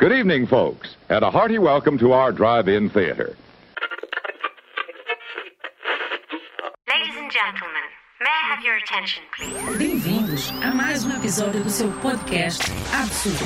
Good 0.00 0.12
evening, 0.12 0.46
folks, 0.46 0.96
and 1.10 1.22
a 1.22 1.30
hearty 1.30 1.58
welcome 1.58 1.98
to 1.98 2.14
our 2.14 2.32
drive-in 2.32 2.88
theater. 2.88 3.36
Ladies 6.88 7.16
and 7.18 7.30
gentlemen, 7.30 7.84
may 8.18 8.30
I 8.30 8.48
have 8.50 8.64
your 8.64 8.76
attention, 8.78 9.22
please? 9.36 9.76
Bem-vindos 9.76 10.50
a 10.62 10.74
mais 10.74 11.04
um 11.04 11.14
episódio 11.14 11.62
do 11.62 11.68
seu 11.68 11.92
podcast 12.00 12.62
Absurdo. 12.94 13.44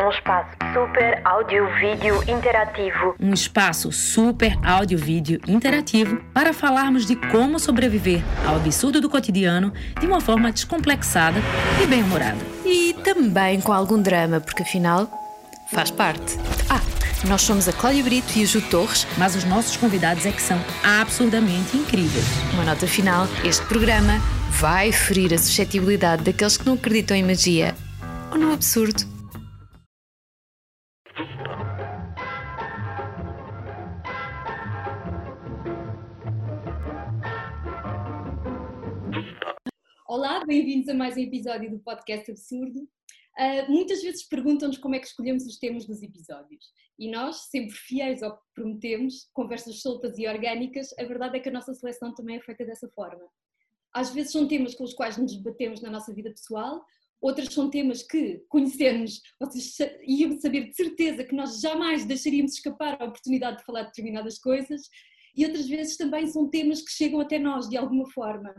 Um 0.00 0.08
espaço 0.08 0.56
super 0.72 1.20
áudio-vídeo 1.26 2.22
interativo. 2.26 3.14
Um 3.20 3.34
espaço 3.34 3.92
super 3.92 4.56
áudio-vídeo 4.64 5.38
interativo 5.46 6.18
para 6.32 6.54
falarmos 6.54 7.04
de 7.04 7.14
como 7.14 7.58
sobreviver 7.58 8.22
ao 8.46 8.56
absurdo 8.56 9.02
do 9.02 9.10
cotidiano 9.10 9.70
de 10.00 10.06
uma 10.06 10.22
forma 10.22 10.50
descomplexada 10.50 11.40
e 11.82 11.86
bem-humorada. 11.86 12.57
E 12.68 12.92
também 13.02 13.62
com 13.62 13.72
algum 13.72 14.00
drama, 14.00 14.40
porque 14.40 14.62
afinal 14.62 15.08
faz 15.72 15.90
parte. 15.90 16.36
Ah, 16.68 16.82
nós 17.26 17.40
somos 17.40 17.66
a 17.66 17.72
Cláudia 17.72 18.04
Brito 18.04 18.38
e 18.38 18.42
a 18.42 18.46
Ju 18.46 18.60
Torres. 18.60 19.06
Mas 19.16 19.34
os 19.34 19.44
nossos 19.44 19.74
convidados 19.76 20.26
é 20.26 20.30
que 20.30 20.42
são 20.42 20.62
absurdamente 20.84 21.74
incríveis. 21.74 22.26
Uma 22.52 22.64
nota 22.64 22.86
final: 22.86 23.26
este 23.42 23.64
programa 23.64 24.20
vai 24.50 24.92
ferir 24.92 25.32
a 25.32 25.38
suscetibilidade 25.38 26.24
daqueles 26.24 26.58
que 26.58 26.66
não 26.66 26.74
acreditam 26.74 27.16
em 27.16 27.22
magia 27.22 27.74
ou 28.30 28.36
no 28.36 28.52
absurdo. 28.52 29.17
Olá, 40.18 40.44
bem-vindos 40.44 40.88
a 40.88 40.94
mais 40.94 41.16
um 41.16 41.20
episódio 41.20 41.70
do 41.70 41.78
Podcast 41.78 42.28
Absurdo. 42.28 42.80
Uh, 42.80 43.70
muitas 43.70 44.02
vezes 44.02 44.26
perguntam-nos 44.26 44.76
como 44.76 44.96
é 44.96 44.98
que 44.98 45.06
escolhemos 45.06 45.46
os 45.46 45.58
temas 45.58 45.86
dos 45.86 46.02
episódios 46.02 46.72
e 46.98 47.08
nós, 47.08 47.42
sempre 47.48 47.70
fiéis 47.70 48.20
ao 48.20 48.36
que 48.36 48.42
prometemos, 48.52 49.30
conversas 49.32 49.80
soltas 49.80 50.18
e 50.18 50.26
orgânicas, 50.26 50.88
a 50.98 51.04
verdade 51.04 51.36
é 51.36 51.40
que 51.40 51.48
a 51.48 51.52
nossa 51.52 51.72
seleção 51.72 52.12
também 52.12 52.34
é 52.34 52.40
feita 52.40 52.64
dessa 52.64 52.88
forma. 52.88 53.24
Às 53.94 54.12
vezes 54.12 54.32
são 54.32 54.48
temas 54.48 54.74
com 54.74 54.82
os 54.82 54.92
quais 54.92 55.16
nos 55.16 55.36
debatemos 55.36 55.80
na 55.80 55.88
nossa 55.88 56.12
vida 56.12 56.30
pessoal, 56.30 56.84
outras 57.20 57.54
são 57.54 57.70
temas 57.70 58.02
que, 58.02 58.44
conhecendo-nos, 58.48 59.22
vocês 59.38 59.76
iam 60.02 60.36
saber 60.40 60.70
de 60.70 60.74
certeza 60.74 61.22
que 61.22 61.36
nós 61.36 61.60
jamais 61.60 62.04
deixaríamos 62.04 62.54
escapar 62.54 63.00
a 63.00 63.04
oportunidade 63.04 63.58
de 63.58 63.64
falar 63.64 63.82
de 63.82 63.90
determinadas 63.90 64.36
coisas, 64.36 64.82
e 65.36 65.46
outras 65.46 65.68
vezes 65.68 65.96
também 65.96 66.26
são 66.26 66.50
temas 66.50 66.82
que 66.82 66.90
chegam 66.90 67.20
até 67.20 67.38
nós 67.38 67.68
de 67.68 67.76
alguma 67.76 68.10
forma 68.10 68.52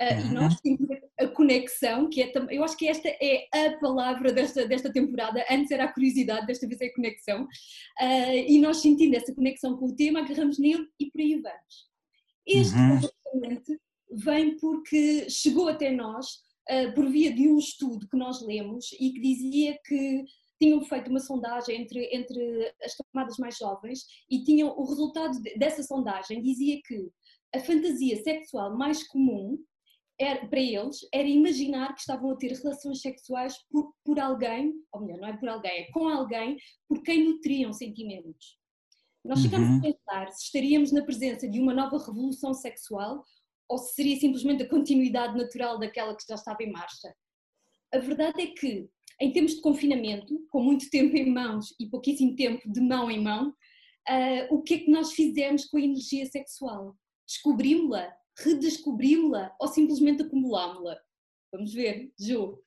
Uh, 0.00 0.20
e 0.26 0.32
nós 0.32 0.60
temos 0.60 0.88
a 1.18 1.26
conexão, 1.26 2.08
que 2.08 2.22
é 2.22 2.32
eu 2.50 2.62
acho 2.62 2.76
que 2.76 2.86
esta 2.86 3.08
é 3.08 3.48
a 3.52 3.78
palavra 3.78 4.32
desta, 4.32 4.66
desta 4.66 4.92
temporada, 4.92 5.44
antes 5.50 5.72
era 5.72 5.84
a 5.84 5.92
curiosidade, 5.92 6.46
desta 6.46 6.68
vez 6.68 6.80
é 6.80 6.86
a 6.86 6.94
conexão, 6.94 7.42
uh, 7.44 8.36
e 8.46 8.60
nós 8.60 8.76
sentindo 8.76 9.16
essa 9.16 9.34
conexão 9.34 9.76
com 9.76 9.86
o 9.86 9.96
tema, 9.96 10.20
agarramos 10.20 10.58
nele 10.58 10.86
e 11.00 11.10
por 11.10 11.20
aí 11.20 11.34
vamos. 11.34 11.88
Este 12.46 12.76
uhum. 12.76 13.78
vem 14.12 14.56
porque 14.56 15.28
chegou 15.28 15.68
até 15.68 15.90
nós 15.90 16.26
uh, 16.70 16.94
por 16.94 17.10
via 17.10 17.32
de 17.32 17.48
um 17.48 17.58
estudo 17.58 18.08
que 18.08 18.16
nós 18.16 18.40
lemos 18.40 18.92
e 18.92 19.10
que 19.12 19.20
dizia 19.20 19.78
que 19.84 20.24
tinham 20.60 20.80
feito 20.82 21.10
uma 21.10 21.20
sondagem 21.20 21.82
entre, 21.82 22.08
entre 22.14 22.74
as 22.82 22.94
camadas 22.96 23.36
mais 23.38 23.56
jovens 23.56 24.04
e 24.30 24.42
tinham 24.44 24.68
o 24.76 24.84
resultado 24.84 25.40
dessa 25.56 25.82
sondagem 25.82 26.42
dizia 26.42 26.80
que 26.84 27.08
a 27.54 27.60
fantasia 27.60 28.22
sexual 28.22 28.76
mais 28.76 29.06
comum 29.06 29.58
era, 30.18 30.46
para 30.46 30.60
eles 30.60 30.98
era 31.12 31.28
imaginar 31.28 31.94
que 31.94 32.00
estavam 32.00 32.30
a 32.30 32.36
ter 32.36 32.52
relações 32.52 33.00
sexuais 33.00 33.56
por, 33.70 33.94
por 34.04 34.18
alguém, 34.18 34.74
ou 34.92 35.02
melhor, 35.02 35.20
não 35.20 35.28
é 35.28 35.36
por 35.36 35.48
alguém, 35.48 35.70
é 35.70 35.90
com 35.92 36.08
alguém 36.08 36.56
por 36.88 37.02
quem 37.02 37.24
nutriam 37.24 37.72
sentimentos. 37.72 38.58
Nós 39.24 39.42
ficamos 39.42 39.68
uhum. 39.68 39.78
a 39.78 39.80
pensar 39.82 40.32
se 40.32 40.44
estaríamos 40.46 40.92
na 40.92 41.04
presença 41.04 41.48
de 41.48 41.60
uma 41.60 41.74
nova 41.74 41.98
revolução 41.98 42.54
sexual 42.54 43.24
ou 43.68 43.78
se 43.78 43.94
seria 43.94 44.18
simplesmente 44.18 44.62
a 44.62 44.68
continuidade 44.68 45.36
natural 45.36 45.78
daquela 45.78 46.16
que 46.16 46.24
já 46.26 46.34
estava 46.34 46.62
em 46.62 46.72
marcha. 46.72 47.14
A 47.92 47.98
verdade 47.98 48.42
é 48.42 48.46
que, 48.46 48.88
em 49.20 49.32
termos 49.32 49.54
de 49.54 49.60
confinamento, 49.60 50.34
com 50.50 50.62
muito 50.62 50.88
tempo 50.90 51.16
em 51.16 51.30
mãos 51.30 51.74
e 51.78 51.86
pouquíssimo 51.86 52.34
tempo 52.34 52.70
de 52.70 52.80
mão 52.80 53.10
em 53.10 53.22
mão, 53.22 53.50
uh, 53.50 54.54
o 54.54 54.62
que 54.62 54.74
é 54.74 54.78
que 54.78 54.90
nós 54.90 55.12
fizemos 55.12 55.66
com 55.66 55.76
a 55.76 55.82
energia 55.82 56.26
sexual? 56.26 56.96
Descobrimos-la? 57.26 58.10
Redescobri-la 58.38 59.54
ou 59.58 59.68
simplesmente 59.68 60.22
acumulámo-la? 60.22 60.98
Vamos 61.52 61.72
ver, 61.72 62.12
Ju. 62.18 62.58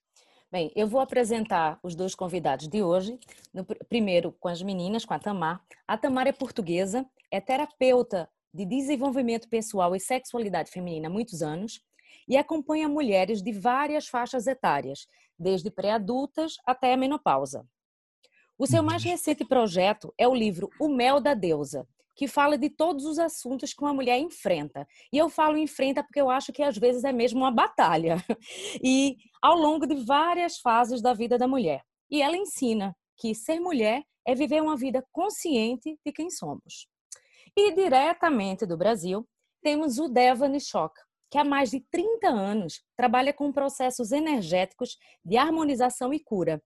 Bem, 0.51 0.71
eu 0.75 0.85
vou 0.85 0.99
apresentar 0.99 1.79
os 1.81 1.95
dois 1.95 2.13
convidados 2.13 2.67
de 2.67 2.83
hoje. 2.83 3.17
No, 3.53 3.65
primeiro, 3.87 4.33
com 4.33 4.49
as 4.49 4.61
meninas, 4.61 5.05
com 5.05 5.13
a 5.13 5.19
Tamar. 5.19 5.63
A 5.87 5.97
Tamar 5.97 6.27
é 6.27 6.33
portuguesa, 6.33 7.05
é 7.31 7.39
terapeuta 7.39 8.29
de 8.53 8.65
desenvolvimento 8.65 9.47
pessoal 9.47 9.95
e 9.95 9.99
sexualidade 9.99 10.69
feminina 10.69 11.07
há 11.07 11.11
muitos 11.11 11.41
anos 11.41 11.81
e 12.27 12.35
acompanha 12.35 12.89
mulheres 12.89 13.41
de 13.41 13.53
várias 13.53 14.07
faixas 14.07 14.45
etárias, 14.45 15.07
desde 15.39 15.71
pré-adultas 15.71 16.57
até 16.65 16.93
a 16.93 16.97
menopausa. 16.97 17.65
O 18.57 18.67
seu 18.67 18.83
mais 18.83 19.03
recente 19.03 19.45
projeto 19.45 20.13
é 20.17 20.27
o 20.27 20.35
livro 20.35 20.69
O 20.79 20.89
Mel 20.89 21.21
da 21.21 21.33
Deusa, 21.33 21.87
que 22.21 22.27
fala 22.27 22.55
de 22.55 22.69
todos 22.69 23.03
os 23.05 23.17
assuntos 23.17 23.73
que 23.73 23.81
uma 23.81 23.95
mulher 23.95 24.19
enfrenta. 24.19 24.87
E 25.11 25.17
eu 25.17 25.27
falo 25.27 25.57
enfrenta 25.57 26.03
porque 26.03 26.21
eu 26.21 26.29
acho 26.29 26.53
que 26.53 26.61
às 26.61 26.77
vezes 26.77 27.03
é 27.03 27.11
mesmo 27.11 27.39
uma 27.39 27.49
batalha. 27.49 28.17
E 28.83 29.17
ao 29.41 29.57
longo 29.57 29.87
de 29.87 29.95
várias 29.95 30.59
fases 30.59 31.01
da 31.01 31.15
vida 31.15 31.35
da 31.35 31.47
mulher. 31.47 31.81
E 32.11 32.21
ela 32.21 32.37
ensina 32.37 32.95
que 33.17 33.33
ser 33.33 33.59
mulher 33.59 34.03
é 34.23 34.35
viver 34.35 34.61
uma 34.61 34.77
vida 34.77 35.03
consciente 35.11 35.97
de 36.05 36.11
quem 36.11 36.29
somos. 36.29 36.87
E 37.57 37.73
diretamente 37.73 38.67
do 38.67 38.77
Brasil, 38.77 39.27
temos 39.63 39.97
o 39.97 40.07
Deva 40.07 40.47
Nishok, 40.47 40.93
que 41.31 41.39
há 41.39 41.43
mais 41.43 41.71
de 41.71 41.79
30 41.89 42.27
anos 42.27 42.83
trabalha 42.95 43.33
com 43.33 43.51
processos 43.51 44.11
energéticos 44.11 44.95
de 45.25 45.37
harmonização 45.37 46.13
e 46.13 46.19
cura. 46.19 46.61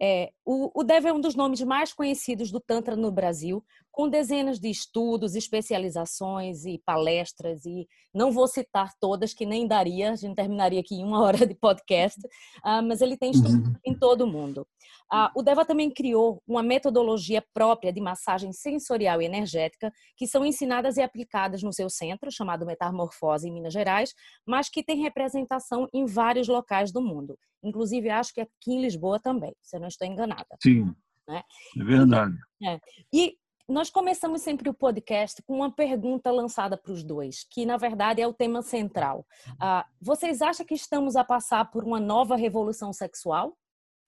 É, 0.00 0.30
o, 0.44 0.78
o 0.78 0.84
Deva 0.84 1.08
é 1.08 1.12
um 1.12 1.20
dos 1.20 1.34
nomes 1.34 1.62
mais 1.62 1.92
conhecidos 1.92 2.50
do 2.50 2.60
Tantra 2.60 2.96
no 2.96 3.10
Brasil, 3.10 3.64
com 3.94 4.08
dezenas 4.08 4.58
de 4.58 4.68
estudos, 4.68 5.36
especializações 5.36 6.64
e 6.64 6.82
palestras, 6.84 7.64
e 7.64 7.86
não 8.12 8.32
vou 8.32 8.48
citar 8.48 8.92
todas, 9.00 9.32
que 9.32 9.46
nem 9.46 9.68
daria, 9.68 10.10
a 10.10 10.16
gente 10.16 10.34
terminaria 10.34 10.80
aqui 10.80 10.96
em 10.96 11.04
uma 11.04 11.22
hora 11.22 11.46
de 11.46 11.54
podcast, 11.54 12.20
uh, 12.64 12.82
mas 12.82 13.00
ele 13.00 13.16
tem 13.16 13.30
estudos 13.30 13.54
uhum. 13.54 13.74
em 13.86 13.96
todo 13.96 14.22
o 14.22 14.26
mundo. 14.26 14.66
Uh, 15.12 15.30
o 15.36 15.42
Deva 15.42 15.64
também 15.64 15.90
criou 15.90 16.42
uma 16.44 16.62
metodologia 16.62 17.44
própria 17.54 17.92
de 17.92 18.00
massagem 18.00 18.52
sensorial 18.52 19.22
e 19.22 19.26
energética, 19.26 19.92
que 20.16 20.26
são 20.26 20.44
ensinadas 20.44 20.96
e 20.96 21.02
aplicadas 21.02 21.62
no 21.62 21.72
seu 21.72 21.88
centro, 21.88 22.32
chamado 22.32 22.66
Metamorfose, 22.66 23.48
em 23.48 23.52
Minas 23.52 23.72
Gerais, 23.72 24.12
mas 24.44 24.68
que 24.68 24.82
tem 24.82 25.02
representação 25.02 25.88
em 25.94 26.04
vários 26.04 26.48
locais 26.48 26.90
do 26.90 27.00
mundo. 27.00 27.38
Inclusive, 27.62 28.10
acho 28.10 28.34
que 28.34 28.40
aqui 28.40 28.72
em 28.72 28.82
Lisboa 28.82 29.20
também, 29.20 29.54
se 29.62 29.76
eu 29.76 29.80
não 29.80 29.88
estou 29.88 30.06
enganada. 30.06 30.56
Sim, 30.60 30.92
né? 31.28 31.42
é 31.78 31.84
verdade. 31.84 32.36
É. 32.62 32.80
E 33.12 33.36
nós 33.68 33.88
começamos 33.88 34.42
sempre 34.42 34.68
o 34.68 34.74
podcast 34.74 35.42
com 35.42 35.54
uma 35.56 35.74
pergunta 35.74 36.30
lançada 36.30 36.76
para 36.76 36.92
os 36.92 37.02
dois, 37.02 37.46
que 37.50 37.64
na 37.64 37.76
verdade 37.76 38.20
é 38.20 38.26
o 38.26 38.34
tema 38.34 38.60
central. 38.62 39.26
Uh, 39.52 39.88
vocês 40.00 40.42
acham 40.42 40.66
que 40.66 40.74
estamos 40.74 41.16
a 41.16 41.24
passar 41.24 41.70
por 41.70 41.82
uma 41.82 41.98
nova 41.98 42.36
revolução 42.36 42.92
sexual? 42.92 43.56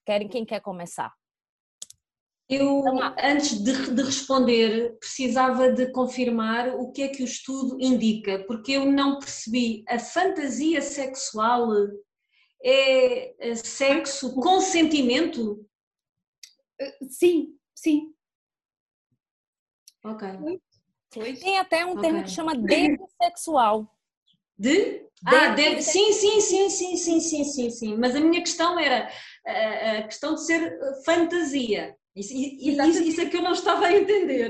Querem 0.05 0.29
quem 0.29 0.45
quer 0.45 0.61
começar? 0.61 1.13
Eu, 2.49 2.85
antes 3.19 3.61
de, 3.61 3.93
de, 3.93 4.03
responder, 4.03 4.97
precisava 5.01 5.73
de 5.73 5.91
confirmar 5.91 6.77
o 6.77 6.93
que 6.93 7.03
é 7.03 7.09
que 7.09 7.23
o 7.23 7.27
estudo 7.27 7.77
indica, 7.81 8.45
porque 8.47 8.73
eu 8.73 8.85
não 8.85 9.19
percebi. 9.19 9.83
A 9.89 9.99
fantasia 9.99 10.81
sexual 10.81 11.73
é 12.63 13.55
sexo 13.57 14.33
com 14.37 14.61
sentimento? 14.61 15.67
Sim, 17.09 17.57
sim. 17.75 18.16
Ok. 20.07 20.29
Tem 21.41 21.59
até 21.59 21.85
um 21.85 22.01
termo 22.01 22.19
okay. 22.19 22.25
que 22.25 22.31
chama 22.31 22.55
demissexual. 22.55 23.91
De? 24.59 25.07
Ah, 25.25 25.49
de... 25.49 25.83
sim, 25.83 26.13
sim, 26.13 26.41
sim, 26.41 26.71
sim, 26.71 26.97
sim, 26.97 27.21
sim, 27.21 27.45
sim, 27.45 27.71
sim. 27.71 27.97
Mas 27.97 28.15
a 28.15 28.21
minha 28.21 28.41
questão 28.41 28.79
era 28.79 29.11
a 29.99 30.03
questão 30.03 30.35
de 30.35 30.45
ser 30.45 30.79
fantasia. 31.05 31.97
Isso, 32.15 32.33
isso, 32.35 33.03
isso, 33.03 33.21
é 33.21 33.27
que 33.27 33.37
eu 33.37 33.43
não 33.43 33.53
estava 33.53 33.87
a 33.87 33.93
entender. 33.93 34.49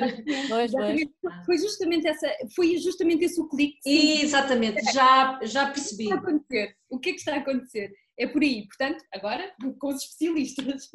Pois, 0.49 0.71
pois. 0.71 1.01
Foi 1.45 1.59
justamente 1.59 2.07
essa, 2.07 2.29
foi 2.55 2.77
justamente 2.79 3.25
esse 3.25 3.41
o 3.41 3.49
clique. 3.49 3.79
Exatamente, 3.85 4.85
já, 4.93 5.41
já 5.43 5.71
percebi. 5.71 6.07
O 6.07 6.21
que 6.21 6.21
está 6.21 6.23
a 6.23 6.29
acontecer? 6.29 6.77
O 6.89 6.99
que 7.01 7.09
é 7.09 7.13
que 7.13 7.19
está 7.19 7.35
a 7.35 7.39
acontecer? 7.39 7.93
É 8.17 8.27
por 8.29 8.43
aí, 8.43 8.67
portanto, 8.67 9.05
agora 9.13 9.53
com 9.81 9.89
os 9.89 10.03
especialistas. 10.03 10.91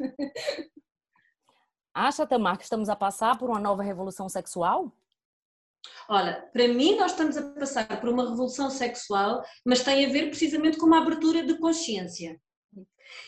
Acha, 1.94 2.26
Tamar, 2.26 2.56
que 2.56 2.64
estamos 2.64 2.88
a 2.88 2.96
passar 2.96 3.38
por 3.38 3.50
uma 3.50 3.60
nova 3.60 3.82
revolução 3.82 4.28
sexual? 4.28 4.90
Olha, 6.08 6.48
para 6.52 6.68
mim 6.68 6.96
nós 6.96 7.12
estamos 7.12 7.36
a 7.36 7.42
passar 7.52 8.00
por 8.00 8.08
uma 8.08 8.28
revolução 8.28 8.70
sexual, 8.70 9.42
mas 9.64 9.82
tem 9.82 10.06
a 10.06 10.08
ver 10.08 10.28
precisamente 10.28 10.78
com 10.78 10.86
uma 10.86 11.02
abertura 11.02 11.44
de 11.44 11.58
consciência. 11.58 12.40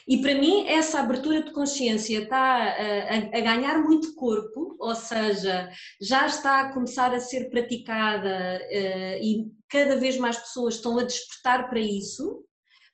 E 0.09 0.19
para 0.23 0.35
mim, 0.35 0.67
essa 0.67 1.01
abertura 1.01 1.43
de 1.43 1.53
consciência 1.53 2.23
está 2.23 2.39
a, 2.39 3.17
a, 3.37 3.41
ganhar 3.41 3.83
muito 3.83 4.15
corpo, 4.15 4.77
ou 4.79 4.95
seja, 4.95 5.71
já 6.01 6.27
está 6.27 6.61
a 6.61 6.73
começar 6.73 7.13
a 7.13 7.21
ser 7.21 7.51
praticada 7.51 8.61
uh, 8.63 9.23
e 9.23 9.51
cada 9.69 9.97
vez 9.97 10.17
mais 10.17 10.39
pessoas 10.39 10.77
estão 10.77 10.99
a 10.99 11.05
despertar 11.05 11.69
para 11.69 11.81
isso, 11.81 12.45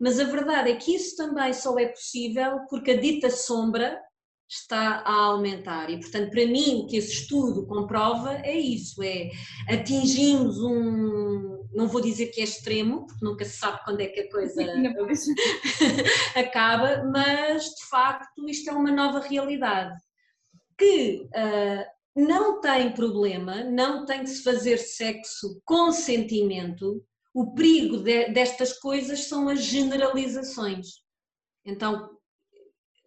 mas 0.00 0.18
a 0.18 0.24
verdade 0.24 0.70
é 0.70 0.76
que 0.76 0.94
isso 0.94 1.16
também 1.16 1.52
só 1.52 1.78
é 1.78 1.86
possível 1.86 2.60
porque 2.68 2.92
a 2.92 3.00
dita 3.00 3.30
sombra 3.30 4.00
está 4.50 5.02
a 5.06 5.12
aumentar. 5.12 5.88
E, 5.90 6.00
portanto, 6.00 6.30
para 6.30 6.46
mim, 6.46 6.82
o 6.82 6.86
que 6.86 6.96
esse 6.96 7.12
estudo 7.12 7.66
comprova 7.66 8.34
é 8.42 8.58
isso: 8.58 9.02
é 9.02 9.30
atingimos 9.68 10.58
um. 10.58 11.60
Não 11.72 11.86
vou 11.86 12.00
dizer 12.00 12.26
que 12.26 12.40
é 12.40 12.44
extremo, 12.44 13.06
porque 13.06 13.24
nunca 13.24 13.44
se 13.44 13.56
sabe 13.56 13.80
quando 13.84 14.00
é 14.00 14.08
que 14.08 14.20
a 14.20 14.30
coisa 14.30 14.66
acaba, 16.34 17.04
mas 17.04 17.64
de 17.64 17.86
facto 17.88 18.48
isto 18.48 18.68
é 18.68 18.72
uma 18.72 18.90
nova 18.90 19.20
realidade 19.20 19.96
que 20.76 21.28
uh, 21.28 21.84
não 22.16 22.60
tem 22.60 22.92
problema, 22.92 23.62
não 23.62 24.04
tem 24.04 24.20
que 24.20 24.30
se 24.30 24.42
fazer 24.42 24.78
sexo 24.78 25.60
com 25.64 25.92
sentimento. 25.92 27.04
O 27.32 27.54
perigo 27.54 27.98
de, 27.98 28.30
destas 28.30 28.72
coisas 28.72 29.28
são 29.28 29.48
as 29.48 29.62
generalizações. 29.62 30.88
Então, 31.64 32.08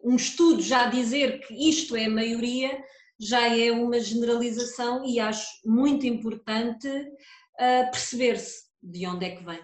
um 0.03 0.15
estudo 0.15 0.61
já 0.61 0.87
dizer 0.87 1.39
que 1.39 1.53
isto 1.69 1.95
é 1.95 2.05
a 2.05 2.09
maioria 2.09 2.83
já 3.19 3.47
é 3.47 3.71
uma 3.71 3.99
generalização 3.99 5.05
e 5.05 5.19
acho 5.19 5.47
muito 5.65 6.05
importante 6.05 6.87
uh, 6.87 7.91
perceber-se 7.91 8.63
de 8.81 9.07
onde 9.07 9.25
é 9.25 9.35
que 9.35 9.43
vem. 9.43 9.59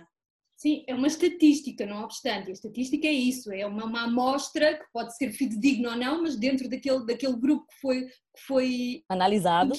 Sim, 0.56 0.84
é 0.88 0.94
uma 0.94 1.08
estatística, 1.08 1.86
não 1.86 2.04
obstante. 2.04 2.50
A 2.50 2.54
estatística 2.54 3.08
é 3.08 3.14
isso, 3.14 3.50
é 3.52 3.66
uma, 3.66 3.86
uma 3.86 4.04
amostra 4.04 4.78
que 4.78 4.86
pode 4.92 5.16
ser 5.16 5.32
fidedigna 5.32 5.92
ou 5.92 5.96
não, 5.96 6.22
mas 6.22 6.36
dentro 6.36 6.70
daquele, 6.70 7.06
daquele 7.06 7.38
grupo 7.38 7.66
que 7.68 7.80
foi, 7.80 8.06
que 8.06 8.42
foi 8.46 9.04
analisado. 9.08 9.74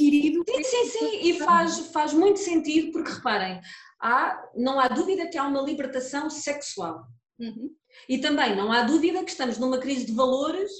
Sim, 0.48 0.62
sim, 0.62 0.84
sim, 0.86 1.20
e 1.22 1.38
faz, 1.38 1.78
faz 1.88 2.14
muito 2.14 2.38
sentido, 2.38 2.92
porque 2.92 3.12
reparem, 3.12 3.60
há, 4.00 4.42
não 4.56 4.80
há 4.80 4.88
dúvida 4.88 5.28
que 5.28 5.36
há 5.36 5.46
uma 5.46 5.60
libertação 5.60 6.30
sexual. 6.30 7.04
Uhum. 7.38 7.70
E 8.08 8.18
também 8.18 8.56
não 8.56 8.72
há 8.72 8.82
dúvida 8.82 9.24
que 9.24 9.30
estamos 9.30 9.58
numa 9.58 9.78
crise 9.78 10.06
de 10.06 10.12
valores 10.12 10.70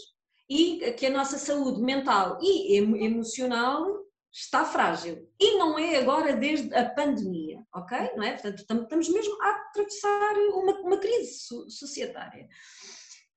e 0.48 0.92
que 0.98 1.06
a 1.06 1.10
nossa 1.10 1.38
saúde 1.38 1.80
mental 1.80 2.38
e 2.42 2.76
emocional 2.76 3.86
está 4.32 4.64
frágil. 4.64 5.28
E 5.38 5.56
não 5.58 5.78
é 5.78 5.96
agora 5.96 6.34
desde 6.34 6.74
a 6.74 6.88
pandemia, 6.88 7.64
ok? 7.74 8.10
Não 8.16 8.22
é? 8.24 8.32
Portanto, 8.32 8.58
estamos 8.60 9.08
mesmo 9.08 9.42
a 9.42 9.50
atravessar 9.50 10.34
uma, 10.52 10.80
uma 10.80 10.96
crise 10.98 11.38
societária. 11.68 12.48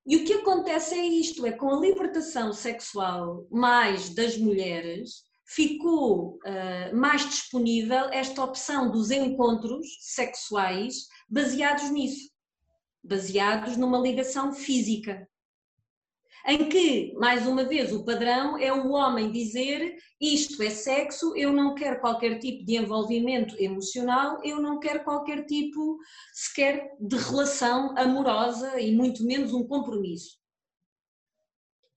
E 0.06 0.18
o 0.18 0.26
que 0.26 0.34
acontece 0.34 0.96
é 0.96 1.06
isto, 1.06 1.46
é 1.46 1.52
com 1.52 1.70
a 1.70 1.80
libertação 1.80 2.52
sexual 2.52 3.48
mais 3.50 4.10
das 4.10 4.38
mulheres, 4.38 5.24
ficou 5.46 6.40
uh, 6.46 6.96
mais 6.96 7.30
disponível 7.30 8.10
esta 8.12 8.44
opção 8.44 8.92
dos 8.92 9.12
encontros 9.12 9.86
sexuais 10.00 11.08
baseados 11.30 11.90
nisso 11.92 12.33
baseados 13.04 13.78
numa 13.78 14.00
ligação 14.00 14.54
física. 14.54 15.28
Em 16.46 16.68
que, 16.68 17.14
mais 17.14 17.48
uma 17.48 17.64
vez, 17.64 17.94
o 17.94 18.04
padrão 18.04 18.58
é 18.58 18.72
o 18.72 18.92
homem 18.92 19.32
dizer 19.32 19.96
isto 20.20 20.62
é 20.62 20.70
sexo, 20.70 21.34
eu 21.38 21.54
não 21.54 21.74
quero 21.74 22.02
qualquer 22.02 22.38
tipo 22.38 22.66
de 22.66 22.76
envolvimento 22.76 23.56
emocional, 23.62 24.42
eu 24.44 24.62
não 24.62 24.78
quero 24.78 25.06
qualquer 25.06 25.46
tipo 25.46 25.98
sequer 26.34 26.92
de 27.00 27.16
relação 27.16 27.98
amorosa 27.98 28.80
e 28.80 28.94
muito 28.94 29.26
menos 29.26 29.54
um 29.54 29.66
compromisso. 29.66 30.38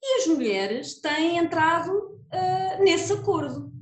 E 0.01 0.21
as 0.21 0.27
mulheres 0.29 1.01
têm 1.01 1.39
entrado 1.39 1.91
uh, 1.91 2.85
nesse 2.85 3.13
acordo. 3.13 3.73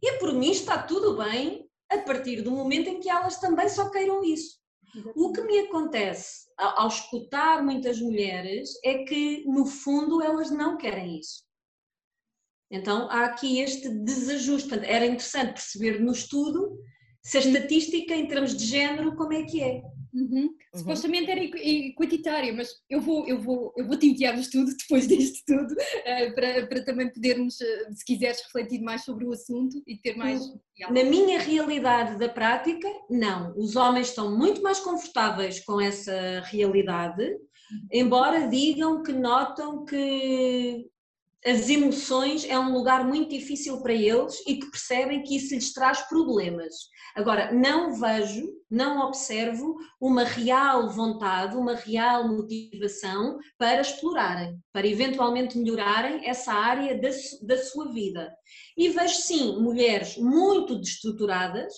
E 0.00 0.12
por 0.18 0.32
mim 0.32 0.52
está 0.52 0.80
tudo 0.80 1.16
bem 1.16 1.68
a 1.90 1.98
partir 1.98 2.42
do 2.42 2.52
momento 2.52 2.88
em 2.88 3.00
que 3.00 3.10
elas 3.10 3.40
também 3.40 3.68
só 3.68 3.90
queiram 3.90 4.22
isso. 4.22 4.61
O 5.16 5.32
que 5.32 5.40
me 5.42 5.60
acontece 5.60 6.48
ao 6.56 6.88
escutar 6.88 7.62
muitas 7.62 8.00
mulheres 8.00 8.70
é 8.84 9.04
que, 9.04 9.44
no 9.46 9.64
fundo, 9.64 10.22
elas 10.22 10.50
não 10.50 10.76
querem 10.76 11.18
isso. 11.18 11.42
Então 12.70 13.10
há 13.10 13.26
aqui 13.26 13.60
este 13.60 13.88
desajuste. 13.88 14.74
Era 14.84 15.06
interessante 15.06 15.52
perceber 15.52 16.00
no 16.00 16.12
estudo 16.12 16.78
se 17.22 17.36
a 17.36 17.40
estatística 17.40 18.14
em 18.14 18.26
termos 18.26 18.56
de 18.56 18.64
género 18.64 19.14
como 19.14 19.32
é 19.32 19.44
que 19.44 19.62
é. 19.62 19.82
Uhum. 20.12 20.42
Uhum. 20.42 20.54
Supostamente 20.74 21.30
era 21.30 21.42
equalitária, 21.42 22.52
mas 22.52 22.68
eu 22.88 23.00
vou, 23.00 23.26
eu 23.26 23.40
vou, 23.40 23.72
eu 23.76 23.86
vou 23.86 23.98
te 23.98 24.06
enviar 24.06 24.36
o 24.36 24.40
estudo 24.40 24.70
depois 24.76 25.06
deste 25.06 25.42
tudo 25.46 25.72
uh, 25.72 26.34
para, 26.34 26.66
para 26.66 26.84
também 26.84 27.10
podermos, 27.10 27.54
uh, 27.60 27.94
se 27.94 28.04
quiseres, 28.04 28.42
refletir 28.42 28.82
mais 28.82 29.04
sobre 29.04 29.24
o 29.24 29.32
assunto 29.32 29.82
e 29.86 29.96
ter 29.96 30.16
mais. 30.16 30.40
Na 30.90 31.04
minha 31.04 31.38
realidade 31.38 32.18
da 32.18 32.28
prática, 32.28 32.88
não. 33.08 33.54
Os 33.56 33.76
homens 33.76 34.08
estão 34.08 34.36
muito 34.36 34.62
mais 34.62 34.80
confortáveis 34.80 35.64
com 35.64 35.80
essa 35.80 36.40
realidade, 36.46 37.22
uhum. 37.22 37.88
embora 37.92 38.48
digam 38.48 39.02
que 39.02 39.12
notam 39.12 39.84
que 39.84 40.90
as 41.44 41.68
emoções 41.68 42.44
é 42.44 42.56
um 42.56 42.72
lugar 42.72 43.04
muito 43.04 43.30
difícil 43.30 43.82
para 43.82 43.92
eles 43.92 44.40
e 44.46 44.56
que 44.56 44.70
percebem 44.70 45.22
que 45.24 45.36
isso 45.36 45.54
lhes 45.54 45.72
traz 45.72 46.02
problemas. 46.02 46.72
Agora, 47.16 47.52
não 47.52 47.92
vejo, 47.94 48.48
não 48.70 49.04
observo 49.06 49.76
uma 50.00 50.22
real 50.22 50.88
vontade, 50.88 51.56
uma 51.56 51.74
real 51.74 52.28
motivação 52.28 53.38
para 53.58 53.80
explorarem, 53.80 54.56
para 54.72 54.86
eventualmente 54.86 55.58
melhorarem 55.58 56.28
essa 56.28 56.52
área 56.52 56.96
da, 57.00 57.10
da 57.42 57.58
sua 57.58 57.92
vida. 57.92 58.32
E 58.76 58.88
vejo 58.88 59.16
sim 59.16 59.60
mulheres 59.60 60.16
muito 60.16 60.78
destruturadas 60.78 61.74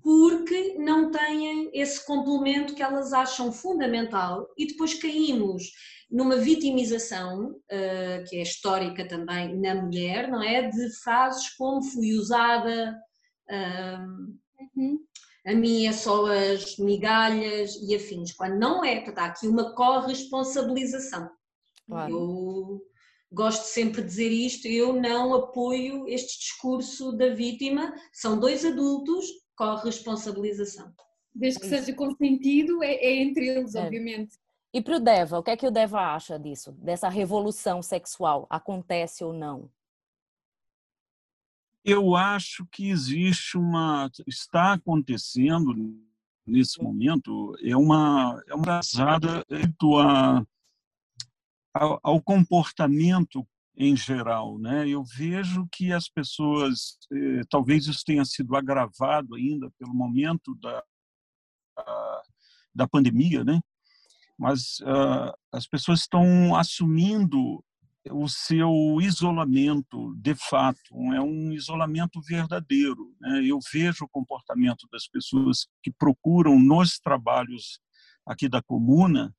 porque 0.00 0.76
não 0.78 1.10
têm 1.10 1.70
esse 1.74 2.06
complemento 2.06 2.74
que 2.74 2.82
elas 2.82 3.12
acham 3.12 3.50
fundamental 3.50 4.48
e 4.56 4.66
depois 4.66 4.94
caímos 4.94 5.72
numa 6.10 6.36
vitimização, 6.36 7.50
uh, 7.50 8.24
que 8.28 8.36
é 8.36 8.42
histórica 8.42 9.06
também 9.06 9.58
na 9.58 9.74
mulher, 9.74 10.28
não 10.28 10.42
é? 10.42 10.68
De 10.68 10.90
frases 11.02 11.50
como 11.50 11.82
fui 11.82 12.14
usada, 12.14 12.98
uh, 13.50 14.38
a 15.46 15.54
mim 15.54 15.86
é 15.86 15.92
só 15.92 16.26
as 16.26 16.76
migalhas 16.78 17.74
e 17.82 17.94
afins, 17.94 18.32
quando 18.32 18.58
não 18.58 18.84
é, 18.84 19.04
está 19.04 19.26
aqui 19.26 19.46
uma 19.46 19.74
corresponsabilização. 19.74 21.30
Claro. 21.86 22.12
Eu 22.12 22.82
gosto 23.32 23.64
sempre 23.64 24.02
de 24.02 24.08
dizer 24.08 24.30
isto, 24.30 24.66
eu 24.66 24.92
não 24.94 25.34
apoio 25.34 26.06
este 26.08 26.38
discurso 26.38 27.12
da 27.12 27.28
vítima, 27.34 27.94
são 28.12 28.38
dois 28.38 28.64
adultos, 28.64 29.26
corresponsabilização. 29.56 30.92
Desde 31.34 31.60
que 31.60 31.68
seja 31.68 31.92
consentido, 31.94 32.82
é, 32.82 32.94
é 32.94 33.16
entre 33.16 33.48
eles, 33.48 33.74
é. 33.74 33.82
obviamente. 33.82 34.36
E 34.72 34.82
para 34.82 34.96
o 34.96 35.00
Deva, 35.00 35.38
o 35.38 35.42
que 35.42 35.50
é 35.50 35.56
que 35.56 35.66
o 35.66 35.70
Deva 35.70 36.14
acha 36.14 36.38
disso? 36.38 36.72
Dessa 36.72 37.08
revolução 37.08 37.82
sexual? 37.82 38.46
Acontece 38.50 39.24
ou 39.24 39.32
não? 39.32 39.70
Eu 41.84 42.14
acho 42.14 42.66
que 42.66 42.90
existe 42.90 43.56
uma. 43.56 44.10
Está 44.26 44.74
acontecendo 44.74 45.74
nesse 46.46 46.82
momento, 46.82 47.54
é 47.62 47.76
uma, 47.76 48.42
é 48.46 48.54
uma 48.54 48.64
casada 48.64 49.44
a, 50.02 50.44
ao, 51.74 52.00
ao 52.02 52.22
comportamento 52.22 53.46
em 53.76 53.96
geral. 53.96 54.58
Né? 54.58 54.88
Eu 54.88 55.02
vejo 55.04 55.68
que 55.70 55.92
as 55.92 56.08
pessoas, 56.08 56.98
eh, 57.12 57.42
talvez 57.48 57.86
isso 57.86 58.02
tenha 58.04 58.24
sido 58.24 58.56
agravado 58.56 59.34
ainda 59.34 59.70
pelo 59.78 59.94
momento 59.94 60.54
da, 60.56 60.82
da 62.74 62.88
pandemia, 62.88 63.44
né? 63.44 63.60
Mas 64.38 64.78
uh, 64.80 65.32
as 65.52 65.66
pessoas 65.66 66.00
estão 66.00 66.54
assumindo 66.54 67.62
o 68.10 68.28
seu 68.28 68.72
isolamento 69.00 70.14
de 70.16 70.34
fato, 70.34 70.94
é 71.12 71.20
um 71.20 71.52
isolamento 71.52 72.20
verdadeiro. 72.22 73.14
Né? 73.20 73.44
Eu 73.44 73.58
vejo 73.72 74.04
o 74.04 74.08
comportamento 74.08 74.86
das 74.90 75.06
pessoas 75.06 75.66
que 75.82 75.90
procuram 75.90 76.58
nos 76.58 76.98
trabalhos 76.98 77.80
aqui 78.26 78.48
da 78.48 78.62
comuna 78.62 79.34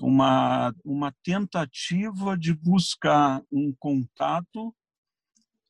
uma, 0.00 0.74
uma 0.84 1.12
tentativa 1.22 2.36
de 2.36 2.54
buscar 2.54 3.42
um 3.52 3.74
contato, 3.78 4.74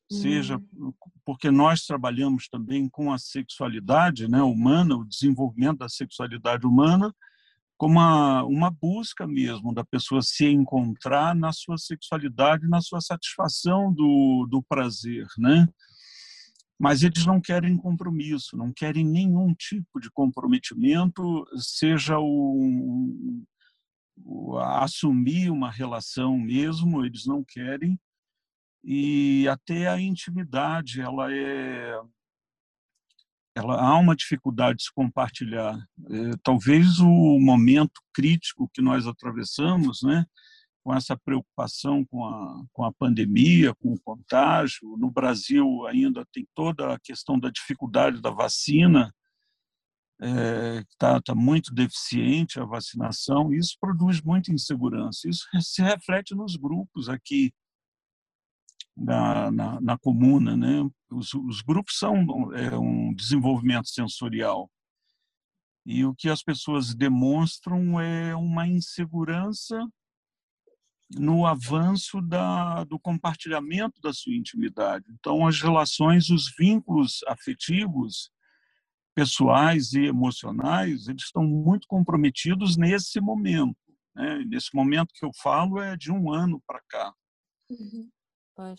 seja 0.09 0.57
hum. 0.57 0.93
porque 1.25 1.51
nós 1.51 1.85
trabalhamos 1.85 2.47
também 2.47 2.89
com 2.89 3.11
a 3.11 3.17
sexualidade 3.17 4.27
né, 4.27 4.41
humana, 4.41 4.95
o 4.95 5.05
desenvolvimento 5.05 5.79
da 5.79 5.89
sexualidade 5.89 6.65
humana, 6.65 7.13
como 7.81 7.95
uma, 7.95 8.43
uma 8.43 8.69
busca 8.69 9.25
mesmo 9.25 9.73
da 9.73 9.83
pessoa 9.83 10.21
se 10.21 10.45
encontrar 10.45 11.33
na 11.35 11.51
sua 11.51 11.79
sexualidade, 11.79 12.67
na 12.67 12.79
sua 12.79 13.01
satisfação 13.01 13.91
do, 13.91 14.45
do 14.47 14.61
prazer, 14.61 15.25
né? 15.35 15.67
Mas 16.79 17.01
eles 17.01 17.25
não 17.25 17.41
querem 17.41 17.75
compromisso, 17.75 18.55
não 18.55 18.71
querem 18.71 19.03
nenhum 19.03 19.51
tipo 19.55 19.99
de 19.99 20.11
comprometimento, 20.11 21.43
seja 21.57 22.19
o, 22.19 23.43
a 24.59 24.83
assumir 24.83 25.49
uma 25.49 25.71
relação 25.71 26.37
mesmo, 26.37 27.03
eles 27.03 27.25
não 27.25 27.43
querem, 27.43 27.99
e 28.83 29.47
até 29.47 29.87
a 29.87 29.99
intimidade, 29.99 31.01
ela 31.01 31.33
é 31.33 31.99
ela 33.55 33.75
há 33.75 33.97
uma 33.97 34.15
dificuldade 34.15 34.77
de 34.77 34.83
se 34.85 34.93
compartilhar. 34.93 35.77
É, 36.09 36.31
talvez 36.43 36.99
o 36.99 37.39
momento 37.39 38.01
crítico 38.13 38.69
que 38.73 38.81
nós 38.81 39.05
atravessamos, 39.05 40.01
né, 40.03 40.25
com 40.83 40.93
essa 40.93 41.15
preocupação 41.17 42.03
com 42.05 42.25
a, 42.25 42.63
com 42.71 42.83
a 42.83 42.91
pandemia, 42.93 43.75
com 43.75 43.93
o 43.93 43.99
contágio, 43.99 44.97
no 44.97 45.11
Brasil 45.11 45.85
ainda 45.87 46.25
tem 46.33 46.47
toda 46.55 46.93
a 46.93 46.99
questão 46.99 47.39
da 47.39 47.49
dificuldade 47.49 48.21
da 48.21 48.31
vacina, 48.31 49.13
está 50.21 51.17
é, 51.17 51.21
tá 51.25 51.35
muito 51.35 51.73
deficiente 51.73 52.59
a 52.59 52.65
vacinação, 52.65 53.53
isso 53.53 53.75
produz 53.79 54.21
muita 54.21 54.51
insegurança. 54.51 55.27
Isso 55.27 55.47
se 55.59 55.81
reflete 55.81 56.35
nos 56.35 56.55
grupos 56.55 57.09
aqui 57.09 57.51
na, 58.95 59.51
na, 59.51 59.81
na 59.81 59.97
comuna. 59.97 60.55
Né? 60.55 60.89
Os, 61.09 61.33
os, 61.33 61.61
grupos 61.61 61.97
são 61.97 62.53
é, 62.53 62.77
um 62.77 63.13
desenvolvimento 63.13 63.87
sensorial. 63.89 64.69
E 65.85 66.05
o 66.05 66.13
que 66.13 66.29
as 66.29 66.43
pessoas 66.43 66.93
demonstram 66.93 67.99
é 67.99 68.35
uma 68.35 68.67
insegurança 68.67 69.79
no 71.09 71.45
avanço 71.45 72.21
da, 72.21 72.83
do 72.85 72.99
compartilhamento 72.99 73.99
da 74.01 74.13
sua 74.13 74.33
intimidade. 74.33 75.05
Então, 75.19 75.45
as 75.45 75.59
relações, 75.61 76.29
os 76.29 76.53
vínculos 76.57 77.19
afetivos, 77.27 78.31
pessoais 79.13 79.91
e 79.93 80.05
emocionais, 80.05 81.07
eles 81.07 81.23
estão 81.23 81.43
muito 81.43 81.85
comprometidos 81.87 82.77
nesse 82.77 83.19
momento. 83.19 83.75
Né? 84.15 84.45
Nesse 84.45 84.69
momento 84.73 85.13
que 85.13 85.25
eu 85.25 85.31
falo 85.41 85.81
é 85.81 85.97
de 85.97 86.11
um 86.11 86.31
ano 86.31 86.61
para 86.65 86.81
cá. 86.87 87.13
Uhum. 87.69 88.09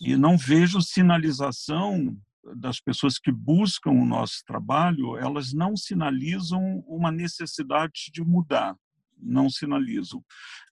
E 0.01 0.15
não 0.15 0.37
vejo 0.37 0.81
sinalização 0.81 2.17
das 2.55 2.79
pessoas 2.79 3.17
que 3.17 3.31
buscam 3.31 3.91
o 3.91 4.05
nosso 4.05 4.43
trabalho, 4.45 5.17
elas 5.17 5.53
não 5.53 5.77
sinalizam 5.77 6.83
uma 6.87 7.11
necessidade 7.11 8.11
de 8.11 8.21
mudar, 8.21 8.75
não 9.17 9.49
sinalizam. 9.49 10.23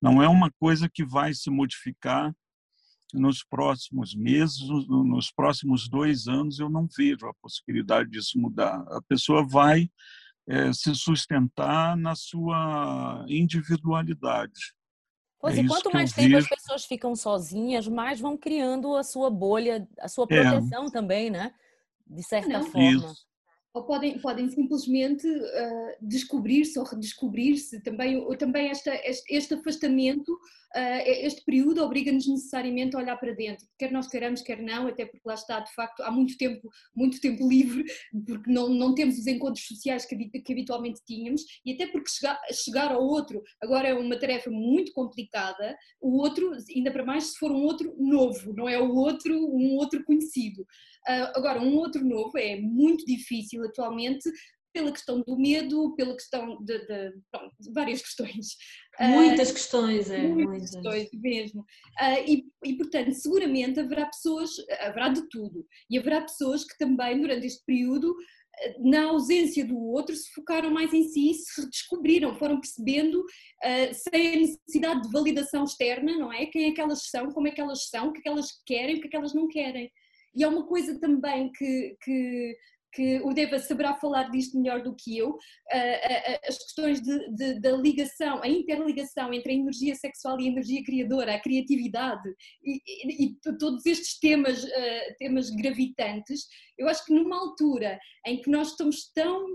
Não 0.02 0.22
é 0.22 0.28
uma 0.28 0.52
coisa 0.52 0.90
que 0.90 1.06
vai 1.06 1.34
se 1.34 1.50
modificar 1.50 2.34
nos 3.14 3.44
próximos 3.44 4.16
meses, 4.16 4.68
nos 4.88 5.32
próximos 5.32 5.90
dois 5.90 6.28
anos, 6.28 6.60
eu 6.60 6.70
não 6.70 6.88
vejo 6.98 7.28
a 7.28 7.34
possibilidade 7.42 8.10
disso 8.10 8.40
mudar. 8.40 8.84
A 8.90 9.02
pessoa 9.02 9.46
vai 9.46 9.90
é, 10.48 10.72
se 10.74 10.94
sustentar 10.96 11.98
na 11.98 12.16
sua 12.16 13.26
individualidade. 13.28 14.74
Pois 15.42 15.58
é 15.58 15.62
e 15.62 15.68
quanto 15.68 15.92
mais 15.92 16.14
tempo 16.14 16.30
vejo. 16.30 16.38
as 16.38 16.48
pessoas 16.48 16.86
ficam 16.86 17.16
sozinhas, 17.16 17.88
mais 17.88 18.20
vão 18.20 18.38
criando 18.38 18.96
a 18.96 19.04
sua 19.04 19.30
bolha, 19.30 19.88
a 20.00 20.08
sua 20.08 20.28
é. 20.30 20.42
proteção 20.42 20.86
é. 20.86 20.92
também, 20.92 21.30
né? 21.32 21.54
De 22.06 22.22
certa 22.22 22.60
não. 22.60 22.64
forma. 22.66 22.92
Isso 22.92 23.31
ou 23.74 23.84
podem, 23.84 24.20
podem 24.20 24.50
simplesmente 24.50 25.28
uh, 25.28 25.96
descobrir-se 26.02 26.78
ou 26.78 26.86
redescobrir-se. 26.86 27.82
Também, 27.82 28.26
também 28.38 28.70
esta, 28.70 28.94
este, 29.08 29.34
este 29.34 29.54
afastamento, 29.54 30.34
uh, 30.34 31.02
este 31.06 31.44
período, 31.46 31.82
obriga-nos 31.82 32.28
necessariamente 32.28 32.96
a 32.96 33.00
olhar 33.00 33.18
para 33.18 33.34
dentro, 33.34 33.66
quer 33.78 33.92
nós 33.92 34.08
queiramos, 34.08 34.42
quer 34.42 34.62
não, 34.62 34.88
até 34.88 35.06
porque 35.06 35.28
lá 35.28 35.36
está, 35.36 35.60
de 35.62 35.74
facto, 35.74 36.02
há 36.02 36.12
muito 36.12 36.38
tempo, 36.38 36.70
muito 36.94 37.22
tempo 37.22 37.48
livre, 37.48 37.86
porque 38.26 38.52
não, 38.52 38.70
não 38.70 38.94
temos 38.94 39.18
os 39.18 39.28
encontros 39.28 39.66
sociais 39.66 40.06
que, 40.06 40.16
que 40.18 40.52
habitualmente 40.52 41.02
tínhamos, 41.06 41.44
e 41.66 41.74
até 41.74 41.88
porque 41.88 42.10
chegar, 42.10 42.40
chegar 42.52 42.92
ao 42.92 43.04
outro 43.04 43.42
agora 43.62 43.88
é 43.88 43.94
uma 43.94 44.20
tarefa 44.20 44.50
muito 44.52 44.92
complicada, 44.92 45.78
o 46.02 46.18
outro, 46.18 46.52
ainda 46.76 46.92
para 46.92 47.06
mais 47.06 47.32
se 47.32 47.38
for 47.38 47.52
um 47.52 47.64
outro 47.64 47.96
novo, 47.98 48.54
não 48.54 48.68
é 48.68 48.78
o 48.78 48.94
outro, 48.96 49.34
um 49.34 49.78
outro 49.78 50.04
conhecido. 50.04 50.66
Uh, 51.08 51.32
agora, 51.36 51.62
um 51.62 51.76
outro 51.78 52.04
novo 52.04 52.38
é 52.38 52.60
muito 52.60 53.06
difícil 53.06 53.64
atualmente 53.64 54.30
pela 54.74 54.92
questão 54.92 55.22
do 55.22 55.38
medo, 55.38 55.94
pela 55.96 56.14
questão 56.14 56.64
de, 56.64 56.78
de, 56.86 57.12
de 57.60 57.74
várias 57.74 58.02
questões. 58.04 58.56
Ah, 58.98 59.08
muitas 59.08 59.50
uh, 59.50 59.54
questões, 59.54 60.10
é. 60.10 60.28
Muitas, 60.28 60.46
muitas. 60.46 60.72
questões 60.72 61.10
mesmo. 61.14 61.62
Uh, 61.62 62.24
e, 62.28 62.46
e, 62.66 62.78
portanto, 62.78 63.14
seguramente 63.14 63.80
haverá 63.80 64.06
pessoas, 64.06 64.52
haverá 64.80 65.10
de 65.10 65.28
tudo, 65.30 65.66
e 65.90 65.98
haverá 65.98 66.22
pessoas 66.22 66.64
que 66.64 66.78
também, 66.78 67.20
durante 67.20 67.46
este 67.46 67.64
período, 67.66 68.16
na 68.80 69.06
ausência 69.06 69.66
do 69.66 69.78
outro, 69.78 70.16
se 70.16 70.32
focaram 70.34 70.70
mais 70.70 70.94
em 70.94 71.04
si, 71.04 71.34
se 71.34 71.68
descobriram, 71.70 72.36
foram 72.36 72.60
percebendo, 72.60 73.22
uh, 73.22 73.94
sem 73.94 74.34
a 74.34 74.36
necessidade 74.38 75.02
de 75.04 75.12
validação 75.12 75.64
externa, 75.64 76.18
não 76.18 76.32
é? 76.32 76.46
Quem 76.46 76.66
é 76.66 76.72
que 76.72 76.82
elas 76.82 77.10
são, 77.10 77.32
como 77.32 77.48
é 77.48 77.52
que 77.52 77.62
elas 77.62 77.90
são, 77.90 78.10
o 78.10 78.14
que 78.14 78.20
é 78.20 78.22
que 78.22 78.30
elas 78.30 78.48
querem, 78.66 78.96
o 78.98 79.02
que 79.02 79.08
é 79.08 79.10
que 79.10 79.18
elas 79.18 79.34
não 79.34 79.48
querem. 79.48 79.92
E 80.36 80.44
é 80.44 80.48
uma 80.48 80.66
coisa 80.66 81.00
também 81.00 81.52
que, 81.52 81.98
que, 82.02 82.58
que 82.94 83.22
o 83.22 83.34
Deva 83.34 83.60
saberá 83.60 83.94
falar 83.96 84.30
disto 84.30 84.58
melhor 84.58 84.82
do 84.82 84.96
que 84.96 85.18
eu, 85.18 85.38
as 86.48 86.58
questões 86.58 87.02
de, 87.02 87.32
de, 87.36 87.60
da 87.60 87.72
ligação, 87.72 88.42
a 88.42 88.48
interligação 88.48 89.34
entre 89.34 89.52
a 89.52 89.56
energia 89.56 89.96
sexual 89.96 90.40
e 90.40 90.48
a 90.48 90.52
energia 90.52 90.84
criadora, 90.84 91.36
a 91.36 91.42
criatividade 91.42 92.30
e, 92.64 92.82
e, 92.88 93.26
e 93.26 93.36
todos 93.60 93.86
estes 93.86 94.20
temas, 94.20 94.66
temas 95.20 95.50
gravitantes, 95.50 96.48
eu 96.78 96.88
acho 96.88 97.06
que 97.06 97.14
numa 97.14 97.38
altura 97.38 98.00
em 98.26 98.42
que 98.42 98.50
nós 98.50 98.70
estamos 98.70 99.12
tão 99.14 99.46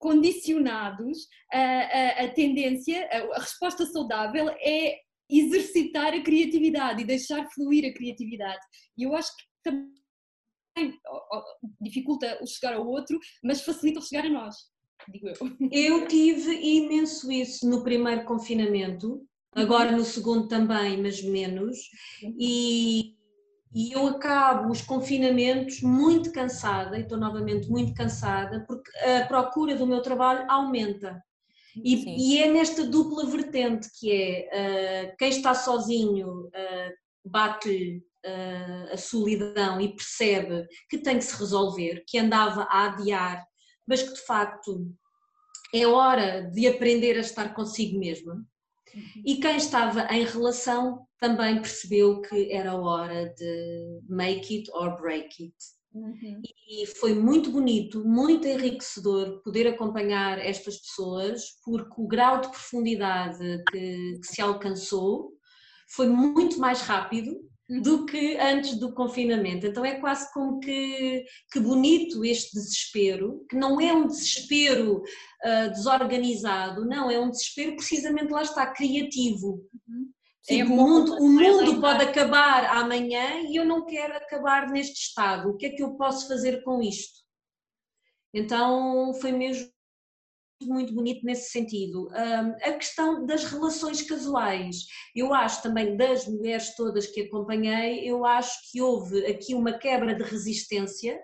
condicionados, 0.00 1.28
a, 1.52 1.58
a, 1.58 2.24
a 2.24 2.28
tendência, 2.28 3.06
a, 3.12 3.36
a 3.36 3.40
resposta 3.40 3.84
saudável 3.84 4.48
é 4.58 4.98
exercitar 5.28 6.12
a 6.12 6.22
criatividade 6.22 7.02
e 7.02 7.06
deixar 7.06 7.46
fluir 7.50 7.88
a 7.88 7.94
criatividade. 7.94 8.60
E 8.96 9.04
eu 9.04 9.14
acho 9.14 9.30
que 9.36 9.44
também 9.62 9.99
dificulta 11.80 12.38
o 12.42 12.46
chegar 12.46 12.74
ao 12.74 12.86
outro, 12.86 13.18
mas 13.42 13.62
facilita 13.62 14.00
o 14.00 14.02
chegar 14.02 14.26
a 14.26 14.30
nós, 14.30 14.56
digo 15.08 15.28
eu. 15.28 15.34
Eu 15.70 16.08
tive 16.08 16.52
imenso 16.52 17.30
isso 17.30 17.68
no 17.68 17.82
primeiro 17.82 18.24
confinamento, 18.24 19.22
agora 19.54 19.92
no 19.92 20.04
segundo 20.04 20.48
também, 20.48 21.00
mas 21.00 21.22
menos, 21.22 21.78
e, 22.38 23.14
e 23.74 23.92
eu 23.92 24.06
acabo 24.06 24.70
os 24.70 24.82
confinamentos 24.82 25.80
muito 25.82 26.32
cansada, 26.32 26.98
e 26.98 27.02
estou 27.02 27.18
novamente 27.18 27.68
muito 27.68 27.94
cansada, 27.94 28.64
porque 28.66 28.90
a 28.98 29.26
procura 29.26 29.74
do 29.76 29.86
meu 29.86 30.02
trabalho 30.02 30.44
aumenta. 30.50 31.22
E, 31.76 32.34
e, 32.34 32.42
é 32.42 32.50
nesta 32.50 32.84
dupla 32.84 33.24
vertente 33.26 33.88
que 33.98 34.10
é 34.12 35.12
uh, 35.12 35.16
quem 35.16 35.28
está 35.28 35.54
sozinho 35.54 36.46
uh, 36.46 36.92
bate 37.24 38.02
a 38.92 38.96
solidão 38.96 39.80
e 39.80 39.94
percebe 39.94 40.66
que 40.88 40.98
tem 40.98 41.18
que 41.18 41.24
se 41.24 41.36
resolver, 41.36 42.04
que 42.06 42.18
andava 42.18 42.62
a 42.64 42.86
adiar, 42.86 43.44
mas 43.86 44.02
que 44.02 44.12
de 44.12 44.20
facto 44.20 44.92
é 45.74 45.86
hora 45.86 46.42
de 46.50 46.66
aprender 46.66 47.16
a 47.16 47.20
estar 47.20 47.54
consigo 47.54 47.98
mesma. 47.98 48.34
Uhum. 48.94 49.22
E 49.24 49.36
quem 49.36 49.56
estava 49.56 50.02
em 50.12 50.24
relação 50.24 51.06
também 51.18 51.60
percebeu 51.60 52.20
que 52.20 52.52
era 52.52 52.74
hora 52.74 53.32
de 53.34 54.00
make 54.08 54.56
it 54.56 54.70
or 54.72 55.00
break 55.00 55.42
it. 55.42 55.54
Uhum. 55.92 56.40
E 56.68 56.86
foi 56.86 57.14
muito 57.14 57.50
bonito, 57.50 58.04
muito 58.04 58.46
enriquecedor 58.46 59.42
poder 59.42 59.66
acompanhar 59.66 60.38
estas 60.38 60.78
pessoas, 60.78 61.44
porque 61.64 62.00
o 62.00 62.06
grau 62.06 62.40
de 62.40 62.48
profundidade 62.48 63.62
que, 63.70 64.18
que 64.20 64.26
se 64.26 64.40
alcançou 64.40 65.32
foi 65.88 66.08
muito 66.08 66.58
mais 66.58 66.80
rápido 66.82 67.49
do 67.78 68.04
que 68.04 68.36
antes 68.36 68.76
do 68.76 68.92
confinamento. 68.92 69.66
Então 69.66 69.84
é 69.84 70.00
quase 70.00 70.32
como 70.32 70.58
que, 70.58 71.24
que 71.52 71.60
bonito 71.60 72.24
este 72.24 72.54
desespero, 72.54 73.46
que 73.48 73.56
não 73.56 73.80
é 73.80 73.92
um 73.92 74.08
desespero 74.08 74.96
uh, 74.96 75.70
desorganizado, 75.70 76.84
não, 76.84 77.08
é 77.08 77.20
um 77.20 77.30
desespero 77.30 77.76
precisamente 77.76 78.32
lá 78.32 78.42
está, 78.42 78.66
criativo. 78.66 79.64
Uhum. 79.88 80.10
É 80.48 80.64
o 80.64 80.68
mundo, 80.68 81.14
o 81.14 81.28
mundo 81.28 81.80
pode 81.80 82.02
acabar 82.02 82.64
amanhã 82.76 83.42
e 83.48 83.54
eu 83.54 83.64
não 83.64 83.86
quero 83.86 84.16
acabar 84.16 84.68
neste 84.68 85.08
estado. 85.08 85.50
O 85.50 85.56
que 85.56 85.66
é 85.66 85.70
que 85.70 85.82
eu 85.82 85.94
posso 85.96 86.26
fazer 86.26 86.64
com 86.64 86.82
isto? 86.82 87.20
Então 88.34 89.12
foi 89.20 89.30
mesmo 89.30 89.70
muito 90.66 90.94
bonito 90.94 91.24
nesse 91.24 91.50
sentido. 91.50 92.08
a 92.12 92.72
questão 92.72 93.24
das 93.24 93.44
relações 93.44 94.02
casuais, 94.02 94.86
eu 95.14 95.32
acho 95.32 95.62
também 95.62 95.96
das 95.96 96.26
mulheres 96.26 96.74
todas 96.76 97.06
que 97.06 97.22
acompanhei, 97.22 98.08
eu 98.08 98.24
acho 98.24 98.70
que 98.70 98.80
houve 98.80 99.24
aqui 99.26 99.54
uma 99.54 99.72
quebra 99.72 100.14
de 100.14 100.22
resistência 100.22 101.18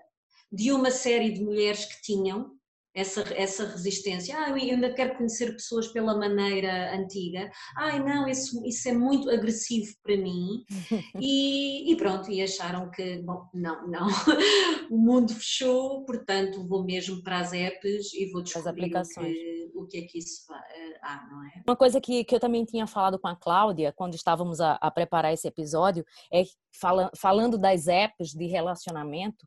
de 0.51 0.71
uma 0.71 0.91
série 0.91 1.31
de 1.31 1.43
mulheres 1.43 1.85
que 1.85 2.01
tinham 2.01 2.56
essa, 2.97 3.21
essa 3.35 3.63
resistência. 3.63 4.35
Ah, 4.35 4.49
eu 4.49 4.55
ainda 4.55 4.91
quero 4.91 5.15
conhecer 5.15 5.51
pessoas 5.53 5.87
pela 5.89 6.17
maneira 6.17 6.95
antiga. 6.95 7.47
Ai, 7.77 8.03
não, 8.03 8.27
isso, 8.27 8.65
isso 8.65 8.89
é 8.89 8.91
muito 8.91 9.29
agressivo 9.29 9.93
para 10.03 10.17
mim. 10.17 10.63
E, 11.19 11.91
e 11.91 11.97
pronto, 11.97 12.29
e 12.31 12.41
acharam 12.41 12.89
que, 12.91 13.21
bom, 13.23 13.47
não, 13.53 13.87
não, 13.87 14.07
o 14.89 14.97
mundo 14.97 15.33
fechou, 15.33 16.05
portanto 16.05 16.65
vou 16.67 16.83
mesmo 16.83 17.23
para 17.23 17.39
as 17.39 17.53
apps 17.53 18.13
e 18.13 18.31
vou 18.31 18.43
descobrir 18.43 18.95
o 18.95 19.03
que, 19.03 19.71
o 19.75 19.87
que 19.87 19.97
é 19.97 20.01
que 20.03 20.19
isso 20.19 20.45
eh, 20.53 20.99
há, 21.01 21.27
não 21.29 21.43
é? 21.43 21.63
Uma 21.67 21.75
coisa 21.75 21.99
que, 21.99 22.23
que 22.23 22.35
eu 22.35 22.39
também 22.39 22.63
tinha 22.65 22.85
falado 22.87 23.19
com 23.19 23.27
a 23.27 23.35
Cláudia, 23.35 23.91
quando 23.93 24.15
estávamos 24.15 24.61
a, 24.61 24.73
a 24.73 24.91
preparar 24.91 25.33
esse 25.33 25.47
episódio, 25.47 26.05
é 26.31 26.43
fala, 26.71 27.11
falando 27.15 27.57
das 27.57 27.87
apps 27.87 28.33
de 28.33 28.45
relacionamento, 28.45 29.45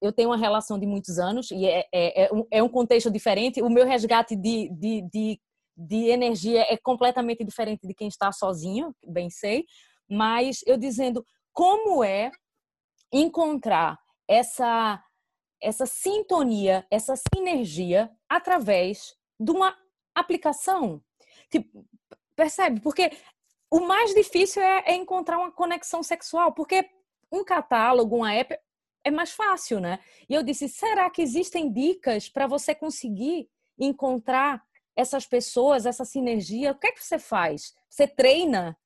eu 0.00 0.12
tenho 0.12 0.30
uma 0.30 0.36
relação 0.36 0.78
de 0.78 0.86
muitos 0.86 1.18
anos 1.18 1.50
e 1.50 1.66
é, 1.66 1.86
é, 1.92 2.24
é, 2.24 2.32
um, 2.32 2.46
é 2.50 2.62
um 2.62 2.68
contexto 2.68 3.10
diferente. 3.10 3.62
O 3.62 3.70
meu 3.70 3.86
resgate 3.86 4.34
de, 4.34 4.68
de, 4.70 5.02
de, 5.02 5.40
de, 5.76 6.08
energia 6.08 6.62
é 6.68 6.76
completamente 6.76 7.44
diferente 7.44 7.86
de 7.86 7.94
quem 7.94 8.08
está 8.08 8.32
sozinho, 8.32 8.94
bem 9.06 9.30
sei. 9.30 9.64
Mas 10.10 10.62
eu 10.66 10.76
dizendo 10.76 11.24
como 11.52 12.02
é 12.02 12.30
encontrar 13.12 13.98
essa, 14.26 15.02
essa 15.62 15.86
sintonia, 15.86 16.84
essa 16.90 17.14
sinergia 17.32 18.10
através 18.28 19.14
de 19.38 19.52
uma 19.52 19.76
aplicação. 20.14 21.00
Tipo, 21.50 21.86
percebe? 22.34 22.80
Porque 22.80 23.12
o 23.70 23.80
mais 23.80 24.12
difícil 24.14 24.60
é, 24.60 24.84
é 24.86 24.94
encontrar 24.94 25.38
uma 25.38 25.52
conexão 25.52 26.02
sexual, 26.02 26.52
porque 26.52 26.88
um 27.30 27.44
catálogo, 27.44 28.16
uma 28.16 28.34
app, 28.34 28.58
é 29.04 29.10
mais 29.10 29.32
fácil, 29.32 29.80
né? 29.80 29.98
E 30.28 30.34
eu 30.34 30.42
disse: 30.42 30.68
será 30.68 31.10
que 31.10 31.22
existem 31.22 31.72
dicas 31.72 32.28
para 32.28 32.46
você 32.46 32.74
conseguir 32.74 33.48
encontrar 33.78 34.62
essas 34.94 35.26
pessoas, 35.26 35.86
essa 35.86 36.04
sinergia? 36.04 36.72
O 36.72 36.78
que 36.78 36.86
é 36.88 36.92
que 36.92 37.04
você 37.04 37.18
faz? 37.18 37.74
Você 37.88 38.06
treina? 38.06 38.76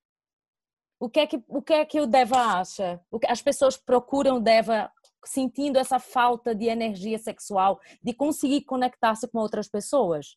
O 0.99 1.11
que 1.11 1.21
é 1.21 1.27
que 1.27 1.43
o 1.49 1.61
que 1.61 1.75
é 1.75 1.85
que 1.85 2.01
o 2.01 2.07
Deva 2.07 2.59
acha? 2.61 3.01
O 3.11 3.19
que 3.19 3.31
as 3.31 3.43
pessoas 3.43 3.77
procuram 3.77 4.41
Deva 4.41 4.91
sentindo 5.25 5.79
essa 5.79 5.99
falta 5.99 6.55
de 6.55 6.67
energia 6.67 7.19
sexual, 7.19 7.81
de 8.03 8.15
conseguir 8.15 8.63
conectar-se 8.63 9.29
com 9.29 9.39
outras 9.39 9.69
pessoas? 9.69 10.37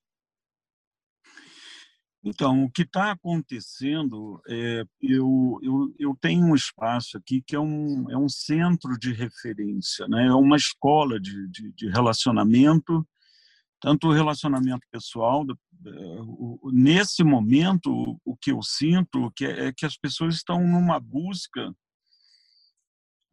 Então, 2.29 2.63
o 2.63 2.69
que 2.69 2.83
está 2.83 3.11
acontecendo, 3.11 4.39
é, 4.47 4.83
eu, 5.01 5.59
eu, 5.63 5.95
eu 5.97 6.17
tenho 6.21 6.45
um 6.45 6.53
espaço 6.53 7.17
aqui 7.17 7.41
que 7.41 7.55
é 7.55 7.59
um, 7.59 8.09
é 8.11 8.15
um 8.15 8.29
centro 8.29 8.99
de 8.99 9.11
referência, 9.11 10.07
né? 10.07 10.27
é 10.27 10.33
uma 10.33 10.55
escola 10.55 11.19
de, 11.19 11.47
de, 11.49 11.71
de 11.71 11.89
relacionamento, 11.89 13.03
tanto 13.81 14.07
o 14.07 14.13
relacionamento 14.13 14.85
pessoal, 14.91 15.43
nesse 16.71 17.23
momento, 17.23 18.19
o 18.23 18.37
que 18.37 18.51
eu 18.51 18.61
sinto 18.61 19.33
é, 19.41 19.67
é 19.67 19.73
que 19.73 19.85
as 19.85 19.97
pessoas 19.97 20.35
estão 20.35 20.61
numa 20.67 20.99
busca 20.99 21.73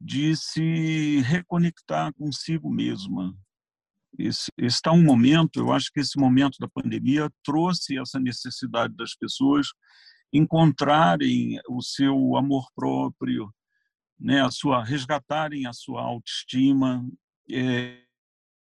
de 0.00 0.34
se 0.36 1.20
reconectar 1.20 2.14
consigo 2.14 2.70
mesma, 2.70 3.36
esse, 4.18 4.50
está 4.58 4.92
um 4.92 5.02
momento, 5.02 5.60
eu 5.60 5.72
acho 5.72 5.90
que 5.92 6.00
esse 6.00 6.18
momento 6.18 6.56
da 6.58 6.68
pandemia 6.68 7.30
trouxe 7.44 7.98
essa 7.98 8.18
necessidade 8.18 8.94
das 8.96 9.14
pessoas 9.14 9.68
encontrarem 10.32 11.60
o 11.68 11.82
seu 11.82 12.36
amor 12.36 12.66
próprio, 12.74 13.50
né, 14.18 14.42
a 14.42 14.50
sua 14.50 14.84
resgatarem 14.84 15.66
a 15.66 15.72
sua 15.72 16.02
autoestima. 16.02 17.06
É, 17.50 18.02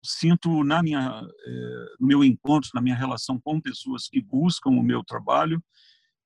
sinto 0.03 0.63
na 0.63 0.81
minha 0.81 1.21
é, 1.21 1.85
no 1.99 2.07
meu 2.07 2.23
encontro, 2.23 2.69
na 2.73 2.81
minha 2.81 2.95
relação 2.95 3.39
com 3.41 3.59
pessoas 3.59 4.07
que 4.07 4.21
buscam 4.21 4.69
o 4.69 4.83
meu 4.83 5.03
trabalho, 5.03 5.61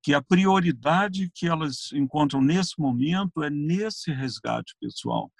que 0.04 0.14
a 0.14 0.22
prioridade 0.22 1.32
que 1.34 1.48
elas 1.48 1.92
encontram 1.94 2.42
nesse 2.42 2.80
momento 2.80 3.42
é 3.42 3.50
nesse 3.50 4.12
resgate 4.12 4.76
pessoal 4.80 5.32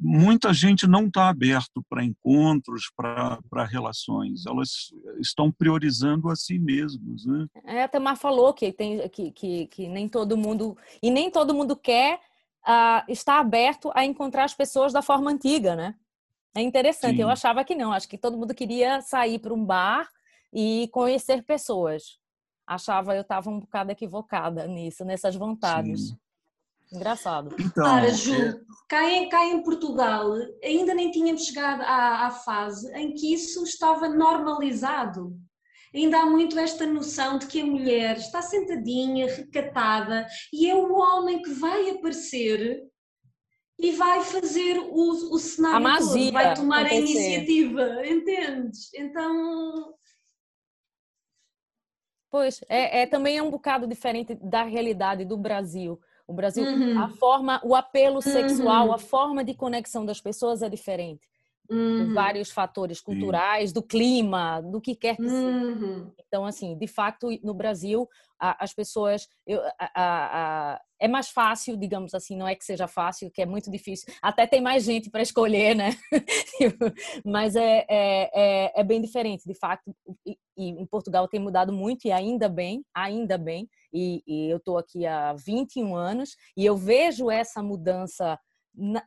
muita 0.00 0.52
gente 0.52 0.86
não 0.86 1.06
está 1.06 1.28
aberto 1.28 1.84
para 1.88 2.04
encontros, 2.04 2.90
para 2.96 3.64
relações. 3.64 4.46
Elas 4.46 4.92
estão 5.20 5.50
priorizando 5.52 6.28
a 6.28 6.36
si 6.36 6.58
mesmas. 6.58 7.24
Né? 7.24 7.46
É, 7.64 7.82
a 7.84 7.88
Tamar 7.88 8.16
falou 8.16 8.52
que, 8.52 8.72
tem, 8.72 9.08
que, 9.08 9.30
que, 9.30 9.66
que 9.68 9.88
nem 9.88 10.08
todo 10.08 10.36
mundo 10.36 10.76
e 11.02 11.10
nem 11.10 11.30
todo 11.30 11.54
mundo 11.54 11.76
quer 11.76 12.18
uh, 12.66 13.04
estar 13.08 13.38
aberto 13.38 13.92
a 13.94 14.04
encontrar 14.04 14.44
as 14.44 14.54
pessoas 14.54 14.92
da 14.92 15.02
forma 15.02 15.30
antiga, 15.30 15.76
né? 15.76 15.94
É 16.56 16.60
interessante. 16.60 17.16
Sim. 17.16 17.22
Eu 17.22 17.28
achava 17.28 17.64
que 17.64 17.74
não. 17.74 17.92
Acho 17.92 18.08
que 18.08 18.18
todo 18.18 18.38
mundo 18.38 18.54
queria 18.54 19.00
sair 19.00 19.38
para 19.38 19.52
um 19.52 19.64
bar 19.64 20.08
e 20.52 20.88
conhecer 20.92 21.42
pessoas. 21.42 22.18
Achava 22.66 23.14
eu 23.14 23.22
estava 23.22 23.50
um 23.50 23.60
bocado 23.60 23.90
equivocada 23.90 24.66
nisso, 24.66 25.04
nessas 25.04 25.34
vontades. 25.34 26.08
Sim. 26.08 26.16
Engraçado. 26.92 27.54
Então, 27.58 27.84
Para, 27.84 28.10
Ju, 28.10 28.34
é... 28.34 28.60
cá, 28.88 29.10
em, 29.10 29.28
cá 29.28 29.44
em 29.46 29.62
Portugal 29.62 30.32
ainda 30.62 30.94
nem 30.94 31.10
tínhamos 31.10 31.44
chegado 31.46 31.82
à, 31.82 32.26
à 32.26 32.30
fase 32.30 32.92
em 32.94 33.14
que 33.14 33.32
isso 33.34 33.64
estava 33.64 34.08
normalizado 34.08 35.36
ainda 35.94 36.20
há 36.20 36.26
muito 36.26 36.58
esta 36.58 36.84
noção 36.86 37.38
de 37.38 37.46
que 37.46 37.60
a 37.60 37.66
mulher 37.66 38.16
está 38.16 38.42
sentadinha, 38.42 39.32
recatada, 39.32 40.26
e 40.52 40.68
é 40.68 40.74
o 40.74 40.92
homem 40.92 41.40
que 41.40 41.50
vai 41.50 41.90
aparecer 41.90 42.82
e 43.78 43.92
vai 43.92 44.22
fazer 44.22 44.78
o, 44.78 45.32
o 45.32 45.38
cenário 45.38 45.86
a 45.86 45.98
todo, 45.98 46.32
vai 46.32 46.54
tomar 46.54 46.86
acontecer. 46.86 46.94
a 46.94 46.98
iniciativa, 46.98 48.06
entendes? 48.06 48.92
Então. 48.94 49.94
Pois, 52.30 52.60
é, 52.68 53.02
é, 53.02 53.06
também 53.06 53.38
é 53.38 53.42
um 53.42 53.50
bocado 53.50 53.86
diferente 53.86 54.34
da 54.34 54.64
realidade 54.64 55.24
do 55.24 55.36
Brasil. 55.36 56.00
O 56.26 56.32
Brasil, 56.32 56.64
uhum. 56.64 56.98
a 56.98 57.08
forma, 57.08 57.60
o 57.62 57.74
apelo 57.74 58.22
sexual, 58.22 58.88
uhum. 58.88 58.92
a 58.94 58.98
forma 58.98 59.44
de 59.44 59.54
conexão 59.54 60.06
das 60.06 60.20
pessoas 60.20 60.62
é 60.62 60.68
diferente. 60.68 61.28
Uhum. 61.70 62.06
Por 62.06 62.14
vários 62.14 62.50
fatores 62.50 63.00
culturais, 63.00 63.70
Sim. 63.70 63.74
do 63.74 63.82
clima, 63.82 64.60
do 64.60 64.80
que 64.80 64.94
quer 64.94 65.16
que 65.16 65.28
seja. 65.28 65.46
Uhum. 65.46 66.12
Então, 66.26 66.44
assim, 66.44 66.76
de 66.76 66.86
fato, 66.86 67.28
no 67.42 67.54
Brasil, 67.54 68.08
a, 68.38 68.64
as 68.64 68.74
pessoas. 68.74 69.26
Eu, 69.46 69.60
a, 69.78 69.90
a, 69.94 70.80
é 71.00 71.08
mais 71.08 71.28
fácil, 71.28 71.76
digamos 71.76 72.14
assim, 72.14 72.36
não 72.36 72.46
é 72.46 72.54
que 72.54 72.64
seja 72.64 72.86
fácil, 72.86 73.30
que 73.30 73.42
é 73.42 73.46
muito 73.46 73.70
difícil. 73.70 74.12
Até 74.22 74.46
tem 74.46 74.60
mais 74.60 74.84
gente 74.84 75.10
para 75.10 75.22
escolher, 75.22 75.74
né? 75.74 75.90
Mas 77.24 77.56
é, 77.56 77.84
é, 77.88 78.30
é, 78.34 78.80
é, 78.80 78.84
bem 78.84 79.00
diferente, 79.00 79.46
de 79.46 79.54
fato. 79.54 79.94
E, 80.26 80.38
e, 80.56 80.68
em 80.68 80.86
Portugal 80.86 81.28
tem 81.28 81.40
mudado 81.40 81.72
muito, 81.72 82.06
e 82.06 82.12
ainda 82.12 82.48
bem, 82.48 82.84
ainda 82.94 83.36
bem. 83.38 83.68
E, 83.94 84.22
e 84.26 84.50
eu 84.50 84.56
estou 84.56 84.76
aqui 84.76 85.06
há 85.06 85.32
21 85.32 85.94
anos, 85.94 86.36
e 86.56 86.66
eu 86.66 86.76
vejo 86.76 87.30
essa 87.30 87.62
mudança 87.62 88.38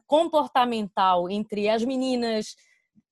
comportamental 0.08 1.30
entre 1.30 1.67
as 1.67 1.84
meninas 1.84 2.56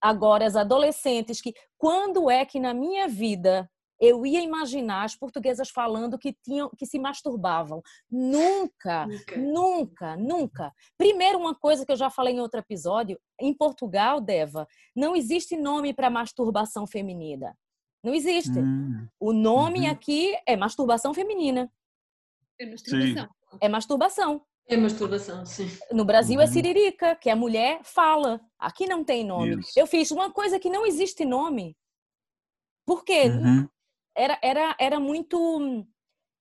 agora 0.01 0.45
as 0.45 0.55
adolescentes 0.55 1.41
que 1.41 1.53
quando 1.77 2.29
é 2.29 2.45
que 2.45 2.59
na 2.59 2.73
minha 2.73 3.07
vida 3.07 3.69
eu 3.99 4.25
ia 4.25 4.41
imaginar 4.41 5.03
as 5.03 5.15
portuguesas 5.15 5.69
falando 5.69 6.17
que 6.17 6.33
tinham 6.43 6.69
que 6.77 6.85
se 6.85 6.99
masturbavam 6.99 7.81
nunca, 8.11 9.05
nunca, 9.07 9.37
nunca, 9.37 10.17
nunca. 10.17 10.73
Primeiro 10.97 11.39
uma 11.39 11.55
coisa 11.55 11.85
que 11.85 11.91
eu 11.91 11.95
já 11.95 12.09
falei 12.09 12.35
em 12.35 12.41
outro 12.41 12.59
episódio, 12.59 13.17
em 13.39 13.53
Portugal, 13.53 14.19
Deva, 14.19 14.67
não 14.95 15.15
existe 15.15 15.55
nome 15.55 15.93
para 15.93 16.09
masturbação 16.09 16.85
feminina. 16.85 17.55
Não 18.05 18.13
existe. 18.13 18.59
Hum. 18.59 19.07
O 19.19 19.33
nome 19.33 19.81
uhum. 19.81 19.91
aqui 19.91 20.37
é 20.45 20.55
masturbação 20.55 21.11
feminina. 21.11 21.71
É 22.59 22.65
masturbação. 22.67 23.23
Sim. 23.23 23.57
É 23.59 23.67
masturbação. 23.67 24.41
É 24.67 24.77
masturbação, 24.77 25.45
sim. 25.45 25.67
No 25.91 26.05
Brasil 26.05 26.39
é 26.39 26.43
uhum. 26.43 26.49
é 26.49 26.53
siririca, 26.53 27.15
que 27.15 27.29
a 27.31 27.35
mulher 27.35 27.81
fala. 27.83 28.39
Aqui 28.59 28.85
não 28.85 29.03
tem 29.03 29.25
nome. 29.25 29.59
Isso. 29.59 29.71
Eu 29.75 29.87
fiz 29.87 30.11
uma 30.11 30.31
coisa 30.31 30.59
que 30.59 30.69
não 30.69 30.85
existe 30.85 31.25
nome. 31.25 31.75
Por 32.85 33.03
quê? 33.03 33.23
Uhum. 33.23 33.67
Era, 34.15 34.39
era, 34.41 34.75
era 34.79 34.99
muito 34.99 35.85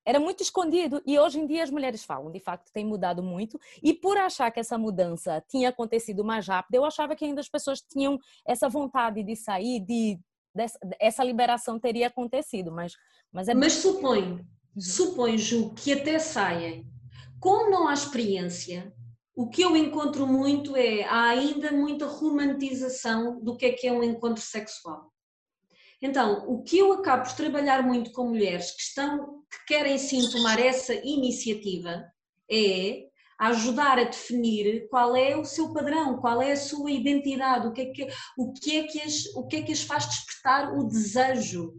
era 0.06 0.20
muito 0.20 0.42
escondido 0.42 1.02
e 1.06 1.18
hoje 1.18 1.40
em 1.40 1.46
dia 1.46 1.62
as 1.62 1.70
mulheres 1.70 2.04
falam, 2.04 2.30
de 2.30 2.38
fato 2.38 2.70
tem 2.74 2.84
mudado 2.84 3.22
muito 3.22 3.58
e 3.82 3.94
por 3.94 4.18
achar 4.18 4.50
que 4.50 4.60
essa 4.60 4.76
mudança 4.76 5.42
tinha 5.48 5.70
acontecido 5.70 6.22
mais 6.22 6.46
rápido, 6.46 6.74
eu 6.74 6.84
achava 6.84 7.16
que 7.16 7.24
ainda 7.24 7.40
as 7.40 7.48
pessoas 7.48 7.80
tinham 7.80 8.18
essa 8.46 8.68
vontade 8.68 9.22
de 9.22 9.34
sair, 9.34 9.80
de 9.80 10.20
dessa, 10.54 10.78
essa 11.00 11.24
liberação 11.24 11.78
teria 11.78 12.06
acontecido, 12.06 12.70
mas 12.70 12.94
mas 13.32 13.48
é 13.48 13.54
Mas 13.54 13.72
supõe, 13.74 14.22
uhum. 14.22 14.80
supõe 14.80 15.36
Ju, 15.36 15.74
que 15.74 15.92
até 15.92 16.18
saem 16.18 16.86
como 17.44 17.70
não 17.70 17.86
há 17.88 17.92
experiência, 17.92 18.90
o 19.36 19.50
que 19.50 19.60
eu 19.60 19.76
encontro 19.76 20.26
muito 20.26 20.74
é 20.76 21.04
há 21.04 21.24
ainda 21.24 21.70
muita 21.72 22.06
romantização 22.06 23.38
do 23.42 23.54
que 23.54 23.66
é 23.66 23.72
que 23.72 23.86
é 23.86 23.92
um 23.92 24.02
encontro 24.02 24.42
sexual. 24.42 25.12
Então, 26.00 26.48
o 26.48 26.62
que 26.62 26.78
eu 26.78 26.92
acabo 26.92 27.24
por 27.24 27.32
trabalhar 27.34 27.82
muito 27.82 28.12
com 28.12 28.28
mulheres 28.28 28.70
que 28.70 28.80
estão 28.80 29.42
que 29.50 29.66
querem 29.66 29.98
sim 29.98 30.30
tomar 30.30 30.58
essa 30.58 30.94
iniciativa 30.94 32.04
é 32.50 33.08
ajudar 33.38 33.98
a 33.98 34.04
definir 34.04 34.88
qual 34.88 35.16
é 35.16 35.36
o 35.36 35.44
seu 35.44 35.72
padrão, 35.72 36.18
qual 36.18 36.40
é 36.40 36.52
a 36.52 36.56
sua 36.56 36.90
identidade, 36.90 37.66
o 37.66 37.72
que 37.72 37.82
é 37.82 37.86
que, 37.86 38.08
o 38.38 38.52
que, 38.52 38.78
é 38.78 38.82
que, 38.84 39.00
as, 39.00 39.26
o 39.34 39.46
que, 39.46 39.56
é 39.56 39.62
que 39.62 39.72
as 39.72 39.82
faz 39.82 40.06
despertar 40.06 40.76
o 40.76 40.84
desejo. 40.84 41.74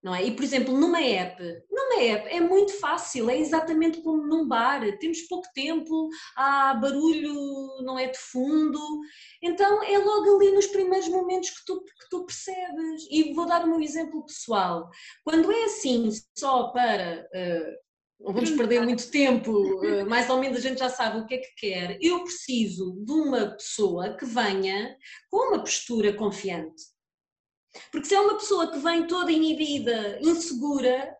Não 0.00 0.14
é? 0.14 0.24
E, 0.24 0.30
por 0.34 0.44
exemplo, 0.44 0.78
numa 0.78 1.00
app, 1.00 1.42
numa 1.68 2.00
app 2.00 2.28
é 2.28 2.40
muito 2.40 2.72
fácil, 2.78 3.28
é 3.28 3.36
exatamente 3.36 4.00
como 4.00 4.24
num 4.28 4.46
bar, 4.46 4.80
temos 4.98 5.22
pouco 5.22 5.48
tempo, 5.52 6.08
há 6.36 6.72
barulho, 6.74 7.34
não 7.82 7.98
é 7.98 8.06
de 8.06 8.16
fundo, 8.16 8.80
então 9.42 9.82
é 9.82 9.98
logo 9.98 10.36
ali 10.36 10.52
nos 10.52 10.68
primeiros 10.68 11.08
momentos 11.08 11.50
que 11.50 11.64
tu, 11.66 11.82
que 11.82 12.08
tu 12.08 12.24
percebes. 12.24 13.08
E 13.10 13.32
vou 13.32 13.44
dar 13.44 13.64
o 13.64 13.68
meu 13.68 13.80
exemplo 13.80 14.24
pessoal. 14.24 14.88
Quando 15.24 15.50
é 15.50 15.64
assim, 15.64 16.10
só 16.36 16.68
para 16.68 17.26
uh, 17.34 17.87
não 18.20 18.32
vamos 18.32 18.50
perder 18.50 18.82
muito 18.82 19.10
tempo, 19.10 19.84
eh, 19.84 20.04
mais 20.04 20.28
ou 20.28 20.38
menos 20.38 20.58
a 20.58 20.60
gente 20.60 20.78
já 20.78 20.90
sabe 20.90 21.18
o 21.18 21.26
que 21.26 21.34
é 21.34 21.38
que 21.38 21.54
quer. 21.56 21.98
Eu 22.00 22.24
preciso 22.24 22.92
de 23.04 23.12
uma 23.12 23.52
pessoa 23.52 24.16
que 24.16 24.24
venha 24.24 24.96
com 25.30 25.48
uma 25.50 25.60
postura 25.60 26.12
confiante. 26.12 26.82
Porque 27.92 28.08
se 28.08 28.14
é 28.14 28.20
uma 28.20 28.36
pessoa 28.36 28.72
que 28.72 28.78
vem 28.78 29.06
toda 29.06 29.30
inibida, 29.30 30.18
insegura, 30.20 31.16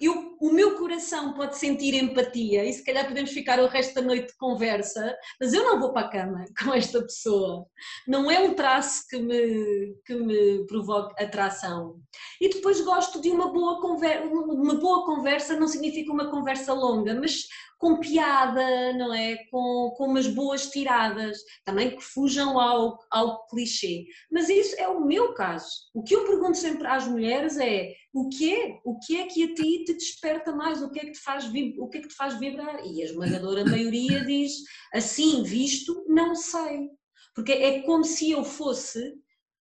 eu, 0.00 0.33
o 0.40 0.52
meu 0.52 0.76
coração 0.76 1.32
pode 1.34 1.56
sentir 1.56 1.94
empatia 1.94 2.64
e 2.64 2.72
se 2.72 2.84
calhar 2.84 3.06
podemos 3.06 3.30
ficar 3.30 3.60
o 3.60 3.66
resto 3.66 3.94
da 3.94 4.02
noite 4.02 4.28
de 4.28 4.36
conversa, 4.36 5.16
mas 5.40 5.52
eu 5.52 5.64
não 5.64 5.80
vou 5.80 5.92
para 5.92 6.06
a 6.06 6.10
cama 6.10 6.44
com 6.62 6.72
esta 6.72 7.00
pessoa. 7.00 7.66
Não 8.06 8.30
é 8.30 8.40
um 8.40 8.54
traço 8.54 9.04
que 9.08 9.18
me, 9.18 9.94
que 10.04 10.14
me 10.14 10.66
provoque 10.66 11.22
atração. 11.22 12.00
E 12.40 12.48
depois 12.48 12.80
gosto 12.80 13.20
de 13.20 13.30
uma 13.30 13.52
boa 13.52 13.80
conversa, 13.80 14.26
uma 14.26 14.74
boa 14.74 15.04
conversa 15.04 15.58
não 15.58 15.68
significa 15.68 16.12
uma 16.12 16.30
conversa 16.30 16.72
longa, 16.72 17.14
mas 17.14 17.46
com 17.78 18.00
piada, 18.00 18.92
não 18.94 19.12
é? 19.12 19.36
Com, 19.50 19.92
com 19.96 20.06
umas 20.06 20.26
boas 20.26 20.70
tiradas, 20.70 21.38
também 21.64 21.94
que 21.94 22.02
fujam 22.02 22.58
ao, 22.58 22.98
ao 23.10 23.46
clichê. 23.46 24.06
Mas 24.30 24.48
isso 24.48 24.74
é 24.78 24.88
o 24.88 25.04
meu 25.04 25.34
caso. 25.34 25.68
O 25.92 26.02
que 26.02 26.14
eu 26.14 26.24
pergunto 26.24 26.56
sempre 26.56 26.86
às 26.86 27.06
mulheres 27.06 27.58
é 27.58 27.92
o 28.12 28.28
que 28.28 28.54
é? 28.54 28.78
O 28.84 28.98
que 28.98 29.20
é 29.20 29.26
que 29.26 29.42
a 29.42 29.54
ti 29.54 29.84
te 29.84 29.92
desperta 29.92 30.23
mais? 30.54 30.82
O 30.82 30.90
que 30.90 31.00
é 31.00 31.04
que 31.04 31.12
te 31.12 31.20
faz, 31.20 31.44
o 31.46 31.88
que 31.88 31.98
é 31.98 32.00
que 32.00 32.08
te 32.08 32.14
faz 32.14 32.38
vibrar? 32.38 32.84
E 32.86 33.02
a 33.02 33.04
esmagadora 33.04 33.64
maioria 33.68 34.24
diz 34.24 34.52
assim, 34.92 35.42
visto, 35.42 36.04
não 36.08 36.34
sei. 36.34 36.88
Porque 37.34 37.52
é 37.52 37.82
como 37.82 38.04
se 38.04 38.30
eu 38.30 38.44
fosse 38.44 39.14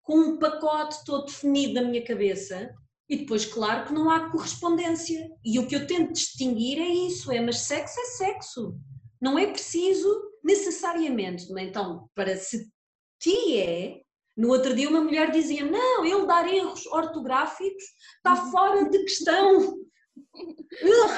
com 0.04 0.18
um 0.18 0.40
pacote 0.40 1.04
todo 1.06 1.26
definido 1.26 1.76
na 1.76 1.84
minha 1.84 2.04
cabeça 2.04 2.74
e 3.12 3.18
depois, 3.18 3.46
claro, 3.46 3.88
que 3.88 3.94
não 3.94 4.10
há 4.10 4.32
correspondência. 4.32 5.30
E 5.44 5.60
o 5.60 5.68
que 5.68 5.76
eu 5.76 5.86
tento 5.86 6.14
distinguir 6.14 6.80
é 6.80 6.88
isso: 6.88 7.30
é, 7.30 7.42
mas 7.42 7.60
sexo 7.60 8.00
é 8.00 8.06
sexo. 8.06 8.80
Não 9.20 9.38
é 9.38 9.48
preciso 9.48 10.10
necessariamente. 10.42 11.46
Então, 11.60 12.10
para 12.16 12.38
se 12.38 12.72
ti 13.20 13.58
é. 13.58 14.02
No 14.38 14.48
outro 14.48 14.74
dia, 14.74 14.90
uma 14.90 15.02
mulher 15.02 15.30
dizia: 15.30 15.66
Não, 15.66 16.06
ele 16.06 16.26
dar 16.26 16.48
erros 16.48 16.86
ortográficos 16.88 17.84
está 18.16 18.36
fora 18.50 18.90
de 18.90 19.00
questão. 19.00 19.78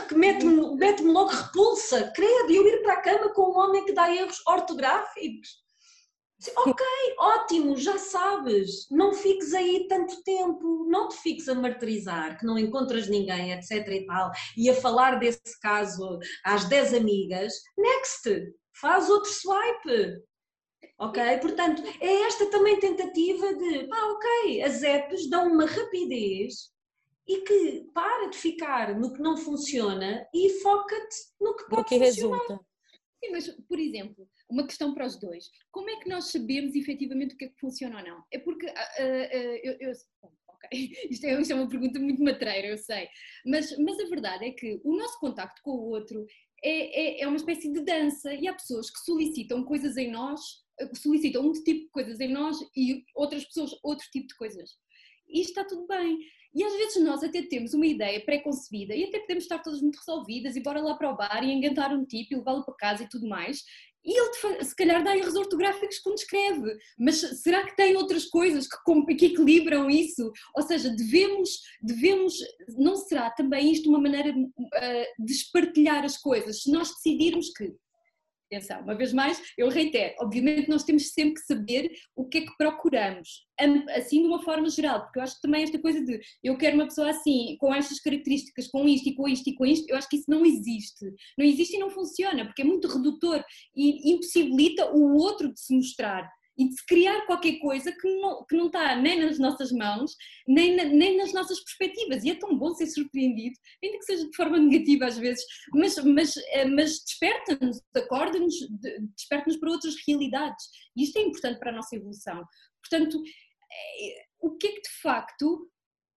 Que 0.07 0.15
mete-me 0.15 0.75
mete 0.75 1.03
logo 1.03 1.29
repulsa. 1.29 2.11
Credo, 2.15 2.51
eu 2.51 2.67
ir 2.67 2.81
para 2.81 2.93
a 2.93 3.01
cama 3.01 3.33
com 3.33 3.51
um 3.51 3.57
homem 3.57 3.85
que 3.85 3.93
dá 3.93 4.13
erros 4.13 4.41
ortográficos. 4.47 5.63
Ok, 6.57 6.85
ótimo, 7.19 7.77
já 7.77 7.97
sabes, 7.97 8.89
não 8.91 9.13
fiques 9.13 9.53
aí 9.53 9.87
tanto 9.87 10.21
tempo, 10.23 10.85
não 10.89 11.07
te 11.07 11.15
fiques 11.17 11.47
a 11.47 11.55
martirizar, 11.55 12.37
que 12.37 12.45
não 12.45 12.59
encontras 12.59 13.07
ninguém, 13.07 13.53
etc 13.53 13.87
e 13.87 14.05
tal, 14.05 14.29
e 14.57 14.69
a 14.69 14.75
falar 14.75 15.19
desse 15.19 15.57
caso 15.61 16.19
às 16.43 16.65
10 16.65 16.95
amigas, 16.95 17.53
next, 17.77 18.53
faz 18.75 19.09
outro 19.09 19.31
swipe. 19.31 20.21
Ok? 20.99 21.23
Portanto, 21.39 21.81
é 22.01 22.23
esta 22.23 22.47
também 22.47 22.77
tentativa 22.77 23.53
de, 23.53 23.87
pá, 23.87 24.03
ok, 24.07 24.63
as 24.63 24.83
apps 24.83 25.29
dão 25.29 25.47
uma 25.47 25.65
rapidez 25.65 26.72
e 27.27 27.41
que 27.41 27.89
para 27.93 28.29
de 28.29 28.37
ficar 28.37 28.97
no 28.99 29.13
que 29.13 29.21
não 29.21 29.37
funciona 29.37 30.27
e 30.33 30.49
foca-te 30.61 31.15
no 31.39 31.55
que 31.55 31.69
pode 31.69 31.87
que 31.87 31.99
funcionar. 31.99 32.37
resulta. 32.39 32.65
Sim, 33.23 33.31
mas, 33.31 33.47
por 33.69 33.79
exemplo, 33.79 34.27
uma 34.49 34.67
questão 34.67 34.93
para 34.93 35.05
os 35.05 35.17
dois. 35.17 35.49
Como 35.71 35.89
é 35.89 35.95
que 35.97 36.09
nós 36.09 36.31
sabemos 36.31 36.75
efetivamente 36.75 37.35
o 37.35 37.37
que 37.37 37.45
é 37.45 37.47
que 37.47 37.59
funciona 37.59 37.99
ou 37.99 38.05
não? 38.05 38.23
É 38.31 38.37
porque 38.37 38.65
uh, 38.65 38.69
uh, 38.69 39.59
eu, 39.63 39.77
eu 39.79 39.91
ok, 40.47 40.69
isto 41.09 41.25
é, 41.25 41.41
isto 41.41 41.51
é, 41.51 41.55
uma 41.55 41.69
pergunta 41.69 41.99
muito 41.99 42.21
matreira, 42.21 42.67
eu 42.67 42.77
sei, 42.77 43.07
mas, 43.45 43.77
mas 43.77 43.99
a 43.99 44.09
verdade 44.09 44.45
é 44.45 44.51
que 44.51 44.81
o 44.83 44.97
nosso 44.97 45.19
contacto 45.19 45.61
com 45.63 45.71
o 45.71 45.89
outro 45.89 46.25
é, 46.63 47.19
é, 47.19 47.21
é 47.21 47.27
uma 47.27 47.37
espécie 47.37 47.71
de 47.71 47.81
dança 47.81 48.33
e 48.33 48.47
há 48.47 48.53
pessoas 48.53 48.89
que 48.89 48.99
solicitam 48.99 49.63
coisas 49.63 49.97
em 49.97 50.11
nós, 50.11 50.41
solicitam 50.95 51.45
um 51.45 51.51
tipo 51.51 51.85
de 51.85 51.89
coisas 51.89 52.19
em 52.19 52.29
nós 52.29 52.57
e 52.75 53.03
outras 53.15 53.45
pessoas 53.45 53.71
outro 53.83 54.05
tipo 54.11 54.27
de 54.27 54.35
coisas. 54.35 54.71
E 55.27 55.41
está 55.41 55.63
tudo 55.65 55.87
bem. 55.87 56.17
E 56.55 56.63
às 56.63 56.73
vezes 56.73 57.03
nós 57.03 57.23
até 57.23 57.41
temos 57.41 57.73
uma 57.73 57.85
ideia 57.85 58.23
pré-concebida 58.23 58.95
e 58.95 59.05
até 59.05 59.19
podemos 59.19 59.43
estar 59.43 59.59
todas 59.59 59.81
muito 59.81 59.97
resolvidas 59.97 60.55
e 60.55 60.61
bora 60.61 60.81
lá 60.81 60.95
para 60.95 61.11
o 61.11 61.17
bar 61.17 61.43
e 61.43 61.51
enganar 61.51 61.93
um 61.93 62.05
tipo 62.05 62.33
e 62.33 62.37
levá-lo 62.37 62.63
para 62.63 62.75
casa 62.75 63.03
e 63.03 63.09
tudo 63.09 63.27
mais. 63.27 63.63
E 64.05 64.19
ele, 64.19 64.63
se 64.63 64.75
calhar, 64.75 65.01
dá 65.01 65.15
erros 65.15 65.35
ortográficos 65.35 65.99
quando 65.99 66.17
escreve, 66.17 66.77
mas 66.99 67.15
será 67.41 67.65
que 67.65 67.75
tem 67.75 67.95
outras 67.95 68.25
coisas 68.25 68.67
que, 68.67 69.15
que 69.15 69.27
equilibram 69.27 69.89
isso? 69.89 70.29
Ou 70.55 70.61
seja, 70.61 70.89
devemos, 70.89 71.61
devemos, 71.81 72.35
não 72.77 72.97
será 72.97 73.31
também 73.31 73.71
isto 73.71 73.89
uma 73.89 74.01
maneira 74.01 74.33
de 74.33 75.31
espartilhar 75.31 76.03
as 76.03 76.17
coisas? 76.17 76.63
Se 76.63 76.71
nós 76.71 76.89
decidirmos 76.89 77.49
que 77.53 77.73
atenção, 78.55 78.81
uma 78.81 78.95
vez 78.95 79.13
mais, 79.13 79.41
eu 79.57 79.69
reitero, 79.69 80.15
obviamente 80.19 80.69
nós 80.69 80.83
temos 80.83 81.09
sempre 81.09 81.35
que 81.35 81.45
saber 81.45 81.91
o 82.15 82.25
que 82.25 82.39
é 82.39 82.41
que 82.41 82.57
procuramos, 82.57 83.45
assim 83.95 84.21
de 84.21 84.27
uma 84.27 84.41
forma 84.41 84.69
geral, 84.69 85.01
porque 85.01 85.19
eu 85.19 85.23
acho 85.23 85.35
que 85.35 85.41
também 85.41 85.63
esta 85.63 85.79
coisa 85.79 86.01
de 86.03 86.19
eu 86.43 86.57
quero 86.57 86.75
uma 86.75 86.85
pessoa 86.85 87.09
assim, 87.09 87.55
com 87.59 87.73
estas 87.73 87.99
características, 87.99 88.67
com 88.67 88.87
isto 88.87 89.09
e 89.09 89.15
com 89.15 89.27
isto 89.27 89.49
e 89.49 89.55
com 89.55 89.65
isto, 89.65 89.89
eu 89.89 89.97
acho 89.97 90.09
que 90.09 90.17
isso 90.17 90.29
não 90.29 90.45
existe. 90.45 91.05
Não 91.37 91.45
existe 91.45 91.75
e 91.75 91.79
não 91.79 91.89
funciona, 91.89 92.45
porque 92.45 92.61
é 92.61 92.65
muito 92.65 92.87
redutor 92.87 93.43
e 93.75 94.13
impossibilita 94.13 94.91
o 94.93 95.15
outro 95.15 95.53
de 95.53 95.59
se 95.59 95.75
mostrar 95.75 96.29
e 96.57 96.69
de 96.69 96.85
criar 96.85 97.25
qualquer 97.25 97.59
coisa 97.59 97.91
que 97.91 98.07
não, 98.19 98.45
que 98.45 98.55
não 98.55 98.67
está 98.67 98.95
nem 98.95 99.19
nas 99.19 99.39
nossas 99.39 99.71
mãos, 99.71 100.15
nem, 100.47 100.75
na, 100.75 100.83
nem 100.85 101.17
nas 101.17 101.33
nossas 101.33 101.59
perspectivas. 101.59 102.23
E 102.23 102.31
é 102.31 102.35
tão 102.35 102.57
bom 102.57 102.73
ser 102.75 102.87
surpreendido, 102.87 103.55
ainda 103.83 103.97
que 103.97 104.05
seja 104.05 104.29
de 104.29 104.35
forma 104.35 104.57
negativa 104.59 105.05
às 105.05 105.17
vezes, 105.17 105.43
mas, 105.73 105.95
mas, 106.03 106.37
eh, 106.37 106.65
mas 106.65 107.03
desperta-nos, 107.03 107.81
acorda-nos, 107.95 108.55
desperta-nos 109.15 109.57
para 109.59 109.71
outras 109.71 109.95
realidades. 110.07 110.65
E 110.95 111.03
isto 111.03 111.17
é 111.17 111.21
importante 111.21 111.59
para 111.59 111.71
a 111.71 111.75
nossa 111.75 111.95
evolução. 111.95 112.43
Portanto, 112.81 113.21
eh, 113.71 114.25
o 114.39 114.51
que 114.57 114.67
é 114.67 114.71
que 114.71 114.81
de 114.81 115.01
facto 115.01 115.69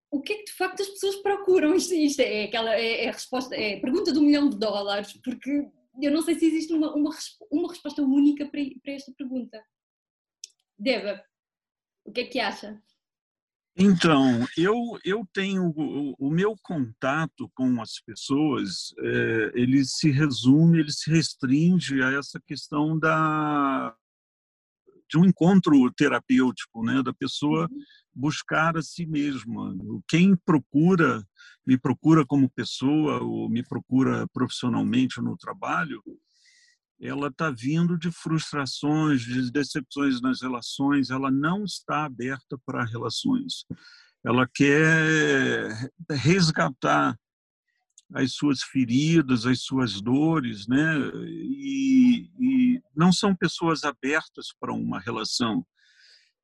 o 0.09 0.23
que 0.23 0.33
é 0.33 0.37
que 0.37 0.45
de 0.45 0.53
facto 0.53 0.81
as 0.81 0.89
pessoas 0.89 1.17
procuram? 1.17 1.75
Isto, 1.75 1.93
isto 1.95 2.21
é, 2.21 2.45
aquela 2.45 2.75
é, 2.75 3.05
é, 3.05 3.11
resposta, 3.11 3.55
é 3.55 3.77
a 3.77 3.81
pergunta 3.81 4.13
do 4.13 4.23
milhão 4.23 4.49
de 4.49 4.57
dólares, 4.57 5.13
porque 5.23 5.69
eu 6.01 6.11
não 6.11 6.23
sei 6.23 6.39
se 6.39 6.47
existe 6.47 6.73
uma, 6.73 6.95
uma, 6.95 7.11
uma 7.51 7.69
resposta 7.69 8.03
única 8.03 8.47
para, 8.47 8.61
para 8.83 8.93
esta 8.93 9.13
pergunta. 9.13 9.63
Deva, 10.79 11.23
o 12.05 12.13
que 12.13 12.21
é 12.21 12.27
que 12.27 12.41
acha? 12.41 12.81
Então, 13.79 14.47
eu, 14.57 14.75
eu 15.05 15.27
tenho 15.35 15.71
o, 15.77 16.15
o 16.19 16.31
meu 16.31 16.57
contato 16.63 17.51
com 17.55 17.81
as 17.83 18.01
pessoas, 18.01 18.95
é, 18.99 19.53
ele 19.55 19.85
se 19.85 20.11
resume, 20.11 20.81
ele 20.81 20.91
se 20.91 21.11
restringe 21.11 22.03
a 22.03 22.11
essa 22.13 22.41
questão 22.41 22.99
da 22.99 23.95
de 25.09 25.19
um 25.19 25.25
encontro 25.25 25.93
terapêutico, 25.93 26.85
né, 26.85 27.03
da 27.03 27.13
pessoa 27.13 27.69
uhum. 27.71 27.79
buscar 28.13 28.77
a 28.77 28.83
si 28.83 29.07
mesma. 29.07 29.77
Quem 30.09 30.35
procura, 30.35 31.25
me 31.65 31.79
procura 31.79 32.27
como 32.27 32.51
pessoa 32.51 33.23
ou 33.23 33.49
me 33.49 33.63
procura 33.63 34.27
profissionalmente 34.33 35.21
no 35.21 35.37
trabalho, 35.37 36.03
ela 37.01 37.29
está 37.29 37.51
vindo 37.51 37.99
de 37.99 38.11
frustrações, 38.11 39.23
de 39.23 39.51
decepções 39.51 40.21
nas 40.21 40.41
relações, 40.41 41.11
ela 41.11 41.31
não 41.31 41.65
está 41.65 42.05
aberta 42.05 42.59
para 42.65 42.85
relações. 42.85 43.65
Ela 44.25 44.49
quer 44.53 45.91
resgatar 46.11 47.17
as 48.15 48.33
suas 48.33 48.63
feridas, 48.63 49.47
as 49.47 49.63
suas 49.63 50.01
dores, 50.01 50.67
né? 50.67 50.97
E, 51.27 52.31
e 52.39 52.83
não 52.95 53.13
são 53.13 53.35
pessoas 53.35 53.85
abertas 53.85 54.49
para 54.59 54.73
uma 54.73 54.99
relação. 55.01 55.67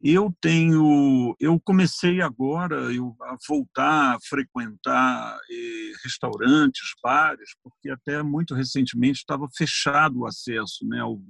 Eu 0.02 0.34
tenho, 0.40 1.36
eu 1.38 1.60
comecei 1.60 2.20
agora 2.20 2.92
eu, 2.92 3.14
a 3.22 3.36
voltar 3.48 4.16
a 4.16 4.18
frequentar 4.28 5.38
eh, 5.48 5.92
restaurantes, 6.02 6.90
bares, 7.00 7.50
porque 7.62 7.88
até 7.88 8.20
muito 8.20 8.52
recentemente 8.52 9.20
estava 9.20 9.48
fechado 9.56 10.20
o 10.20 10.26
acesso, 10.26 10.84
né, 10.88 10.98
ao, 10.98 11.20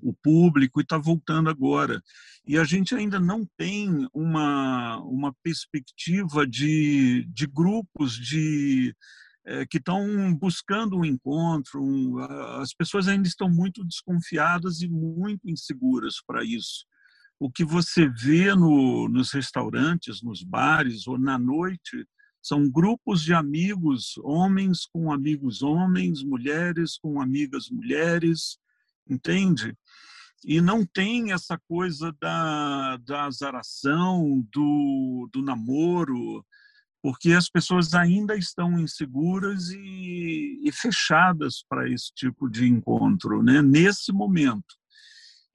o 0.00 0.12
público 0.12 0.80
e 0.80 0.82
está 0.82 0.98
voltando 0.98 1.48
agora. 1.48 2.02
E 2.46 2.58
a 2.58 2.64
gente 2.64 2.92
ainda 2.94 3.20
não 3.20 3.46
tem 3.56 4.08
uma, 4.12 4.98
uma 5.04 5.32
perspectiva 5.42 6.44
de, 6.46 7.24
de 7.32 7.46
grupos 7.46 8.14
de 8.14 8.94
é, 9.44 9.66
que 9.66 9.78
estão 9.78 10.34
buscando 10.34 10.96
um 10.96 11.04
encontro. 11.04 11.82
Um, 11.82 12.18
as 12.60 12.74
pessoas 12.74 13.08
ainda 13.08 13.28
estão 13.28 13.48
muito 13.48 13.84
desconfiadas 13.84 14.80
e 14.82 14.88
muito 14.88 15.48
inseguras 15.48 16.16
para 16.26 16.44
isso. 16.44 16.84
O 17.42 17.50
que 17.50 17.64
você 17.64 18.08
vê 18.08 18.54
no, 18.54 19.08
nos 19.08 19.32
restaurantes, 19.32 20.22
nos 20.22 20.44
bares 20.44 21.08
ou 21.08 21.18
na 21.18 21.36
noite 21.36 22.06
são 22.40 22.70
grupos 22.70 23.20
de 23.20 23.34
amigos, 23.34 24.16
homens 24.18 24.86
com 24.86 25.12
amigos 25.12 25.60
homens, 25.60 26.22
mulheres 26.22 26.96
com 26.96 27.20
amigas 27.20 27.68
mulheres, 27.68 28.58
entende? 29.10 29.76
E 30.44 30.60
não 30.60 30.86
tem 30.86 31.32
essa 31.32 31.58
coisa 31.66 32.14
da, 32.20 32.96
da 32.98 33.24
azaração, 33.24 34.46
do, 34.52 35.28
do 35.32 35.42
namoro, 35.42 36.46
porque 37.02 37.32
as 37.32 37.50
pessoas 37.50 37.92
ainda 37.92 38.36
estão 38.36 38.78
inseguras 38.78 39.68
e, 39.70 40.60
e 40.62 40.70
fechadas 40.70 41.64
para 41.68 41.90
esse 41.90 42.12
tipo 42.14 42.48
de 42.48 42.68
encontro, 42.68 43.42
né? 43.42 43.60
nesse 43.60 44.12
momento. 44.12 44.80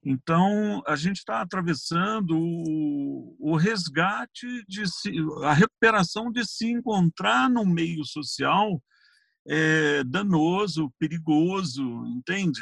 Então, 0.10 0.82
a 0.88 0.96
gente 0.96 1.18
está 1.18 1.42
atravessando 1.42 2.32
o, 2.32 3.36
o 3.38 3.58
resgate, 3.58 4.48
de 4.66 4.88
se, 4.88 5.12
a 5.44 5.52
recuperação 5.52 6.32
de 6.32 6.46
se 6.46 6.66
encontrar 6.66 7.50
no 7.50 7.66
meio 7.66 8.06
social 8.06 8.82
é, 9.46 10.06
danoso, 10.06 10.94
perigoso, 10.98 11.84
entende? 12.06 12.62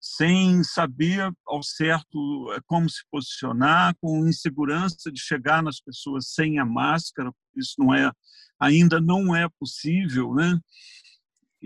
Sem 0.00 0.62
saber 0.62 1.32
ao 1.44 1.64
certo 1.64 2.52
é, 2.52 2.60
como 2.64 2.88
se 2.88 3.02
posicionar, 3.10 3.96
com 4.00 4.28
insegurança 4.28 5.10
de 5.10 5.20
chegar 5.20 5.64
nas 5.64 5.80
pessoas 5.80 6.28
sem 6.28 6.60
a 6.60 6.64
máscara, 6.64 7.32
isso 7.56 7.74
não 7.76 7.92
é, 7.92 8.08
ainda 8.60 9.00
não 9.00 9.34
é 9.34 9.48
possível, 9.58 10.32
né? 10.32 10.60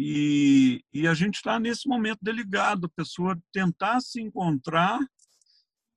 E, 0.00 0.80
e 0.94 1.08
a 1.08 1.12
gente 1.12 1.34
está 1.34 1.58
nesse 1.58 1.88
momento 1.88 2.20
delegado, 2.22 2.86
a 2.86 2.96
pessoa 2.96 3.36
tentar 3.52 4.00
se 4.00 4.22
encontrar. 4.22 4.98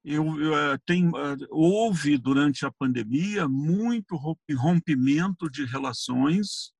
Eu, 0.04 0.40
eu 0.42 0.58
eh, 0.58 0.78
tem, 0.86 1.08
eh, 1.08 1.48
houve 1.50 2.18
durante 2.18 2.66
a 2.66 2.72
pandemia 2.72 3.48
muito 3.48 4.16
rompimento 4.16 5.50
de 5.50 5.64
relações, 5.66 6.74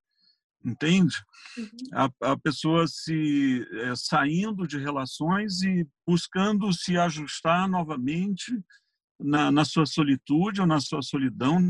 entende? 0.65 1.15
Uhum. 1.57 1.69
A, 1.93 2.31
a, 2.31 2.38
pessoa 2.38 2.88
se 2.88 3.65
é, 3.73 3.95
saindo 3.95 4.67
de 4.67 4.79
relações 4.79 5.62
e 5.62 5.88
buscando 6.05 6.73
se 6.73 6.97
ajustar 6.97 7.69
novamente 7.69 8.51
na, 9.19 9.51
na 9.51 9.65
sua 9.65 9.86
solitude 9.86 10.62
ou 10.62 10.67
na 10.67 10.79
sua 10.79 11.01
solidão 11.01 11.62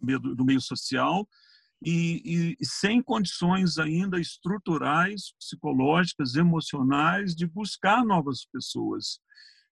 do 0.00 0.44
meio 0.44 0.60
social 0.60 1.26
e, 1.82 2.56
e, 2.60 2.66
sem 2.66 3.02
condições 3.02 3.78
ainda 3.78 4.20
estruturais, 4.20 5.32
psicológicas, 5.38 6.34
emocionais 6.34 7.34
de 7.34 7.46
buscar 7.46 8.04
novas 8.04 8.44
pessoas. 8.44 9.20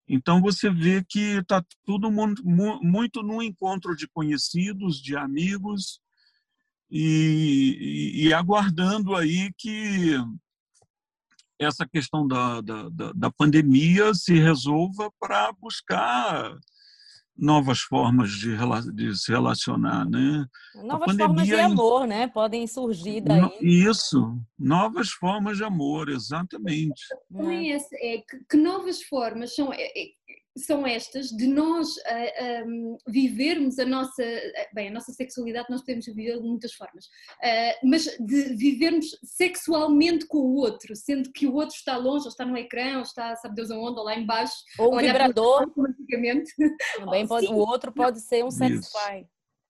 Então 0.09 0.40
você 0.40 0.71
vê 0.71 1.05
que 1.05 1.38
está 1.38 1.64
tudo 1.85 2.11
muito 2.11 3.23
no 3.23 3.42
encontro 3.42 3.97
de 3.97 4.07
conhecidos, 4.09 5.01
de 5.01 5.16
amigos 5.16 6.01
e, 6.90 8.14
e, 8.21 8.27
e 8.27 8.35
aguardando 8.35 9.16
aí 9.16 9.53
que 9.59 10.14
essa 11.59 11.87
questão 11.87 12.27
da, 12.27 12.61
da, 12.61 12.88
da 13.14 13.31
pandemia 13.31 14.14
se 14.14 14.35
resolva 14.35 15.11
para 15.19 15.51
buscar 15.53 16.57
novas 17.38 17.81
formas 17.81 18.31
de, 18.31 18.57
de 18.94 19.16
se 19.16 19.31
relacionar, 19.31 20.09
né? 20.09 20.46
Novas 20.83 21.16
formas 21.16 21.46
de 21.46 21.55
amor, 21.55 22.07
né? 22.07 22.27
Podem 22.29 22.66
surgir 22.66 23.20
daí. 23.20 23.42
Isso, 23.61 24.38
novas 24.59 25.11
formas 25.11 25.59
de 25.59 25.64
amor, 25.64 26.09
exatamente. 26.09 27.03
É, 27.35 28.14
é 28.14 28.18
que, 28.18 28.38
que 28.49 28.57
novas 28.57 29.03
formas 29.03 29.55
são 29.55 29.72
é, 29.72 29.83
é 29.83 30.15
são 30.57 30.87
estas 30.87 31.29
de 31.29 31.47
nós 31.47 31.88
uh, 31.88 32.01
ah, 32.07 32.64
um, 32.66 32.97
vivermos 33.07 33.79
a 33.79 33.85
nossa, 33.85 34.23
bem, 34.73 34.88
a 34.88 34.92
nossa 34.92 35.12
sexualidade 35.12 35.69
nós 35.71 35.81
podemos 35.81 36.07
viver 36.07 36.40
de 36.40 36.47
muitas 36.47 36.73
formas, 36.73 37.07
uh, 37.07 37.87
mas 37.87 38.05
de 38.05 38.55
vivermos 38.55 39.07
sexualmente 39.23 40.27
com 40.27 40.38
o 40.38 40.55
outro, 40.57 40.95
sendo 40.97 41.31
que 41.33 41.47
o 41.47 41.55
outro 41.55 41.77
está 41.77 41.97
longe, 41.97 42.25
ou 42.25 42.31
está 42.31 42.45
no 42.45 42.57
ecrã, 42.57 42.97
ou 42.97 43.03
está, 43.03 43.37
sabe 43.37 43.55
Deus 43.55 43.71
aonde, 43.71 43.99
ou 43.99 44.05
lá 44.05 44.16
embaixo. 44.16 44.55
Ou 44.79 44.95
um 44.95 44.99
vibrador. 44.99 45.62
Automaticamente. 45.62 46.53
Também 46.97 47.27
pode, 47.27 47.47
o 47.53 47.57
outro 47.57 47.92
pode 47.92 48.21
ser 48.21 48.45
um 48.45 48.51
sexify. 48.51 49.27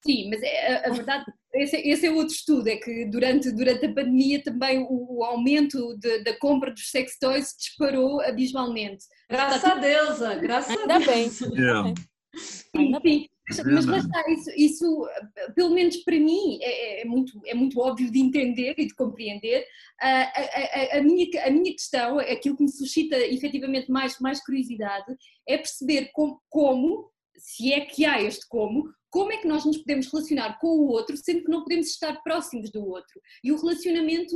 Sim, 0.06 0.30
mas 0.30 0.42
é, 0.42 0.68
a, 0.68 0.86
a 0.86 0.90
verdade, 0.90 1.24
esse, 1.54 1.76
esse, 1.76 2.06
é 2.06 2.10
outro 2.10 2.34
estudo, 2.34 2.68
é 2.68 2.76
que 2.76 3.06
durante, 3.06 3.50
durante 3.50 3.86
a 3.86 3.92
pandemia 3.92 4.42
também 4.42 4.78
o, 4.78 5.18
o 5.18 5.24
aumento 5.24 5.98
de, 5.98 6.22
da 6.22 6.38
compra 6.38 6.70
dos 6.70 6.90
sex 6.90 7.18
toys 7.18 7.54
disparou 7.58 8.20
abismalmente. 8.20 9.04
Graças 9.28 9.64
a 9.64 9.74
Deus, 9.74 10.18
graças 10.40 10.76
Ainda 10.76 10.94
a 10.94 10.98
Deus. 10.98 11.40
bem. 11.40 11.58
Yeah. 11.58 11.94
Sim, 12.36 12.92
sim. 13.02 13.28
Mas 13.64 13.86
lá 13.86 13.98
está, 13.98 14.24
isso, 14.28 14.50
isso, 14.56 15.08
pelo 15.54 15.70
menos 15.70 15.96
para 15.98 16.18
mim, 16.18 16.58
é, 16.60 17.02
é, 17.02 17.04
muito, 17.04 17.40
é 17.46 17.54
muito 17.54 17.78
óbvio 17.80 18.10
de 18.10 18.18
entender 18.18 18.74
e 18.76 18.86
de 18.86 18.94
compreender. 18.94 19.64
A, 20.00 20.22
a, 20.22 20.98
a, 20.98 21.02
minha, 21.02 21.26
a 21.44 21.50
minha 21.50 21.72
questão, 21.72 22.18
aquilo 22.18 22.56
que 22.56 22.64
me 22.64 22.70
suscita 22.70 23.16
efetivamente 23.16 23.90
mais, 23.90 24.18
mais 24.18 24.44
curiosidade, 24.44 25.16
é 25.46 25.56
perceber 25.56 26.10
como, 26.12 26.40
como, 26.48 27.08
se 27.38 27.72
é 27.72 27.82
que 27.82 28.04
há 28.04 28.20
este 28.20 28.48
como, 28.48 28.92
como 29.16 29.32
é 29.32 29.38
que 29.38 29.48
nós 29.48 29.64
nos 29.64 29.78
podemos 29.78 30.12
relacionar 30.12 30.58
com 30.58 30.66
o 30.66 30.88
outro 30.88 31.16
sendo 31.16 31.42
que 31.42 31.50
não 31.50 31.62
podemos 31.62 31.86
estar 31.86 32.22
próximos 32.22 32.70
do 32.70 32.86
outro. 32.86 33.18
E 33.42 33.50
o 33.50 33.56
relacionamento, 33.56 34.34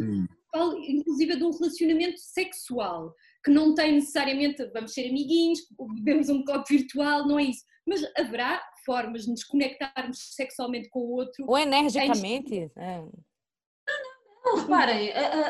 inclusive, 0.88 1.34
é 1.34 1.36
de 1.36 1.44
um 1.44 1.50
relacionamento 1.50 2.18
sexual, 2.18 3.14
que 3.44 3.50
não 3.50 3.74
tem 3.74 3.92
necessariamente, 3.92 4.64
vamos 4.72 4.94
ser 4.94 5.10
amiguinhos, 5.10 5.58
bebemos 5.96 6.30
um 6.30 6.42
copo 6.46 6.64
virtual, 6.66 7.28
não 7.28 7.38
é 7.38 7.42
isso. 7.44 7.62
Mas 7.86 8.02
haverá 8.16 8.62
formas 8.86 9.24
de 9.24 9.32
nos 9.32 9.44
conectarmos 9.44 10.18
sexualmente 10.34 10.88
com 10.88 11.00
o 11.00 11.10
outro. 11.10 11.44
Ou 11.46 11.58
energicamente. 11.58 12.72
É. 12.74 12.96
Não, 12.96 13.04
não, 13.06 14.56
não, 14.56 14.62
reparem, 14.62 15.12
a, 15.12 15.20
a, 15.20 15.48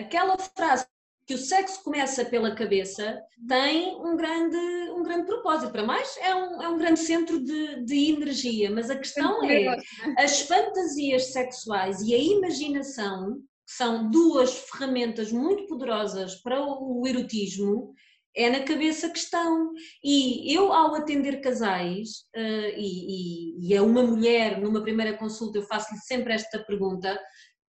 a, 0.00 0.02
aquela 0.02 0.36
frase 0.36 0.84
que 1.30 1.34
o 1.34 1.38
sexo 1.38 1.84
começa 1.84 2.24
pela 2.24 2.56
cabeça 2.56 3.22
tem 3.46 3.94
um 4.04 4.16
grande, 4.16 4.56
um 4.90 5.00
grande 5.04 5.26
propósito. 5.26 5.70
Para 5.70 5.84
mais, 5.84 6.16
é 6.16 6.34
um, 6.34 6.60
é 6.60 6.68
um 6.68 6.76
grande 6.76 6.98
centro 6.98 7.38
de, 7.38 7.84
de 7.84 8.10
energia, 8.10 8.68
mas 8.68 8.90
a 8.90 8.96
questão 8.96 9.44
é 9.44 9.76
as 10.18 10.40
fantasias 10.40 11.32
sexuais 11.32 12.00
e 12.02 12.16
a 12.16 12.18
imaginação, 12.18 13.36
que 13.64 13.76
são 13.76 14.10
duas 14.10 14.58
ferramentas 14.58 15.30
muito 15.30 15.68
poderosas 15.68 16.34
para 16.42 16.60
o 16.60 17.06
erotismo, 17.06 17.94
é 18.34 18.50
na 18.50 18.64
cabeça 18.64 19.08
que 19.08 19.18
estão. 19.18 19.72
E 20.02 20.52
eu, 20.52 20.72
ao 20.72 20.96
atender 20.96 21.40
casais, 21.40 22.24
uh, 22.36 22.72
e, 22.76 23.60
e, 23.60 23.68
e, 23.68 23.76
a 23.76 23.84
uma 23.84 24.02
mulher, 24.02 24.60
numa 24.60 24.82
primeira 24.82 25.16
consulta, 25.16 25.58
eu 25.58 25.62
faço-lhe 25.62 26.00
sempre 26.00 26.32
esta 26.32 26.58
pergunta: 26.58 27.20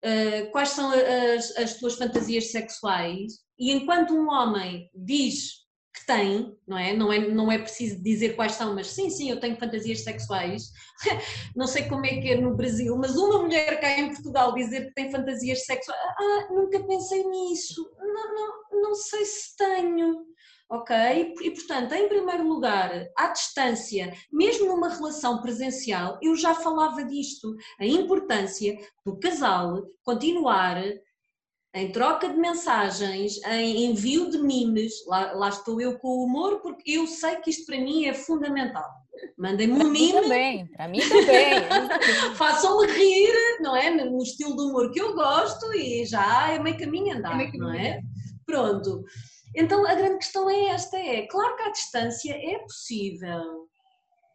uh, 0.06 0.52
quais 0.52 0.70
são 0.70 0.92
as, 0.92 1.56
as 1.58 1.74
tuas 1.76 1.96
fantasias 1.96 2.52
sexuais? 2.52 3.34
E 3.58 3.72
enquanto 3.72 4.14
um 4.14 4.30
homem 4.30 4.90
diz 4.94 5.60
que 5.94 6.06
tem, 6.06 6.56
não 6.68 6.78
é? 6.78 6.94
Não 6.94 7.12
é, 7.12 7.20
não 7.20 7.52
é 7.52 7.58
preciso 7.58 8.02
dizer 8.02 8.36
quais 8.36 8.54
são, 8.54 8.76
mas 8.76 8.88
sim, 8.88 9.10
sim, 9.10 9.30
eu 9.30 9.40
tenho 9.40 9.58
fantasias 9.58 10.04
sexuais. 10.04 10.72
não 11.56 11.68
sei 11.68 11.88
como 11.88 12.06
é 12.06 12.22
que 12.22 12.30
é 12.30 12.40
no 12.40 12.56
Brasil, 12.56 12.96
mas 12.98 13.18
uma 13.18 13.40
mulher 13.40 13.80
cá 13.80 14.00
em 14.00 14.14
Portugal 14.14 14.54
dizer 14.54 14.88
que 14.88 14.94
tem 14.94 15.12
fantasias 15.12 15.66
sexuais, 15.66 16.00
ah, 16.00 16.48
nunca 16.52 16.82
pensei 16.86 17.24
nisso, 17.24 17.90
não, 18.00 18.36
não, 18.36 18.82
não 18.82 18.96
sei 18.96 19.26
se 19.26 19.56
tenho. 19.58 20.26
Ok? 20.70 20.96
E 21.42 21.52
portanto, 21.52 21.94
em 21.94 22.08
primeiro 22.08 22.48
lugar, 22.48 22.92
à 23.18 23.30
distância, 23.30 24.14
mesmo 24.32 24.68
numa 24.68 24.90
relação 24.90 25.42
presencial, 25.42 26.20
eu 26.22 26.36
já 26.36 26.54
falava 26.54 27.04
disto, 27.04 27.56
a 27.80 27.86
importância 27.86 28.78
do 29.04 29.20
casal 29.20 29.84
continuar 30.04 30.80
em 31.74 31.92
troca 31.92 32.28
de 32.30 32.38
mensagens, 32.38 33.42
em 33.46 33.86
envio 33.86 34.30
de 34.30 34.40
memes, 34.40 35.06
lá, 35.06 35.34
lá, 35.34 35.50
estou 35.50 35.80
eu 35.80 36.00
com 36.00 36.08
o 36.08 36.24
humor, 36.24 36.62
porque 36.62 36.92
eu 36.92 37.06
sei 37.06 37.36
que 37.38 37.52
isto 37.52 37.66
para 37.66 37.80
mim 37.80 38.06
é 38.06 38.14
fundamental. 38.14 38.90
Mandem-me 39.38 39.74
um 39.74 39.90
meme. 39.90 40.14
Também, 40.14 40.68
para 40.68 40.88
mim 40.88 41.00
também. 41.00 41.54
Façam-me 42.36 42.88
rir, 42.88 43.34
não 43.62 43.76
é? 43.76 43.90
No 43.92 44.22
estilo 44.24 44.56
de 44.56 44.64
humor 44.64 44.92
que 44.92 45.00
eu 45.00 45.14
gosto 45.14 45.72
e 45.74 46.06
já 46.06 46.52
é 46.52 46.60
meio 46.60 46.78
caminho 46.78 47.18
andar, 47.18 47.40
é 47.40 47.52
não 47.54 47.72
é? 47.74 48.02
Pronto. 48.46 49.04
Então 49.56 49.86
a 49.86 49.94
grande 49.96 50.18
questão 50.18 50.50
é 50.50 50.68
esta: 50.68 50.98
é 50.98 51.28
claro 51.28 51.56
que 51.56 51.64
à 51.64 51.72
distância 51.72 52.34
é 52.34 52.60
possível 52.60 53.68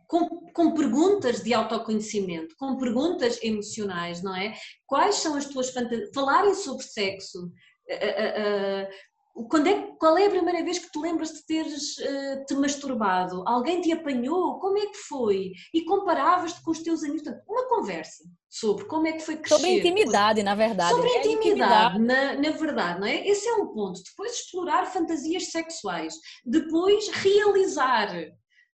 com, 0.07 0.29
com, 0.53 0.74
perguntas 0.74 1.42
de 1.42 1.55
autoconhecimento, 1.55 2.55
com 2.59 2.77
perguntas 2.77 3.42
emocionais, 3.42 4.22
não 4.22 4.35
é? 4.37 4.55
Quais 4.87 5.16
são 5.16 5.37
as 5.37 5.46
tuas 5.46 5.70
fantasias? 5.70 6.11
Falarem 6.14 6.55
sobre 6.55 6.85
sexo, 6.85 7.46
uh, 7.46 7.46
uh, 7.46 8.85
uh, 8.85 8.88
quando 9.34 9.66
é, 9.66 9.82
qual 9.98 10.16
é 10.16 10.26
a 10.26 10.30
primeira 10.30 10.64
vez 10.64 10.78
que 10.78 10.90
te 10.90 10.98
lembras 10.98 11.32
de 11.32 11.44
teres 11.44 11.98
uh, 11.98 12.44
te 12.46 12.54
masturbado? 12.54 13.42
Alguém 13.46 13.80
te 13.80 13.90
apanhou? 13.92 14.60
Como 14.60 14.78
é 14.78 14.86
que 14.86 14.96
foi? 14.96 15.52
E 15.72 15.84
comparavas-te 15.84 16.62
com 16.62 16.70
os 16.70 16.78
teus 16.78 17.02
amigos? 17.02 17.26
Uma 17.48 17.68
conversa 17.68 18.22
sobre 18.48 18.84
como 18.84 19.08
é 19.08 19.12
que 19.12 19.22
foi 19.22 19.36
crescer. 19.36 19.56
Sobre 19.56 19.70
a 19.70 19.78
intimidade, 19.78 20.42
na 20.44 20.54
verdade. 20.54 20.94
Sobre 20.94 21.08
a 21.08 21.26
intimidade, 21.26 21.98
Na, 21.98 22.34
na 22.34 22.50
verdade, 22.50 23.00
não 23.00 23.06
é? 23.08 23.26
Esse 23.26 23.48
é 23.48 23.54
um 23.54 23.74
ponto. 23.74 24.00
Depois 24.04 24.34
explorar 24.34 24.86
fantasias 24.86 25.50
sexuais. 25.50 26.14
Depois 26.44 27.08
realizar 27.08 28.14
uh, 28.16 28.30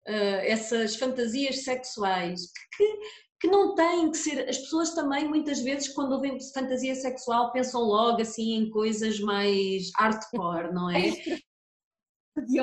essas 0.06 0.96
fantasias 0.96 1.64
sexuais 1.64 2.40
que, 2.74 2.98
que 3.40 3.48
não 3.48 3.74
têm 3.74 4.10
que 4.10 4.16
ser. 4.16 4.48
As 4.48 4.58
pessoas 4.58 4.94
também, 4.94 5.28
muitas 5.28 5.60
vezes, 5.60 5.88
quando 5.88 6.12
ouvem 6.12 6.38
fantasia 6.52 6.94
sexual, 6.94 7.52
pensam 7.52 7.82
logo 7.82 8.20
assim 8.20 8.54
em 8.54 8.70
coisas 8.70 9.20
mais 9.20 9.90
hardcore, 9.96 10.72
não 10.72 10.90
é? 10.90 11.12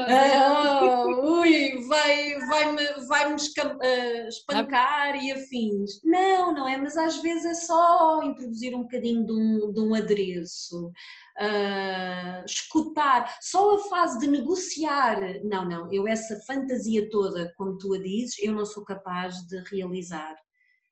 Ah, 0.08 1.04
ui, 1.08 1.84
vai, 1.88 2.38
vai-me 2.42 2.84
vai 3.08 3.30
-me 3.30 3.34
uh, 3.34 4.28
espancar 4.28 5.16
e 5.16 5.32
afins. 5.32 6.00
Não, 6.04 6.54
não 6.54 6.68
é, 6.68 6.78
mas 6.78 6.96
às 6.96 7.20
vezes 7.24 7.46
é 7.46 7.54
só 7.56 8.22
introduzir 8.22 8.76
um 8.76 8.84
bocadinho 8.84 9.26
de 9.26 9.34
um, 9.34 9.74
de 9.74 9.80
um 9.80 9.96
adereço, 9.96 10.90
uh, 10.90 12.46
escutar, 12.46 13.36
só 13.42 13.74
a 13.74 13.80
fase 13.90 14.20
de 14.20 14.28
negociar. 14.28 15.20
Não, 15.44 15.68
não, 15.68 15.92
eu 15.92 16.08
essa 16.08 16.40
fantasia 16.46 17.10
toda, 17.10 17.52
como 17.58 17.76
tu 17.80 17.96
a 17.96 17.98
dizes, 17.98 18.38
eu 18.44 18.54
não 18.54 18.66
sou 18.68 18.86
capaz 18.86 19.38
de 19.48 19.58
realizar. 19.72 20.36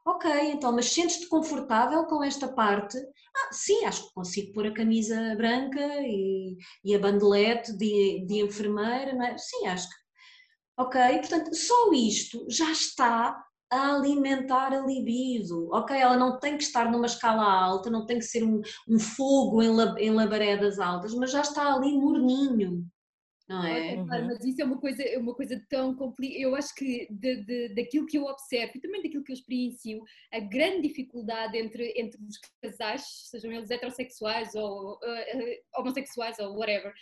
Ok, 0.05 0.25
então, 0.51 0.71
mas 0.73 0.87
sentes-te 0.91 1.27
confortável 1.27 2.05
com 2.05 2.23
esta 2.23 2.47
parte? 2.47 2.97
Ah, 3.35 3.53
sim, 3.53 3.85
acho 3.85 4.07
que 4.07 4.13
consigo 4.13 4.53
pôr 4.53 4.67
a 4.67 4.73
camisa 4.73 5.35
branca 5.35 5.79
e, 6.01 6.57
e 6.83 6.95
a 6.95 6.99
bandelete 6.99 7.71
de, 7.77 8.25
de 8.25 8.39
enfermeira, 8.41 9.13
não 9.13 9.23
é? 9.25 9.37
Sim, 9.37 9.67
acho 9.67 9.87
que. 9.87 9.95
Ok, 10.77 10.99
portanto, 11.19 11.53
só 11.55 11.91
isto 11.93 12.45
já 12.49 12.71
está 12.71 13.43
a 13.71 13.95
alimentar 13.95 14.73
a 14.73 14.81
libido. 14.85 15.69
Ok, 15.71 15.95
ela 15.95 16.17
não 16.17 16.39
tem 16.39 16.57
que 16.57 16.63
estar 16.63 16.91
numa 16.91 17.05
escala 17.05 17.43
alta, 17.43 17.89
não 17.89 18.05
tem 18.05 18.17
que 18.19 18.25
ser 18.25 18.43
um, 18.43 18.61
um 18.89 18.99
fogo 18.99 19.61
em, 19.61 19.69
em 19.99 20.11
labaredas 20.11 20.79
altas, 20.79 21.13
mas 21.13 21.31
já 21.31 21.41
está 21.41 21.73
ali 21.73 21.93
morninho 21.93 22.85
não 23.51 23.65
é? 23.65 23.95
Uhum. 23.95 24.05
Mas 24.05 24.45
isso 24.45 24.61
é 24.61 24.65
uma 24.65 24.77
coisa, 24.77 25.03
é 25.03 25.17
uma 25.17 25.35
coisa 25.35 25.61
tão 25.69 25.93
complicada. 25.93 26.41
Eu 26.41 26.55
acho 26.55 26.73
que 26.73 27.07
de, 27.11 27.43
de, 27.43 27.75
daquilo 27.75 28.05
que 28.05 28.17
eu 28.17 28.23
observo 28.23 28.71
e 28.75 28.79
também 28.79 29.03
daquilo 29.03 29.23
que 29.23 29.31
eu 29.31 29.35
experiencio, 29.35 30.01
a 30.31 30.39
grande 30.39 30.87
dificuldade 30.87 31.57
entre, 31.57 31.93
entre 31.97 32.19
os 32.23 32.39
casais, 32.61 33.03
sejam 33.29 33.51
eles 33.51 33.69
heterossexuais 33.69 34.55
ou 34.55 34.93
uh, 34.93 35.79
homossexuais 35.79 36.39
ou 36.39 36.57
whatever, 36.57 36.93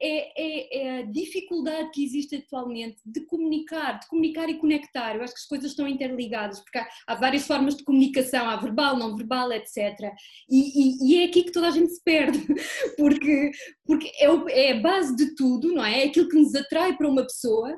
é, 0.00 0.32
é, 0.36 0.78
é, 0.78 0.98
a 0.98 1.02
dificuldade 1.02 1.90
que 1.90 2.04
existe 2.04 2.36
atualmente 2.36 2.98
de 3.04 3.20
comunicar, 3.26 3.98
de 3.98 4.06
comunicar 4.06 4.48
e 4.48 4.58
conectar. 4.58 5.16
Eu 5.16 5.22
acho 5.22 5.34
que 5.34 5.40
as 5.40 5.46
coisas 5.46 5.70
estão 5.70 5.88
interligadas, 5.88 6.60
porque 6.60 6.78
há, 6.78 6.88
há 7.06 7.14
várias 7.14 7.46
formas 7.46 7.76
de 7.76 7.84
comunicação, 7.84 8.48
há 8.48 8.56
verbal, 8.56 8.96
não 8.96 9.16
verbal, 9.16 9.52
etc. 9.52 9.76
E, 10.48 10.58
e, 10.58 11.12
e, 11.12 11.22
é 11.22 11.24
aqui 11.24 11.42
que 11.42 11.52
toda 11.52 11.68
a 11.68 11.72
gente 11.72 11.92
se 11.92 12.02
perde, 12.02 12.38
porque, 12.96 13.50
porque 13.84 14.10
é, 14.20 14.30
o, 14.30 14.48
é 14.48 14.72
a 14.72 14.80
base 14.80 15.16
de 15.16 15.34
tudo, 15.34 15.72
não 15.72 15.84
é? 15.84 16.04
É 16.04 16.06
aquilo 16.06 16.28
que 16.28 16.38
nos 16.38 16.54
atrai 16.54 16.96
para 16.96 17.08
uma 17.08 17.22
pessoa 17.22 17.76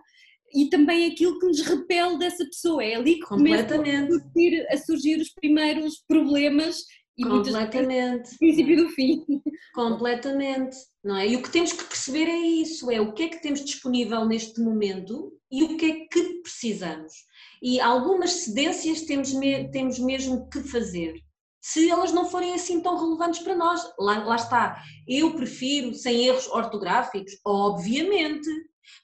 e 0.52 0.68
também 0.68 1.06
aquilo 1.06 1.38
que 1.38 1.46
nos 1.46 1.60
repele 1.60 2.18
dessa 2.18 2.44
pessoa. 2.44 2.84
É 2.84 2.96
ali 2.96 3.14
que 3.14 3.26
começam 3.26 3.80
a 3.80 4.06
surgir, 4.06 4.66
a 4.68 4.76
surgir 4.76 5.20
os 5.20 5.32
primeiros 5.32 6.02
problemas 6.06 6.84
e 7.20 7.22
Completamente. 7.22 8.38
princípio 8.38 8.76
do 8.78 8.88
fim. 8.88 9.24
Completamente, 9.74 10.74
não 11.04 11.16
é? 11.16 11.28
E 11.28 11.36
o 11.36 11.42
que 11.42 11.50
temos 11.50 11.72
que 11.72 11.84
perceber 11.84 12.26
é 12.26 12.38
isso, 12.38 12.90
é 12.90 12.98
o 12.98 13.12
que 13.12 13.24
é 13.24 13.28
que 13.28 13.42
temos 13.42 13.62
disponível 13.62 14.24
neste 14.24 14.58
momento 14.60 15.30
e 15.52 15.62
o 15.62 15.76
que 15.76 15.84
é 15.84 16.06
que 16.06 16.40
precisamos. 16.42 17.12
E 17.62 17.78
algumas 17.78 18.30
cedências 18.32 19.02
temos, 19.02 19.34
me, 19.34 19.70
temos 19.70 19.98
mesmo 19.98 20.48
que 20.48 20.60
fazer. 20.62 21.14
Se 21.60 21.90
elas 21.90 22.10
não 22.10 22.24
forem 22.24 22.54
assim 22.54 22.80
tão 22.80 22.96
relevantes 22.96 23.40
para 23.40 23.54
nós, 23.54 23.82
lá, 23.98 24.24
lá 24.24 24.36
está. 24.36 24.82
Eu 25.06 25.34
prefiro 25.34 25.92
sem 25.92 26.26
erros 26.26 26.48
ortográficos, 26.48 27.32
obviamente, 27.44 28.48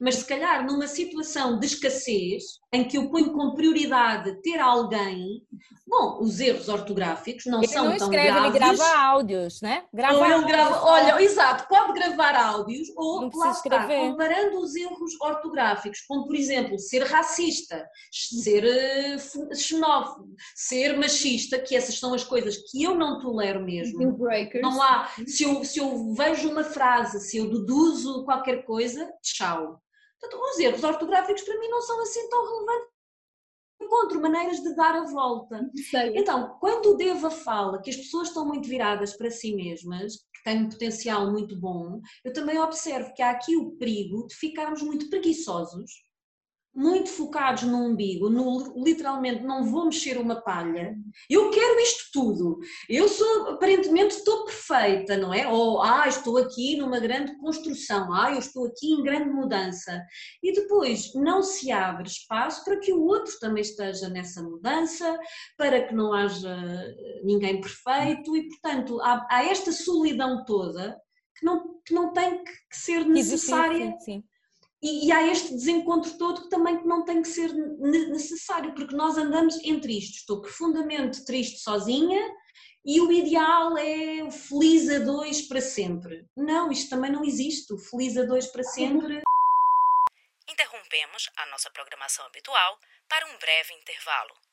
mas 0.01 0.17
se 0.17 0.27
calhar 0.27 0.65
numa 0.67 0.87
situação 0.87 1.59
de 1.59 1.67
escassez, 1.67 2.45
em 2.73 2.85
que 2.85 2.99
eu 2.99 3.09
ponho 3.11 3.33
como 3.33 3.55
prioridade 3.55 4.41
ter 4.43 4.59
alguém, 4.59 5.43
bom, 5.87 6.19
os 6.21 6.41
erros 6.41 6.69
ortográficos 6.69 7.47
não 7.47 7.59
ele 7.59 7.69
são 7.69 7.85
não 7.87 7.97
tão 7.97 8.09
escreve, 8.09 8.29
graves. 8.29 8.51
Ele 8.51 8.59
grava 8.59 8.99
áudios, 8.99 9.61
né? 9.63 9.85
Grava 9.93 10.19
ou 10.19 10.27
ele 10.27 10.45
grava, 10.45 10.85
olha, 10.85 11.23
exato, 11.23 11.69
pode 11.69 11.93
gravar 11.95 12.35
áudios 12.35 12.89
ou 12.97 13.31
lá 13.35 13.51
está, 13.51 13.87
comparando 13.87 14.59
os 14.61 14.75
erros 14.75 15.13
ortográficos, 15.21 16.01
como 16.03 16.27
por 16.27 16.37
exemplo, 16.37 16.79
ser 16.79 17.05
racista, 17.05 17.89
ser 18.11 18.65
uh, 18.65 19.55
xenófobo, 19.55 20.35
ser 20.55 20.99
machista, 20.99 21.59
que 21.59 21.75
essas 21.75 21.99
são 21.99 22.13
as 22.13 22.25
coisas 22.25 22.57
que 22.71 22.83
eu 22.83 22.95
não 22.95 23.21
tolero 23.21 23.65
mesmo. 23.65 23.99
Não 24.61 24.83
há, 24.83 25.09
se 25.27 25.45
eu, 25.45 25.65
se 25.65 25.79
eu 25.79 26.13
vejo 26.15 26.51
uma 26.51 26.65
frase, 26.65 27.21
se 27.21 27.39
eu 27.39 27.51
deduzo 27.51 28.25
qualquer 28.25 28.65
coisa, 28.65 29.09
tchau 29.23 29.76
Portanto, 30.27 30.41
os 30.43 30.59
erros 30.59 30.85
ortográficos 30.85 31.43
para 31.43 31.59
mim 31.59 31.69
não 31.69 31.81
são 31.81 32.01
assim 32.03 32.29
tão 32.29 32.45
relevantes. 32.45 32.97
Encontro 33.81 34.21
maneiras 34.21 34.61
de 34.63 34.75
dar 34.75 34.97
a 34.97 35.05
volta. 35.05 35.71
Sei. 35.91 36.17
Então, 36.17 36.57
quando 36.59 36.97
devo 36.97 37.27
a 37.27 37.31
fala 37.31 37.81
que 37.81 37.91
as 37.91 37.97
pessoas 37.97 38.29
estão 38.29 38.47
muito 38.47 38.69
viradas 38.69 39.17
para 39.17 39.31
si 39.31 39.55
mesmas, 39.55 40.17
que 40.35 40.43
têm 40.43 40.65
um 40.65 40.69
potencial 40.69 41.31
muito 41.31 41.59
bom, 41.59 42.01
eu 42.25 42.33
também 42.33 42.59
observo 42.59 43.13
que 43.15 43.23
há 43.23 43.31
aqui 43.31 43.57
o 43.57 43.77
perigo 43.77 44.27
de 44.27 44.35
ficarmos 44.35 44.83
muito 44.83 45.09
preguiçosos 45.11 46.06
muito 46.77 47.09
focados 47.09 47.63
no 47.63 47.79
umbigo, 47.79 48.29
no, 48.29 48.85
literalmente 48.85 49.43
não 49.43 49.65
vou 49.65 49.87
mexer 49.87 50.19
uma 50.19 50.43
palha, 50.43 50.95
eu 51.29 51.51
quero 51.51 51.81
isto 51.81 52.11
tudo, 52.13 52.59
eu 52.87 53.09
sou, 53.09 53.49
aparentemente 53.49 54.15
estou 54.15 54.45
perfeita, 54.45 55.17
não 55.17 55.33
é? 55.33 55.49
Ou, 55.49 55.83
ah, 55.83 56.07
estou 56.07 56.37
aqui 56.37 56.77
numa 56.77 57.01
grande 57.01 57.35
construção, 57.39 58.13
ah, 58.13 58.31
eu 58.31 58.39
estou 58.39 58.67
aqui 58.67 58.93
em 58.93 59.03
grande 59.03 59.31
mudança. 59.31 60.05
E 60.43 60.53
depois 60.53 61.15
não 61.15 61.43
se 61.43 61.73
abre 61.73 62.09
espaço 62.09 62.63
para 62.63 62.79
que 62.79 62.93
o 62.93 63.03
outro 63.03 63.33
também 63.41 63.63
esteja 63.63 64.11
nessa 64.11 64.43
mudança, 64.43 65.19
para 65.57 65.83
que 65.83 65.95
não 65.95 66.13
haja 66.13 66.57
ninguém 67.25 67.59
perfeito 67.59 68.37
e, 68.37 68.49
portanto, 68.49 69.01
há, 69.01 69.27
há 69.31 69.45
esta 69.45 69.73
solidão 69.73 70.45
toda 70.45 70.95
que 71.39 71.47
não, 71.47 71.81
que 71.85 71.95
não 71.95 72.13
tem 72.13 72.45
que 72.45 72.53
ser 72.71 73.07
necessária. 73.07 73.93
Sim, 73.93 73.99
sim, 73.99 74.21
sim 74.21 74.36
e, 74.87 75.07
e, 75.07 75.13
há 75.13 75.27
este 75.27 75.53
desencontro 75.53 76.17
todo 76.17 76.43
que 76.43 76.49
também 76.49 76.81
não 76.85 77.05
tem 77.05 77.21
que 77.21 77.27
ser 77.27 77.53
necessário, 77.53 78.73
porque 78.73 78.95
nós 78.95 79.19
andamos 79.19 79.57
entre 79.65 79.99
isto. 79.99 80.19
Estou 80.19 80.41
profundamente 80.41 81.25
triste 81.25 81.59
sozinha 81.59 82.23
e 82.85 83.01
o 83.01 83.11
ideal 83.11 83.77
é 83.77 84.23
o 84.23 84.31
feliz 84.31 84.89
a 84.89 85.01
dois 85.01 85.43
para 85.43 85.61
sempre. 85.61 86.25
Não, 86.37 86.71
isto 86.71 86.89
também 86.89 87.11
não 87.11 87.25
existe. 87.25 87.75
O 87.75 87.79
feliz 87.79 88.17
a 88.17 88.23
dois 88.23 88.47
para 88.47 88.63
sempre. 88.63 89.23
Interrompemos 90.49 91.31
a 91.37 91.47
nossa 91.47 91.69
programação 91.71 92.25
habitual 92.27 92.79
para 93.09 93.27
um 93.27 93.39
breve 93.39 93.75
intervalo. 93.75 94.46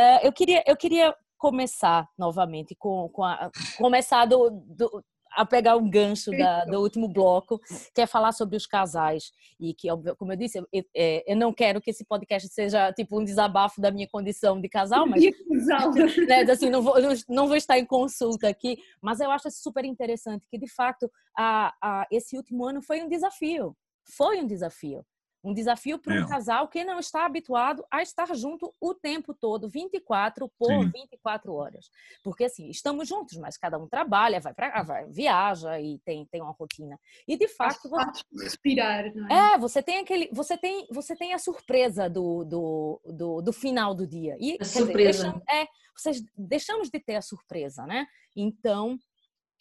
Uh, 0.00 0.20
eu, 0.22 0.32
queria, 0.32 0.64
eu 0.66 0.76
queria 0.76 1.14
começar 1.36 2.08
novamente 2.18 2.74
com, 2.74 3.08
com 3.10 3.22
a, 3.22 3.50
começar 3.76 4.24
do, 4.24 4.50
do, 4.50 5.04
a 5.32 5.44
pegar 5.44 5.76
um 5.76 5.88
gancho 5.88 6.30
da, 6.30 6.64
do 6.64 6.80
último 6.80 7.06
bloco, 7.08 7.60
que 7.94 8.00
é 8.00 8.06
falar 8.06 8.32
sobre 8.32 8.56
os 8.56 8.66
casais. 8.66 9.30
E 9.58 9.74
que, 9.74 9.88
como 10.16 10.32
eu 10.32 10.36
disse, 10.36 10.58
eu, 10.58 10.84
eu, 11.26 11.36
não 11.36 11.52
quero 11.52 11.80
que 11.80 11.90
esse 11.90 12.04
podcast 12.04 12.48
seja 12.48 12.92
tipo 12.92 13.20
um 13.20 13.24
desabafo 13.24 13.80
da 13.80 13.90
minha 13.90 14.08
condição 14.08 14.60
de 14.60 14.68
casal, 14.68 15.06
mas 15.06 15.22
né, 16.26 16.42
assim, 16.50 16.70
não, 16.70 16.82
vou, 16.82 16.94
não 17.28 17.46
vou 17.46 17.56
estar 17.56 17.78
em 17.78 17.84
consulta 17.84 18.48
aqui, 18.48 18.78
mas 19.02 19.20
eu 19.20 19.30
acho 19.30 19.50
super 19.50 19.84
interessante 19.84 20.46
que, 20.50 20.58
de 20.58 20.68
fato, 20.68 21.10
a, 21.36 21.74
a, 21.82 22.06
esse 22.10 22.36
último 22.36 22.64
ano 22.64 22.82
foi 22.82 23.02
um 23.02 23.08
desafio. 23.08 23.76
Foi 24.04 24.40
um 24.40 24.46
desafio. 24.46 25.04
Um 25.42 25.54
desafio 25.54 25.98
para 25.98 26.14
um 26.14 26.24
é. 26.24 26.28
casal 26.28 26.68
que 26.68 26.84
não 26.84 26.98
está 26.98 27.24
habituado 27.24 27.84
a 27.90 28.02
estar 28.02 28.34
junto 28.34 28.74
o 28.80 28.94
tempo 28.94 29.34
todo, 29.34 29.68
24 29.68 30.50
por 30.58 30.68
Sim. 30.68 30.90
24 30.90 31.52
horas. 31.54 31.90
Porque 32.22 32.44
assim, 32.44 32.68
estamos 32.68 33.08
juntos, 33.08 33.38
mas 33.38 33.56
cada 33.56 33.78
um 33.78 33.88
trabalha, 33.88 34.40
vai 34.40 34.52
para 34.52 34.82
vai, 34.82 35.08
viaja 35.10 35.80
e 35.80 35.98
tem, 36.04 36.26
tem 36.26 36.42
uma 36.42 36.52
rotina. 36.52 36.98
E 37.26 37.36
de 37.36 37.48
fato, 37.48 37.88
você... 37.88 38.22
respirar, 38.42 39.06
é? 39.06 39.54
É, 39.54 39.58
você 39.58 39.82
tem 39.82 39.98
aquele, 39.98 40.28
você 40.32 40.58
tem, 40.58 40.86
você 40.90 41.16
tem 41.16 41.32
a 41.32 41.38
surpresa 41.38 42.08
do, 42.08 42.44
do, 42.44 43.00
do, 43.06 43.42
do 43.42 43.52
final 43.52 43.94
do 43.94 44.06
dia. 44.06 44.36
E, 44.38 44.58
a 44.60 44.64
surpresa. 44.64 45.32
Dizer, 45.32 45.42
é, 45.50 45.66
vocês 45.96 46.22
deixamos 46.36 46.90
de 46.90 47.00
ter 47.00 47.16
a 47.16 47.22
surpresa, 47.22 47.86
né? 47.86 48.06
Então, 48.36 48.98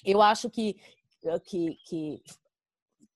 eu 0.05 0.21
acho 0.21 0.49
que, 0.49 0.75
que, 1.45 1.77
que 1.85 2.21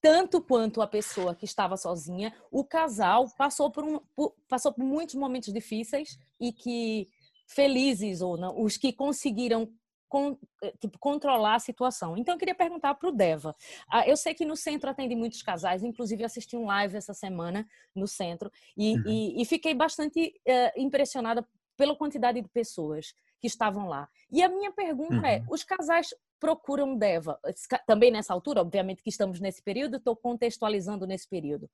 tanto 0.03 0.41
quanto 0.41 0.81
a 0.81 0.87
pessoa 0.87 1.33
que 1.33 1.45
estava 1.45 1.77
sozinha, 1.77 2.35
o 2.51 2.61
casal 2.61 3.25
passou 3.37 3.71
por, 3.71 3.85
um, 3.85 3.99
por, 4.13 4.35
passou 4.49 4.73
por 4.73 4.83
muitos 4.83 5.15
momentos 5.15 5.53
difíceis 5.53 6.19
e 6.37 6.51
que 6.51 7.07
felizes 7.47 8.19
ou 8.21 8.35
não, 8.35 8.61
os 8.61 8.75
que 8.75 8.91
conseguiram 8.91 9.71
con, 10.09 10.37
tipo, 10.77 10.99
controlar 10.99 11.55
a 11.55 11.59
situação. 11.59 12.17
Então, 12.17 12.35
eu 12.35 12.37
queria 12.37 12.53
perguntar 12.53 12.95
para 12.95 13.07
o 13.07 13.13
Deva. 13.13 13.55
Ah, 13.89 14.05
eu 14.05 14.17
sei 14.17 14.33
que 14.33 14.43
no 14.43 14.57
centro 14.57 14.89
atende 14.89 15.15
muitos 15.15 15.41
casais, 15.41 15.83
inclusive 15.83 16.25
assisti 16.25 16.57
um 16.57 16.65
live 16.65 16.97
essa 16.97 17.13
semana 17.13 17.65
no 17.95 18.05
centro 18.05 18.51
e, 18.75 18.95
uhum. 18.95 19.03
e, 19.07 19.41
e 19.41 19.45
fiquei 19.45 19.73
bastante 19.73 20.33
uh, 20.45 20.81
impressionada 20.81 21.47
pela 21.77 21.95
quantidade 21.95 22.41
de 22.41 22.49
pessoas 22.49 23.13
que 23.39 23.47
estavam 23.47 23.87
lá. 23.87 24.09
E 24.29 24.43
a 24.43 24.49
minha 24.49 24.71
pergunta 24.73 25.15
é, 25.15 25.17
uhum. 25.17 25.25
é: 25.25 25.43
os 25.49 25.63
casais 25.63 26.13
procuram 26.43 26.97
Deva? 26.97 27.39
Também 27.87 28.11
nessa 28.11 28.33
altura, 28.33 28.59
obviamente 28.59 29.01
que 29.01 29.09
estamos 29.09 29.39
nesse 29.39 29.63
período, 29.63 29.95
estou 29.95 30.13
contextualizando 30.13 31.07
nesse 31.07 31.25
período. 31.29 31.71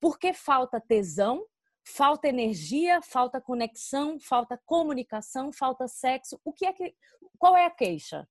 Porque 0.00 0.32
falta 0.32 0.80
tesão, 0.80 1.44
falta 1.84 2.28
energia, 2.28 3.02
falta 3.02 3.40
conexão, 3.40 4.20
falta 4.20 4.56
comunicação, 4.64 5.52
falta 5.52 5.88
sexo. 5.88 6.40
O 6.44 6.52
que 6.52 6.64
é 6.64 6.72
que 6.72 6.94
qual 7.36 7.56
é 7.56 7.66
a 7.66 7.70
queixa? 7.70 8.24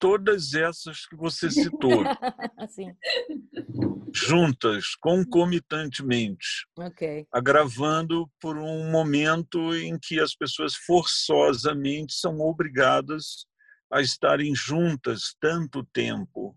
Todas 0.00 0.52
essas 0.52 1.06
que 1.06 1.14
você 1.14 1.48
citou. 1.48 2.02
juntas, 4.12 4.96
concomitantemente, 5.00 6.66
okay. 6.76 7.26
agravando 7.30 8.28
por 8.40 8.56
um 8.56 8.90
momento 8.90 9.74
em 9.76 9.98
que 10.00 10.18
as 10.18 10.34
pessoas 10.34 10.74
forçosamente 10.74 12.14
são 12.14 12.40
obrigadas 12.40 13.46
a 13.90 14.00
estarem 14.00 14.54
juntas 14.54 15.34
tanto 15.40 15.84
tempo. 15.92 16.56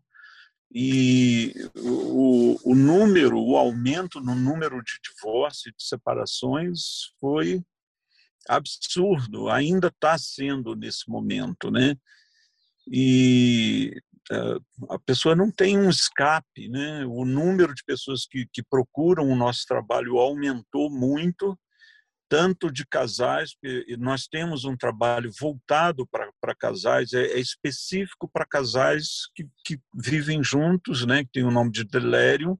E 0.73 1.53
o, 1.75 2.71
o 2.71 2.75
número, 2.75 3.37
o 3.37 3.57
aumento 3.57 4.21
no 4.21 4.35
número 4.35 4.81
de 4.81 4.93
divórcios 5.03 5.65
e 5.67 5.75
de 5.75 5.83
separações 5.83 7.11
foi 7.19 7.61
absurdo, 8.47 9.49
ainda 9.49 9.87
está 9.87 10.17
sendo 10.17 10.75
nesse 10.75 11.09
momento, 11.09 11.69
né? 11.69 11.95
E 12.87 13.93
uh, 14.31 14.93
a 14.93 14.99
pessoa 14.99 15.35
não 15.35 15.51
tem 15.51 15.77
um 15.77 15.89
escape, 15.89 16.67
né? 16.69 17.05
O 17.05 17.25
número 17.25 17.73
de 17.73 17.83
pessoas 17.83 18.25
que, 18.25 18.47
que 18.51 18.63
procuram 18.63 19.29
o 19.29 19.35
nosso 19.35 19.65
trabalho 19.67 20.17
aumentou 20.17 20.89
muito, 20.89 21.59
tanto 22.31 22.71
de 22.71 22.85
casais, 22.85 23.57
nós 23.99 24.25
temos 24.25 24.63
um 24.63 24.77
trabalho 24.77 25.29
voltado 25.37 26.07
para 26.07 26.55
casais, 26.55 27.11
é, 27.11 27.23
é 27.23 27.39
específico 27.41 28.25
para 28.31 28.45
casais 28.45 29.27
que, 29.35 29.45
que 29.65 29.77
vivem 29.93 30.41
juntos, 30.41 31.05
né, 31.05 31.25
que 31.25 31.31
tem 31.33 31.43
o 31.43 31.51
nome 31.51 31.71
de 31.71 31.83
Delirium, 31.83 32.57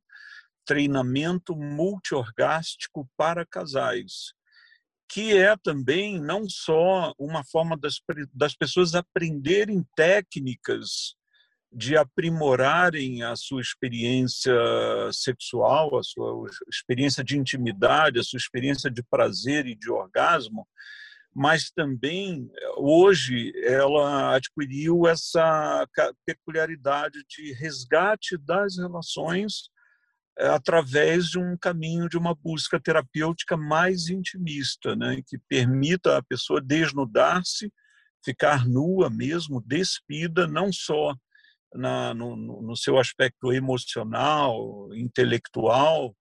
treinamento 0.66 1.56
multiorgástico 1.56 3.10
para 3.16 3.46
casais, 3.46 4.34
que 5.10 5.38
é 5.38 5.56
também 5.56 6.20
não 6.20 6.50
só 6.50 7.14
uma 7.18 7.42
forma 7.46 7.78
das, 7.78 8.02
das 8.34 8.54
pessoas 8.54 8.94
aprenderem 8.94 9.88
técnicas 9.96 11.16
de 11.72 11.96
aprimorarem 11.96 13.24
a 13.24 13.36
sua 13.36 13.62
experiência 13.62 14.54
sexual, 15.14 15.98
a 15.98 16.04
sua 16.04 16.46
experiência 16.70 17.24
de 17.24 17.38
intimidade, 17.38 18.20
a 18.20 18.24
sua 18.24 18.38
experiência 18.38 18.92
de 18.92 19.02
prazer 19.04 19.66
e 19.66 19.76
de 19.76 19.90
orgasmo, 19.90 20.68
mas 21.34 21.72
também 21.72 22.52
hoje 22.76 23.54
ela 23.64 24.36
adquiriu 24.36 25.08
essa 25.08 25.88
peculiaridade 26.26 27.24
de 27.30 27.54
resgate 27.54 28.38
das 28.38 28.78
relações 28.78 29.70
eh, 30.38 30.48
através 30.48 31.28
de 31.28 31.40
um 31.40 31.56
caminho 31.56 32.10
de 32.10 32.18
uma 32.18 32.36
busca 32.36 32.82
terapêutica 32.82 33.56
mais 33.56 34.10
intimista, 34.10 34.94
né, 34.94 35.22
que 35.26 35.38
permita 35.48 36.18
a 36.18 36.24
pessoa 36.24 36.62
desnudar-se, 36.62 37.72
ficar 38.26 38.68
nua 38.68 39.10
mesmo, 39.10 39.64
despida, 39.66 40.46
não 40.46 40.70
só 40.72 41.16
na, 41.74 42.14
no, 42.14 42.36
no 42.36 42.76
seu 42.76 42.98
aspecto 42.98 43.52
emocional, 43.52 44.90
intelectual, 44.94 46.16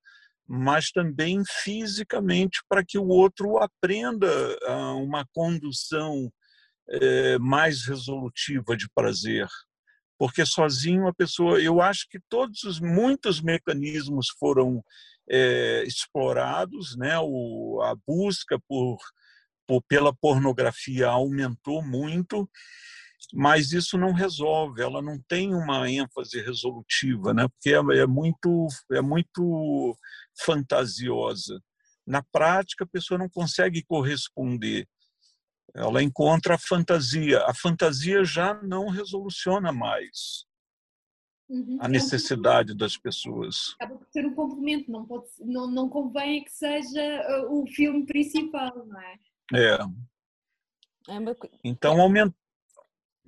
mas 0.46 0.90
também 0.90 1.42
fisicamente 1.62 2.60
para 2.68 2.84
que 2.84 2.98
o 2.98 3.06
outro 3.06 3.58
aprenda 3.58 4.28
uma 4.96 5.24
condução 5.32 6.30
é, 6.88 7.38
mais 7.38 7.86
resolutiva 7.86 8.76
de 8.76 8.88
prazer. 8.92 9.46
Porque 10.18 10.44
sozinho 10.44 11.06
a 11.06 11.14
pessoa, 11.14 11.60
eu 11.60 11.80
acho 11.80 12.06
que 12.10 12.18
todos 12.28 12.64
os 12.64 12.80
muitos 12.80 13.40
mecanismos 13.40 14.26
foram 14.38 14.82
é, 15.30 15.84
explorados, 15.84 16.96
né? 16.96 17.16
O, 17.20 17.80
a 17.82 17.94
busca 18.06 18.58
por, 18.68 18.98
por 19.66 19.82
pela 19.88 20.12
pornografia 20.12 21.08
aumentou 21.08 21.80
muito 21.82 22.50
mas 23.32 23.72
isso 23.72 23.96
não 23.96 24.12
resolve, 24.12 24.82
ela 24.82 25.00
não 25.00 25.18
tem 25.28 25.54
uma 25.54 25.88
ênfase 25.88 26.40
resolutiva, 26.40 27.32
né? 27.32 27.48
porque 27.48 27.70
é, 27.70 28.02
é, 28.02 28.06
muito, 28.06 28.66
é 28.92 29.00
muito 29.00 29.96
fantasiosa. 30.44 31.60
Na 32.06 32.22
prática, 32.32 32.84
a 32.84 32.88
pessoa 32.88 33.18
não 33.18 33.28
consegue 33.28 33.84
corresponder. 33.84 34.86
Ela 35.74 36.02
encontra 36.02 36.54
a 36.54 36.58
fantasia. 36.58 37.44
A 37.46 37.54
fantasia 37.54 38.24
já 38.24 38.54
não 38.62 38.88
resoluciona 38.88 39.72
mais 39.72 40.44
uhum. 41.50 41.78
a 41.80 41.88
necessidade 41.88 42.74
das 42.74 42.96
pessoas. 42.96 43.74
Acaba 43.74 43.98
por 43.98 44.08
ser 44.10 44.26
um 44.26 44.34
complemento, 44.34 44.90
não, 44.90 45.04
pode, 45.04 45.26
não, 45.40 45.70
não 45.70 45.88
convém 45.88 46.44
que 46.44 46.52
seja 46.52 47.44
uh, 47.44 47.62
o 47.62 47.66
filme 47.68 48.06
principal, 48.06 48.84
não 48.86 49.00
é? 49.00 49.14
É. 49.52 49.74
é 51.08 51.48
então, 51.64 52.00
aumenta 52.00 52.34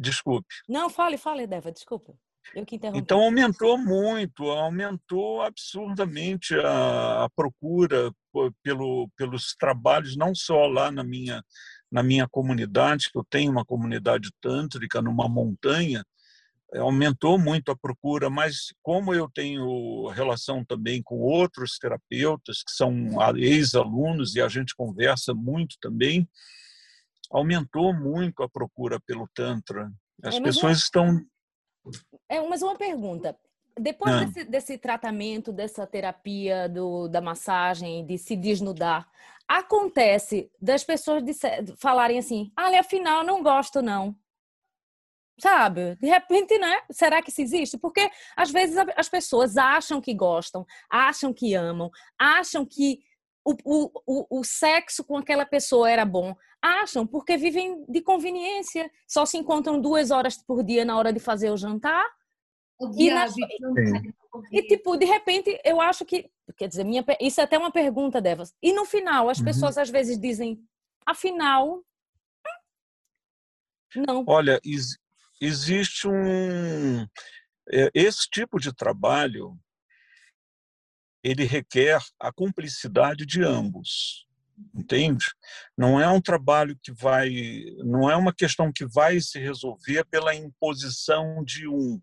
Desculpe. 0.03 0.49
Não, 0.69 0.91
fale, 0.91 1.17
fale, 1.17 1.47
Deva, 1.47 1.71
desculpa. 1.71 2.15
Eu 2.55 2.67
que 2.67 2.77
interrompi. 2.77 2.99
Então 2.99 3.21
aumentou 3.21 3.79
muito, 3.79 4.51
aumentou 4.51 5.43
absurdamente 5.43 6.55
a, 6.57 7.25
a 7.25 7.31
procura 7.31 8.13
pelo, 8.63 9.09
pelos 9.17 9.55
trabalhos, 9.55 10.17
não 10.17 10.35
só 10.35 10.67
lá 10.67 10.91
na 10.91 11.05
minha, 11.05 11.43
na 11.91 12.03
minha 12.03 12.27
comunidade, 12.29 13.11
que 13.11 13.19
eu 13.19 13.25
tenho 13.29 13.53
uma 13.53 13.65
comunidade 13.65 14.31
tântrica 14.41 15.01
numa 15.01 15.29
montanha, 15.29 16.05
é, 16.75 16.79
aumentou 16.79 17.39
muito 17.39 17.71
a 17.71 17.77
procura, 17.77 18.29
mas 18.29 18.75
como 18.83 19.15
eu 19.15 19.31
tenho 19.33 20.09
relação 20.09 20.65
também 20.65 21.03
com 21.03 21.21
outros 21.21 21.79
terapeutas 21.79 22.63
que 22.63 22.73
são 22.73 22.97
ex-alunos 23.37 24.35
e 24.35 24.41
a 24.41 24.49
gente 24.49 24.75
conversa 24.75 25.33
muito 25.33 25.77
também, 25.81 26.29
aumentou 27.33 27.95
muito 27.95 28.43
a 28.43 28.49
procura 28.49 29.01
pelo 29.01 29.29
Tantra. 29.35 29.91
As 30.23 30.37
é, 30.37 30.41
pessoas 30.41 30.65
uma... 30.65 30.73
estão. 30.73 31.21
É, 32.29 32.41
mas 32.47 32.63
uma 32.63 32.77
pergunta. 32.77 33.37
Depois 33.79 34.15
ah. 34.15 34.25
desse, 34.25 34.45
desse, 34.45 34.79
tratamento, 34.79 35.51
dessa 35.51 35.87
terapia 35.87 36.69
do, 36.69 37.09
da 37.09 37.23
massagem, 37.23 38.05
de 38.05 38.19
se 38.19 38.37
desnudar, 38.37 39.09
acontece 39.49 40.51
das 40.61 40.85
pessoas 40.85 41.23
de, 41.23 41.33
falarem 41.77 42.19
assim: 42.19 42.53
ah, 42.57 42.79
afinal, 42.79 43.25
não 43.25 43.43
gosto, 43.43 43.81
não. 43.81 44.15
Sabe? 45.41 45.97
De 45.97 46.07
repente, 46.07 46.59
né? 46.59 46.83
Será 46.91 47.23
que 47.23 47.31
isso 47.31 47.41
existe? 47.41 47.79
Porque 47.79 48.09
às 48.37 48.51
vezes 48.51 48.77
as 48.95 49.09
pessoas 49.09 49.57
acham 49.57 50.01
que 50.01 50.15
gostam, 50.15 50.67
acham 50.91 51.33
que 51.33 51.55
amam, 51.55 51.91
acham 52.19 52.67
que 52.67 53.01
o, 53.45 53.91
o, 54.07 54.41
o, 54.41 54.45
sexo 54.45 55.05
com 55.05 55.17
aquela 55.17 55.45
pessoa 55.45 55.91
era 55.91 56.05
bom. 56.05 56.35
Acham, 56.61 57.07
porque 57.07 57.37
vivem 57.37 57.85
de 57.89 58.01
conveniência. 58.01 58.91
Só 59.07 59.27
se 59.27 59.37
encontram 59.37 59.81
duas 59.81 60.11
horas 60.11 60.37
por 60.37 60.63
dia 60.63 60.85
na 60.85 60.97
hora 60.97 61.13
de 61.13 61.19
fazer 61.19 61.51
o 61.51 61.57
jantar. 61.57 62.05
E, 62.97 63.11
na... 63.11 63.27
e, 64.51 64.63
tipo, 64.63 64.97
de 64.97 65.05
repente, 65.05 65.61
eu 65.65 65.81
acho 65.81 66.05
que. 66.05 66.31
Quer 66.57 66.69
dizer, 66.69 66.85
minha... 66.85 67.05
isso 67.21 67.41
é 67.41 67.45
até 67.45 67.59
uma 67.59 67.71
pergunta, 67.71 68.21
Devas. 68.21 68.55
E 68.63 68.73
no 68.73 68.85
final, 68.85 69.29
as 69.29 69.39
uhum. 69.39 69.45
pessoas 69.45 69.77
às 69.79 69.91
vezes 69.91 70.19
dizem, 70.19 70.63
afinal. 71.07 71.83
Não. 73.95 74.25
Olha, 74.27 74.61
existe 75.41 76.09
um. 76.09 77.03
É, 77.71 77.91
esse 77.95 78.29
tipo 78.29 78.59
de 78.59 78.73
trabalho 78.73 79.57
ele 81.23 81.45
requer 81.45 82.01
a 82.19 82.33
cumplicidade 82.33 83.25
de 83.25 83.43
ambos, 83.43 84.27
entende? 84.75 85.25
Não 85.77 86.01
é 86.01 86.09
um 86.09 86.21
trabalho 86.21 86.79
que 86.83 86.93
vai, 86.93 87.31
não 87.79 88.11
é 88.11 88.17
uma 88.17 88.35
questão 88.35 88.73
que 88.73 88.85
vai 88.87 89.21
se 89.21 89.39
resolver 89.39 90.05
pela 90.07 90.35
imposição 90.35 91.45
de 91.45 91.69
um, 91.69 92.01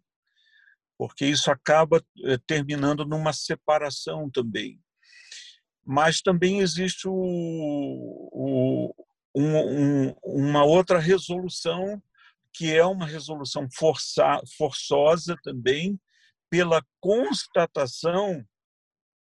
porque 0.97 1.25
isso 1.25 1.49
acaba 1.49 2.03
eh, 2.25 2.37
terminando 2.45 3.05
numa 3.05 3.31
separação 3.31 4.29
também. 4.29 4.79
Mas 5.85 6.21
também 6.21 6.59
existe 6.59 7.07
o, 7.07 7.13
o, 8.33 8.93
um, 9.33 10.09
um, 10.09 10.15
uma 10.23 10.65
outra 10.65 10.99
resolução, 10.99 12.01
que 12.53 12.75
é 12.75 12.85
uma 12.85 13.05
resolução 13.05 13.67
forçosa 14.57 15.37
também, 15.41 15.99
pela 16.49 16.83
constatação, 16.99 18.45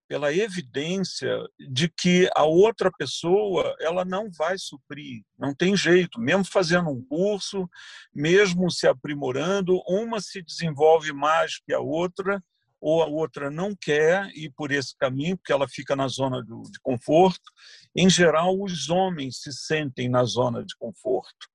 pela 0.09 0.35
evidência 0.35 1.31
de 1.71 1.89
que 1.89 2.29
a 2.35 2.45
outra 2.45 2.91
pessoa 2.91 3.77
ela 3.79 4.05
não 4.07 4.31
vai 4.31 4.57
suprir, 4.57 5.23
não 5.39 5.55
tem 5.55 5.77
jeito, 5.77 6.19
mesmo 6.19 6.45
fazendo 6.45 6.89
um 6.89 7.05
curso, 7.05 7.69
mesmo 8.15 8.71
se 8.71 8.87
aprimorando, 8.87 9.83
uma 9.87 10.19
se 10.21 10.43
desenvolve 10.43 11.13
mais 11.13 11.59
que 11.59 11.75
a 11.75 11.79
outra, 11.79 12.43
ou 12.81 13.03
a 13.03 13.07
outra 13.07 13.51
não 13.51 13.77
quer 13.79 14.31
ir 14.35 14.51
por 14.57 14.73
esse 14.73 14.97
caminho, 14.97 15.37
porque 15.37 15.53
ela 15.53 15.69
fica 15.69 15.95
na 15.95 16.09
zona 16.09 16.43
de 16.43 16.81
conforto. 16.81 17.51
Em 17.95 18.09
geral, 18.09 18.57
os 18.59 18.89
homens 18.89 19.43
se 19.43 19.53
sentem 19.53 20.09
na 20.09 20.25
zona 20.25 20.65
de 20.65 20.75
conforto. 20.77 21.49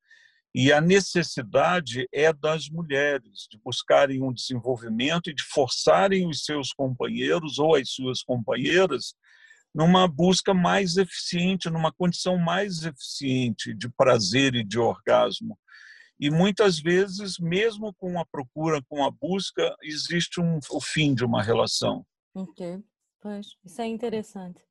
E 0.55 0.71
a 0.71 0.79
necessidade 0.79 2.07
é 2.13 2.31
das 2.31 2.69
mulheres 2.69 3.47
de 3.49 3.57
buscarem 3.57 4.21
um 4.21 4.31
desenvolvimento 4.31 5.29
e 5.29 5.33
de 5.33 5.43
forçarem 5.43 6.27
os 6.27 6.43
seus 6.43 6.71
companheiros 6.71 7.57
ou 7.57 7.75
as 7.75 7.89
suas 7.89 8.21
companheiras 8.21 9.15
numa 9.73 10.07
busca 10.07 10.53
mais 10.53 10.97
eficiente, 10.97 11.71
numa 11.71 11.91
condição 11.91 12.37
mais 12.37 12.83
eficiente 12.83 13.73
de 13.73 13.89
prazer 13.89 14.53
e 14.53 14.63
de 14.63 14.77
orgasmo. 14.77 15.57
E 16.19 16.29
muitas 16.29 16.79
vezes, 16.79 17.39
mesmo 17.39 17.91
com 17.95 18.19
a 18.19 18.25
procura, 18.25 18.79
com 18.87 19.03
a 19.03 19.09
busca, 19.09 19.75
existe 19.81 20.39
um, 20.39 20.59
o 20.69 20.79
fim 20.79 21.15
de 21.15 21.25
uma 21.25 21.41
relação. 21.41 22.05
Ok, 22.35 22.79
pois, 23.19 23.47
isso 23.65 23.81
é 23.81 23.87
interessante 23.87 24.61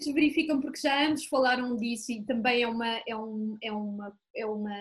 vocês 0.00 0.14
verificam 0.14 0.60
porque 0.60 0.80
já 0.80 1.06
ambos 1.06 1.26
falaram 1.26 1.76
disso 1.76 2.10
e 2.10 2.24
também 2.24 2.62
é, 2.62 2.68
uma, 2.68 3.00
é, 3.06 3.16
um, 3.16 3.58
é, 3.62 3.70
uma, 3.70 4.18
é 4.34 4.46
uma, 4.46 4.76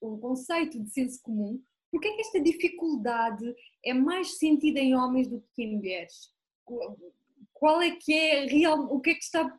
um 0.00 0.18
conceito 0.18 0.80
de 0.80 0.90
senso 0.90 1.20
comum. 1.22 1.60
Porque 1.90 2.06
é 2.06 2.14
que 2.14 2.20
esta 2.20 2.40
dificuldade 2.40 3.52
é 3.84 3.92
mais 3.92 4.38
sentida 4.38 4.78
em 4.78 4.94
homens 4.94 5.26
do 5.26 5.42
que 5.54 5.62
em 5.64 5.76
mulheres? 5.76 6.30
Qual 7.52 7.82
é 7.82 7.90
que 7.90 8.12
é 8.12 8.46
real, 8.46 8.84
o 8.84 9.00
que 9.00 9.10
é 9.10 9.14
que 9.14 9.24
está 9.24 9.52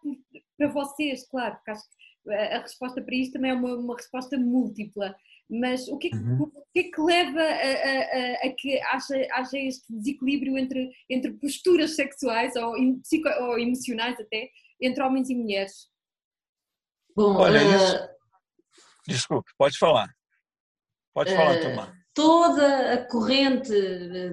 para 0.57 0.67
vocês? 0.69 1.27
Claro, 1.27 1.55
porque 1.55 1.71
acho 1.71 1.83
que 1.83 2.33
a 2.33 2.61
resposta 2.61 3.01
para 3.01 3.15
isto 3.15 3.33
também 3.33 3.51
é 3.51 3.53
uma, 3.53 3.75
uma 3.75 3.95
resposta 3.95 4.37
múltipla. 4.37 5.15
Mas 5.49 5.85
o 5.89 5.97
que 5.97 6.07
é 6.07 6.11
que, 6.11 6.15
uhum. 6.15 6.43
o 6.43 6.63
que, 6.71 6.79
é 6.79 6.83
que 6.83 7.01
leva 7.01 7.41
a, 7.41 7.43
a, 7.43 8.47
a, 8.47 8.53
que 8.57 8.79
haja, 8.79 9.27
haja 9.33 9.57
este 9.59 9.83
desequilíbrio 9.89 10.57
entre, 10.57 10.89
entre 11.09 11.33
posturas 11.33 11.95
sexuais 11.95 12.55
ou, 12.55 12.73
psico, 13.01 13.27
ou 13.27 13.59
emocionais 13.59 14.17
até 14.17 14.49
entre 14.81 15.03
homens 15.03 15.29
e 15.29 15.35
mulheres? 15.35 15.89
Bom, 17.15 17.35
Olha, 17.35 17.61
uh, 17.61 17.75
isso... 17.75 18.09
desculpe, 19.07 19.51
pode 19.57 19.77
falar. 19.77 20.09
Pode 21.13 21.35
falar, 21.35 21.57
uh, 21.57 21.61
Tomás. 21.61 22.01
Toda 22.13 22.93
a 22.93 23.05
corrente 23.07 23.71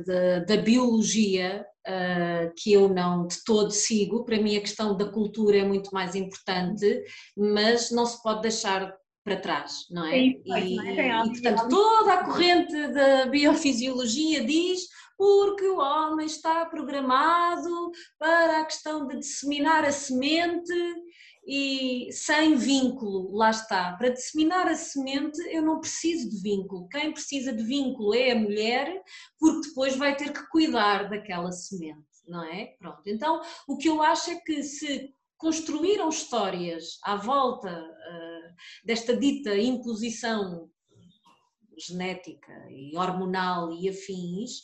da, 0.04 0.40
da 0.40 0.56
biologia 0.56 1.64
uh, 1.86 2.52
que 2.56 2.72
eu 2.72 2.88
não 2.88 3.26
de 3.26 3.42
todo 3.44 3.70
sigo, 3.70 4.24
para 4.24 4.40
mim 4.40 4.56
a 4.56 4.60
questão 4.60 4.96
da 4.96 5.10
cultura 5.10 5.58
é 5.58 5.64
muito 5.64 5.90
mais 5.92 6.14
importante, 6.14 7.04
mas 7.36 7.90
não 7.90 8.06
se 8.06 8.20
pode 8.22 8.42
deixar 8.42 8.92
para 9.28 9.40
trás, 9.40 9.86
não 9.90 10.06
é? 10.06 10.18
e, 10.18 10.42
não 10.46 10.56
é? 10.56 10.66
e, 10.66 11.30
portanto, 11.30 11.68
toda 11.68 12.14
a 12.14 12.24
corrente 12.24 12.88
da 12.88 13.26
biofisiologia 13.26 14.42
diz 14.42 14.88
porque 15.18 15.66
o 15.66 15.78
homem 15.78 16.26
está 16.26 16.64
programado 16.64 17.90
para 18.18 18.60
a 18.60 18.64
questão 18.64 19.06
de 19.06 19.18
disseminar 19.18 19.84
a 19.84 19.92
semente 19.92 20.72
e 21.46 22.08
sem 22.12 22.54
vínculo, 22.54 23.34
lá 23.36 23.50
está. 23.50 23.96
Para 23.96 24.10
disseminar 24.10 24.66
a 24.66 24.74
semente 24.74 25.38
eu 25.50 25.62
não 25.62 25.80
preciso 25.80 26.30
de 26.30 26.40
vínculo. 26.40 26.88
Quem 26.88 27.12
precisa 27.12 27.52
de 27.52 27.62
vínculo 27.64 28.14
é 28.14 28.30
a 28.30 28.38
mulher, 28.38 29.02
porque 29.38 29.68
depois 29.68 29.96
vai 29.96 30.16
ter 30.16 30.32
que 30.32 30.46
cuidar 30.48 31.10
daquela 31.10 31.50
semente, 31.52 32.06
não 32.26 32.44
é? 32.44 32.76
Pronto. 32.78 33.02
Então, 33.06 33.42
o 33.66 33.76
que 33.76 33.88
eu 33.88 34.02
acho 34.02 34.30
é 34.30 34.36
que 34.36 34.62
se 34.62 35.12
construíram 35.38 36.08
histórias 36.08 36.98
à 37.04 37.14
volta 37.14 37.70
uh, 37.70 38.37
desta 38.84 39.16
dita 39.16 39.56
imposição 39.56 40.70
genética 41.78 42.52
e 42.70 42.96
hormonal 42.96 43.72
e 43.72 43.88
afins, 43.88 44.62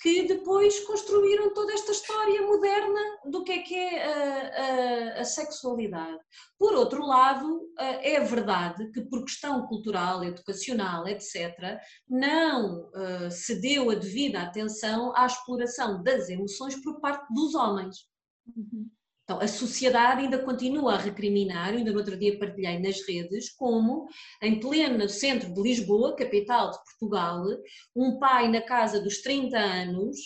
que 0.00 0.22
depois 0.24 0.80
construíram 0.80 1.54
toda 1.54 1.72
esta 1.72 1.90
história 1.90 2.42
moderna 2.42 3.00
do 3.30 3.42
que 3.42 3.52
é 3.52 3.62
que 3.62 3.74
é 3.74 4.02
a, 4.04 5.16
a, 5.16 5.20
a 5.20 5.24
sexualidade. 5.24 6.18
Por 6.58 6.74
outro 6.74 7.04
lado, 7.04 7.66
é 7.78 8.20
verdade 8.20 8.90
que 8.92 9.02
por 9.02 9.24
questão 9.24 9.66
cultural, 9.66 10.22
educacional, 10.22 11.08
etc., 11.08 11.78
não 12.08 12.90
se 13.30 13.60
deu 13.60 13.90
a 13.90 13.94
devida 13.94 14.42
atenção 14.42 15.16
à 15.16 15.26
exploração 15.26 16.02
das 16.02 16.28
emoções 16.28 16.76
por 16.82 17.00
parte 17.00 17.26
dos 17.32 17.54
homens. 17.54 17.96
Uhum. 18.54 18.90
Então, 19.26 19.40
a 19.40 19.48
sociedade 19.48 20.20
ainda 20.20 20.38
continua 20.38 20.94
a 20.94 20.98
recriminar, 20.98 21.70
ainda 21.70 21.90
no 21.90 21.98
outro 21.98 22.16
dia 22.16 22.38
partilhei 22.38 22.78
nas 22.78 23.04
redes, 23.04 23.52
como 23.52 24.06
em 24.40 24.60
pleno 24.60 25.08
centro 25.08 25.52
de 25.52 25.60
Lisboa, 25.60 26.14
capital 26.14 26.70
de 26.70 26.78
Portugal, 26.84 27.42
um 27.94 28.20
pai 28.20 28.48
na 28.48 28.62
casa 28.62 29.00
dos 29.00 29.22
30 29.22 29.58
anos 29.58 30.16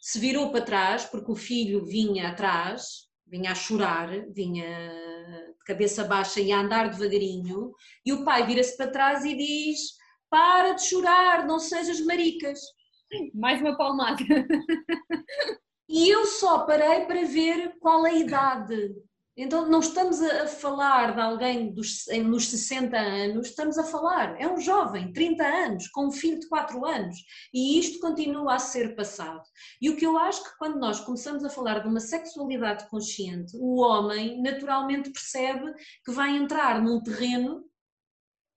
se 0.00 0.18
virou 0.18 0.50
para 0.50 0.64
trás 0.64 1.04
porque 1.04 1.30
o 1.30 1.36
filho 1.36 1.84
vinha 1.84 2.28
atrás, 2.28 3.10
vinha 3.26 3.52
a 3.52 3.54
chorar, 3.54 4.08
vinha 4.32 4.64
de 4.64 5.64
cabeça 5.66 6.04
baixa 6.04 6.40
e 6.40 6.50
a 6.50 6.58
andar 6.58 6.88
devagarinho, 6.88 7.72
e 8.06 8.12
o 8.14 8.24
pai 8.24 8.46
vira-se 8.46 8.74
para 8.74 8.90
trás 8.90 9.22
e 9.26 9.36
diz: 9.36 9.80
Para 10.30 10.72
de 10.72 10.82
chorar, 10.82 11.46
não 11.46 11.58
sejas 11.58 12.00
maricas. 12.00 12.58
Mais 13.34 13.60
uma 13.60 13.76
palmada. 13.76 14.24
E 15.88 16.08
eu 16.08 16.26
só 16.26 16.60
parei 16.66 17.06
para 17.06 17.24
ver 17.24 17.76
qual 17.78 18.06
é 18.06 18.10
a 18.10 18.14
idade. 18.14 18.94
Então 19.38 19.68
não 19.68 19.80
estamos 19.80 20.22
a 20.22 20.46
falar 20.46 21.14
de 21.14 21.20
alguém 21.20 21.70
dos, 21.70 22.06
nos 22.24 22.48
60 22.48 22.96
anos, 22.96 23.48
estamos 23.48 23.76
a 23.76 23.84
falar, 23.84 24.40
é 24.40 24.48
um 24.48 24.58
jovem, 24.58 25.12
30 25.12 25.44
anos, 25.44 25.88
com 25.88 26.06
um 26.06 26.10
filho 26.10 26.40
de 26.40 26.48
4 26.48 26.82
anos, 26.86 27.18
e 27.52 27.78
isto 27.78 28.00
continua 28.00 28.54
a 28.54 28.58
ser 28.58 28.96
passado. 28.96 29.42
E 29.78 29.90
o 29.90 29.96
que 29.96 30.06
eu 30.06 30.16
acho 30.16 30.42
que 30.42 30.56
quando 30.56 30.78
nós 30.78 31.00
começamos 31.00 31.44
a 31.44 31.50
falar 31.50 31.80
de 31.80 31.88
uma 31.88 32.00
sexualidade 32.00 32.88
consciente, 32.88 33.54
o 33.58 33.82
homem 33.82 34.40
naturalmente 34.40 35.10
percebe 35.10 35.70
que 36.02 36.12
vai 36.12 36.34
entrar 36.34 36.82
num 36.82 37.02
terreno 37.02 37.62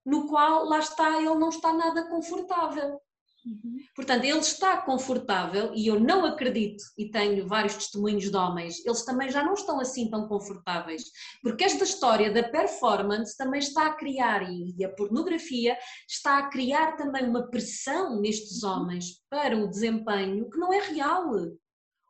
no 0.05 0.27
qual, 0.27 0.63
lá 0.63 0.80
está, 0.80 1.17
ele 1.17 1.36
não 1.36 1.49
está 1.49 1.73
nada 1.73 2.07
confortável. 2.07 3.01
Uhum. 3.45 3.78
Portanto, 4.00 4.24
ele 4.24 4.39
está 4.39 4.78
confortável 4.78 5.74
e 5.76 5.88
eu 5.88 6.00
não 6.00 6.24
acredito, 6.24 6.82
e 6.97 7.12
tenho 7.12 7.45
vários 7.45 7.76
testemunhos 7.76 8.32
de 8.32 8.38
homens, 8.38 8.86
eles 8.86 9.04
também 9.04 9.30
já 9.30 9.43
não 9.43 9.54
estão 9.54 9.78
assim 9.78 10.10
tão 10.10 10.26
confortáveis, 10.26 11.04
porque 11.43 11.66
esta 11.66 11.84
história 11.84 12.32
da 12.32 12.41
performance 12.41 13.36
também 13.36 13.60
está 13.60 13.88
a 13.88 13.93
criar, 13.93 14.50
e 14.50 14.86
a 14.86 14.89
pornografia 14.89 15.78
está 16.08 16.38
a 16.38 16.50
criar 16.50 16.95
também 16.95 17.28
uma 17.28 17.50
pressão 17.50 18.22
nestes 18.22 18.64
uhum. 18.64 18.70
homens 18.70 19.22
para 19.30 19.58
o 19.58 19.68
desempenho 19.68 20.50
que 20.50 20.58
não 20.58 20.72
é 20.72 20.80
real. 20.80 21.34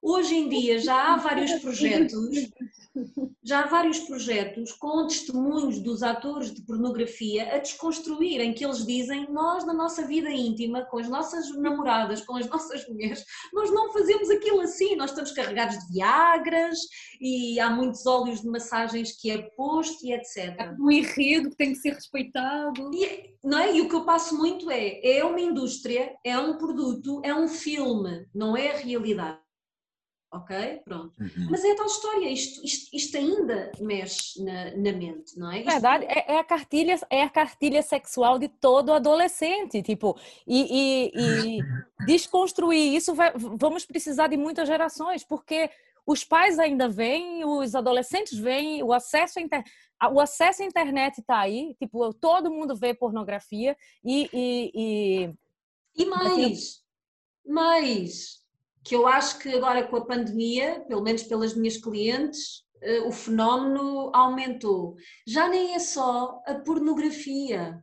Hoje 0.02 0.36
em 0.36 0.50
dia 0.50 0.80
já 0.80 1.14
há 1.14 1.18
vários 1.18 1.54
projetos 1.62 2.30
já 3.44 3.62
há 3.62 3.68
vários 3.68 4.00
projetos 4.00 4.72
com 4.74 5.08
testemunhos 5.08 5.80
dos 5.80 6.04
atores 6.04 6.54
de 6.54 6.62
pornografia 6.64 7.56
a 7.56 7.58
desconstruírem 7.58 8.54
que 8.54 8.66
eles 8.66 8.86
dizem 8.86 9.32
nós 9.32 9.66
na 9.66 9.74
nossa 9.74 10.06
vida 10.06 10.30
íntima, 10.30 10.84
com 10.84 10.98
as 10.98 11.08
nossas 11.08 11.50
namoradas, 11.58 12.22
com 12.22 12.36
as 12.36 12.48
nossas 12.48 12.88
mulheres, 12.88 13.24
nós 13.54 13.72
não 13.72 13.92
fazemos 13.94 14.30
aquilo 14.30 14.62
assim, 14.62 14.96
nós 14.96 15.12
estamos 15.12 15.32
carregados 15.32 15.78
de 15.80 15.94
viagras 15.94 16.78
e 17.22 17.60
há 17.60 17.70
muitos 17.70 18.06
óleos 18.06 18.42
de 18.42 18.48
massagens 18.48 19.20
que 19.20 19.32
é 19.32 19.38
posto 19.56 20.06
e 20.06 20.14
etc. 20.14 20.56
Há 20.60 20.76
um 20.80 20.92
enredo 20.92 21.50
que 21.50 21.58
tem 21.58 21.74
que 21.74 21.80
ser 21.80 21.94
respeitado. 21.94 22.92
E, 22.94 23.36
não 23.44 23.58
é? 23.58 23.76
e 23.76 23.82
o 23.82 23.90
que 23.90 23.96
eu 23.96 24.06
passo 24.06 24.38
muito 24.38 24.70
é, 24.70 25.00
é 25.04 25.24
uma 25.24 25.40
indústria, 25.40 26.14
é 26.24 26.38
um 26.38 26.58
produto, 26.58 27.22
é 27.24 27.34
um 27.34 27.48
filme, 27.48 28.26
não 28.34 28.56
é 28.56 28.72
a 28.72 28.78
realidade 28.78 29.40
ok? 30.32 30.82
Pronto. 30.86 31.14
Uhum. 31.20 31.48
Mas 31.50 31.64
é 31.64 31.72
a 31.72 31.76
tal 31.76 31.88
história, 31.88 32.30
isto, 32.30 32.64
isto, 32.64 32.96
isto 32.96 33.18
ainda 33.18 33.72
mexe 33.80 34.44
na, 34.44 34.76
na, 34.76 34.92
mente, 34.92 35.38
não 35.38 35.52
é? 35.52 35.60
Isto... 35.60 35.72
Verdade, 35.72 36.06
é, 36.06 36.34
é, 36.34 36.40
a 36.40 36.44
cartilha, 36.44 37.00
é 37.10 37.24
a 37.24 37.30
cartilha 37.30 37.82
sexual 37.82 38.38
de 38.38 38.48
todo 38.48 38.94
adolescente, 38.94 39.82
tipo, 39.82 40.18
e, 40.48 41.12
e, 41.16 41.60
e 41.60 42.06
desconstruir 42.06 42.96
isso 42.96 43.14
vai, 43.14 43.32
vamos 43.36 43.86
precisar 43.86 44.28
de 44.28 44.38
muitas 44.38 44.68
gerações, 44.68 45.24
porque 45.24 45.70
os 46.06 46.24
pais 46.24 46.60
ainda 46.60 46.88
vêm, 46.88 47.44
os 47.46 47.74
adolescentes 47.76 48.38
vêm, 48.38 48.84
o 48.84 48.94
acesso 48.94 49.40
à 49.40 49.42
internet, 49.42 49.72
o 50.12 50.20
acesso 50.20 50.62
à 50.62 50.66
internet 50.66 51.20
está 51.20 51.40
aí, 51.40 51.76
tipo, 51.80 52.14
todo 52.14 52.52
mundo 52.52 52.76
vê 52.76 52.94
pornografia 52.94 53.76
e... 54.04 54.30
E, 54.32 54.72
e... 54.76 56.04
e 56.04 56.06
mais, 56.06 56.82
mais, 57.46 58.39
que 58.90 58.96
eu 58.96 59.06
acho 59.06 59.38
que 59.38 59.50
agora 59.50 59.86
com 59.86 59.98
a 59.98 60.06
pandemia, 60.06 60.84
pelo 60.88 61.04
menos 61.04 61.22
pelas 61.22 61.56
minhas 61.56 61.78
clientes, 61.78 62.64
uh, 62.84 63.08
o 63.08 63.12
fenómeno 63.12 64.10
aumentou. 64.16 64.96
Já 65.28 65.48
nem 65.48 65.76
é 65.76 65.80
só 65.80 66.42
a 66.44 66.56
pornografia, 66.56 67.80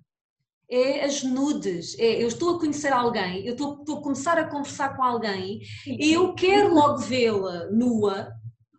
é 0.69 1.05
as 1.05 1.23
nudes. 1.23 1.97
É, 1.97 2.21
eu 2.21 2.27
estou 2.27 2.57
a 2.57 2.59
conhecer 2.59 2.93
alguém, 2.93 3.47
eu 3.47 3.53
estou, 3.53 3.79
estou 3.79 3.99
a 3.99 4.03
começar 4.03 4.37
a 4.37 4.49
conversar 4.49 4.97
com 4.97 5.05
alguém, 5.05 5.61
e 5.87 6.13
eu 6.13 6.35
quero 6.35 6.75
logo 6.75 6.99
vê-la 6.99 7.71
nua, 7.71 8.29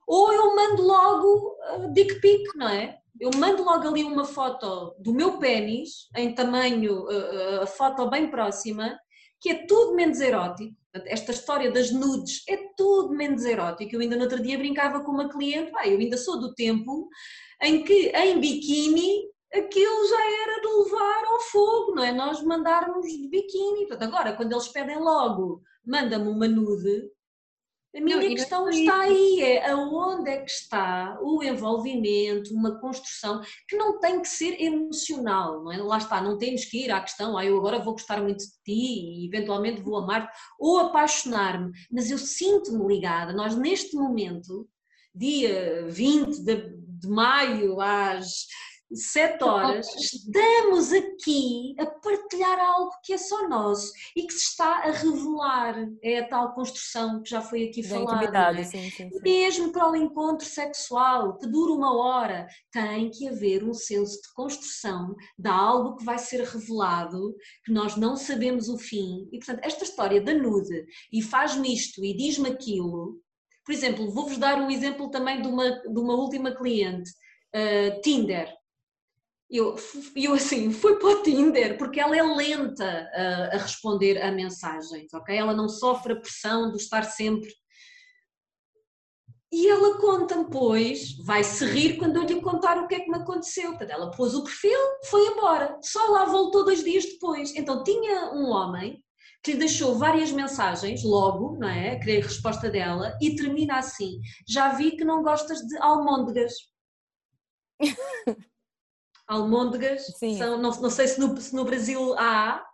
ou 0.06 0.34
eu 0.34 0.54
mando 0.54 0.82
logo 0.82 1.56
uh, 1.78 1.94
dick 1.94 2.20
pic, 2.20 2.44
não 2.56 2.68
é? 2.68 2.98
Eu 3.22 3.32
mando 3.38 3.64
logo 3.64 3.88
ali 3.88 4.04
uma 4.04 4.26
foto 4.26 4.94
do 5.00 5.14
meu 5.14 5.40
pênis, 5.40 6.10
em 6.14 6.36
tamanho, 6.36 7.06
uh, 7.06 7.62
a 7.62 7.66
foto 7.66 8.10
bem 8.10 8.30
próxima, 8.30 9.00
que 9.40 9.50
é 9.50 9.66
tudo 9.66 9.96
menos 9.96 10.20
erótico. 10.20 10.76
Esta 11.06 11.32
história 11.32 11.72
das 11.72 11.92
nudes 11.92 12.44
é 12.48 12.58
tudo 12.76 13.16
menos 13.16 13.46
erótico. 13.46 13.96
Eu 13.96 14.02
ainda 14.02 14.16
no 14.16 14.24
outro 14.24 14.42
dia 14.42 14.58
brincava 14.58 15.04
com 15.04 15.12
uma 15.12 15.30
cliente, 15.30 15.72
eu 15.86 15.98
ainda 15.98 16.18
sou 16.18 16.40
do 16.40 16.54
tempo 16.54 17.10
em 17.62 17.84
que 17.84 18.10
em 18.10 18.40
biquíni 18.40 19.28
aquilo 19.54 20.08
já 20.08 20.32
era 20.44 20.62
de 20.62 20.68
levar 20.68 21.26
ao 21.26 21.40
fogo, 21.40 21.96
não 21.96 22.04
é? 22.04 22.12
Nós 22.12 22.42
mandarmos 22.44 23.08
de 23.08 23.30
biquíni. 23.30 23.88
Portanto, 23.88 24.04
agora, 24.04 24.34
quando 24.34 24.52
eles 24.52 24.68
pedem 24.68 25.00
logo, 25.00 25.62
manda-me 25.86 26.28
uma 26.28 26.48
nude, 26.48 27.10
a 27.98 28.02
minha 28.02 28.18
não, 28.18 28.30
questão 28.30 28.70
está 28.70 29.02
aí, 29.02 29.42
é 29.42 29.72
aonde 29.72 30.30
é 30.30 30.38
que 30.38 30.52
está 30.52 31.18
o 31.20 31.44
envolvimento, 31.44 32.54
uma 32.54 32.80
construção 32.80 33.42
que 33.68 33.76
não 33.76 34.00
tem 34.00 34.22
que 34.22 34.28
ser 34.28 34.62
emocional, 34.62 35.64
não 35.64 35.72
é? 35.72 35.78
Lá 35.78 35.98
está, 35.98 36.22
não 36.22 36.38
temos 36.38 36.66
que 36.66 36.86
ir 36.86 36.92
à 36.92 37.02
questão, 37.02 37.36
ah, 37.36 37.44
eu 37.44 37.58
agora 37.58 37.80
vou 37.80 37.94
gostar 37.94 38.22
muito 38.22 38.40
de 38.40 38.52
ti 38.64 39.24
e 39.24 39.28
eventualmente 39.28 39.82
vou 39.82 39.98
amar-te 39.98 40.32
ou 40.60 40.78
apaixonar-me, 40.78 41.72
mas 41.92 42.12
eu 42.12 42.20
sinto-me 42.20 42.88
ligada. 42.88 43.34
Nós 43.34 43.56
neste 43.56 43.96
momento, 43.96 44.68
dia 45.14 45.88
20 45.88 46.44
de, 46.44 46.78
de 46.88 47.08
maio, 47.08 47.82
às 47.82 48.46
sete 48.94 49.44
horas, 49.44 49.88
estamos 49.96 50.94
aqui 50.94 51.76
a 51.78 51.86
partilhar 51.86 52.60
algo 52.60 52.92
que 53.04 53.14
é 53.14 53.18
só 53.18 53.48
nosso 53.48 53.92
e 54.16 54.26
que 54.26 54.34
se 54.34 54.50
está 54.50 54.84
a 54.84 54.92
revelar. 54.92 55.88
É 56.02 56.20
a 56.20 56.28
tal 56.28 56.54
construção 56.54 57.22
que 57.22 57.30
já 57.30 57.42
foi 57.42 57.66
aqui 57.66 57.82
da 57.82 57.90
falada. 57.90 58.60
É? 58.60 58.64
Sim, 58.64 58.90
sim, 58.90 59.10
sim. 59.10 59.20
Mesmo 59.22 59.72
para 59.72 59.92
o 59.92 59.96
encontro 59.96 60.48
sexual, 60.48 61.38
que 61.38 61.48
dura 61.48 61.74
uma 61.74 61.96
hora, 61.98 62.48
tem 62.72 63.10
que 63.10 63.28
haver 63.28 63.64
um 63.64 63.74
senso 63.74 64.22
de 64.22 64.34
construção 64.34 65.16
de 65.38 65.50
algo 65.50 65.98
que 65.98 66.06
vai 66.06 66.18
ser 66.18 66.44
revelado, 66.44 67.36
que 67.66 67.72
nós 67.72 67.96
não 67.96 68.16
sabemos 68.16 68.70
o 68.70 68.78
fim. 68.78 69.28
E, 69.32 69.38
portanto, 69.38 69.64
esta 69.64 69.84
história 69.84 70.22
da 70.22 70.34
nude 70.34 70.86
e 71.12 71.22
faz-me 71.22 71.74
isto 71.74 72.04
e 72.04 72.16
diz-me 72.16 72.50
aquilo. 72.50 73.20
Por 73.66 73.74
exemplo, 73.74 74.10
vou-vos 74.12 74.38
dar 74.38 74.62
um 74.62 74.72
exemplo 74.72 75.10
também 75.10 75.42
de 75.42 75.48
uma, 75.48 75.70
de 75.70 76.00
uma 76.00 76.16
última 76.16 76.56
cliente. 76.56 77.12
Uh, 77.54 78.02
Tinder 78.02 78.57
eu, 79.50 79.76
eu 80.16 80.34
assim, 80.34 80.72
fui 80.72 80.98
para 80.98 81.08
o 81.08 81.24
Tinder 81.24 81.78
porque 81.78 82.00
ela 82.00 82.18
é 82.18 82.22
lenta 82.22 83.10
a, 83.14 83.56
a, 83.56 83.58
responder 83.58 84.22
a 84.22 84.32
mensagens, 84.32 85.14
ok? 85.14 85.36
Ela 85.36 85.54
não 85.54 85.70
sofre 85.70 86.14
a 86.14 86.20
pressão 86.20 86.72
de 86.72 86.78
estar 86.78 87.04
sempre. 87.04 87.50
E 89.50 89.70
ela 89.70 89.98
conta-me, 90.00 90.50
pois, 90.50 91.16
vai 91.24 91.42
se 91.42 91.66
rir 91.66 91.98
quando 91.98 92.18
eu 92.18 92.24
lhe 92.24 92.42
contar 92.42 92.78
o 92.78 92.88
que 92.88 92.96
é 92.96 93.00
que 93.00 93.10
me 93.10 93.18
aconteceu. 93.18 93.70
Portanto, 93.70 93.92
ela 93.92 94.12
pôs 94.12 94.36
o 94.36 94.44
perfil, 94.44 94.78
foi 95.06 95.26
embora. 95.28 95.80
Só 95.82 96.06
lá 96.12 96.26
voltou 96.26 96.66
dois 96.66 96.84
dias 96.84 97.06
depois. 97.06 97.56
Então, 97.56 97.82
tinha 97.82 98.34
um 98.34 98.50
homem 98.50 99.02
que 99.42 99.54
lhe 99.54 99.60
deixou 99.60 99.98
várias 99.98 100.34
mensagens 100.34 101.02
logo, 101.02 101.58
não 101.58 101.70
é? 101.70 101.98
Queria 101.98 102.20
a 102.20 102.24
resposta 102.24 102.70
dela 102.70 103.18
e 103.22 103.38
termina 103.38 103.78
assim: 103.78 104.20
Já 104.46 104.74
vi 104.74 104.98
que 104.98 105.06
não 105.06 105.24
gostas 105.24 105.60
de 105.60 105.78
almôndegas. 105.78 106.54
almôndegas, 109.28 110.06
são, 110.38 110.58
não, 110.58 110.72
não 110.82 110.90
sei 110.90 111.08
se 111.08 111.20
no, 111.20 111.36
se 111.40 111.54
no 111.56 111.66
Brasil 111.66 112.18
há, 112.18 112.66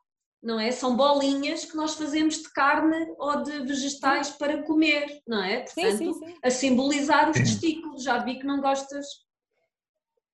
não 0.42 0.60
é? 0.60 0.72
São 0.72 0.96
bolinhas 0.96 1.66
que 1.66 1.76
nós 1.76 1.96
fazemos 1.96 2.36
de 2.36 2.52
carne 2.52 3.14
ou 3.18 3.42
de 3.42 3.62
vegetais 3.62 4.30
para 4.32 4.62
comer, 4.64 5.22
não 5.28 5.42
é? 5.42 5.62
Portanto, 5.62 5.98
sim, 5.98 6.14
sim, 6.14 6.26
sim. 6.26 6.38
a 6.44 6.50
simbolizar 6.52 7.30
os 7.32 7.38
testículos, 7.38 8.04
já 8.04 8.20
vi 8.20 8.40
que 8.40 8.46
não 8.46 8.60
gostas. 8.60 9.06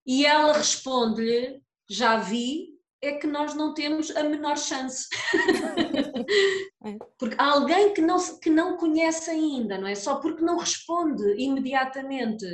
E 0.05 0.25
ela 0.25 0.53
responde-lhe, 0.53 1.61
já 1.87 2.17
vi, 2.17 2.79
é 3.01 3.13
que 3.13 3.27
nós 3.27 3.53
não 3.53 3.73
temos 3.73 4.09
a 4.15 4.23
menor 4.23 4.57
chance. 4.57 5.07
É. 6.81 6.97
porque 7.17 7.35
há 7.37 7.51
alguém 7.51 7.93
que 7.93 7.99
não, 7.99 8.17
que 8.39 8.49
não 8.49 8.77
conhece 8.77 9.29
ainda, 9.29 9.77
não 9.77 9.85
é? 9.85 9.95
Só 9.95 10.15
porque 10.21 10.41
não 10.41 10.57
responde 10.57 11.33
imediatamente, 11.37 12.45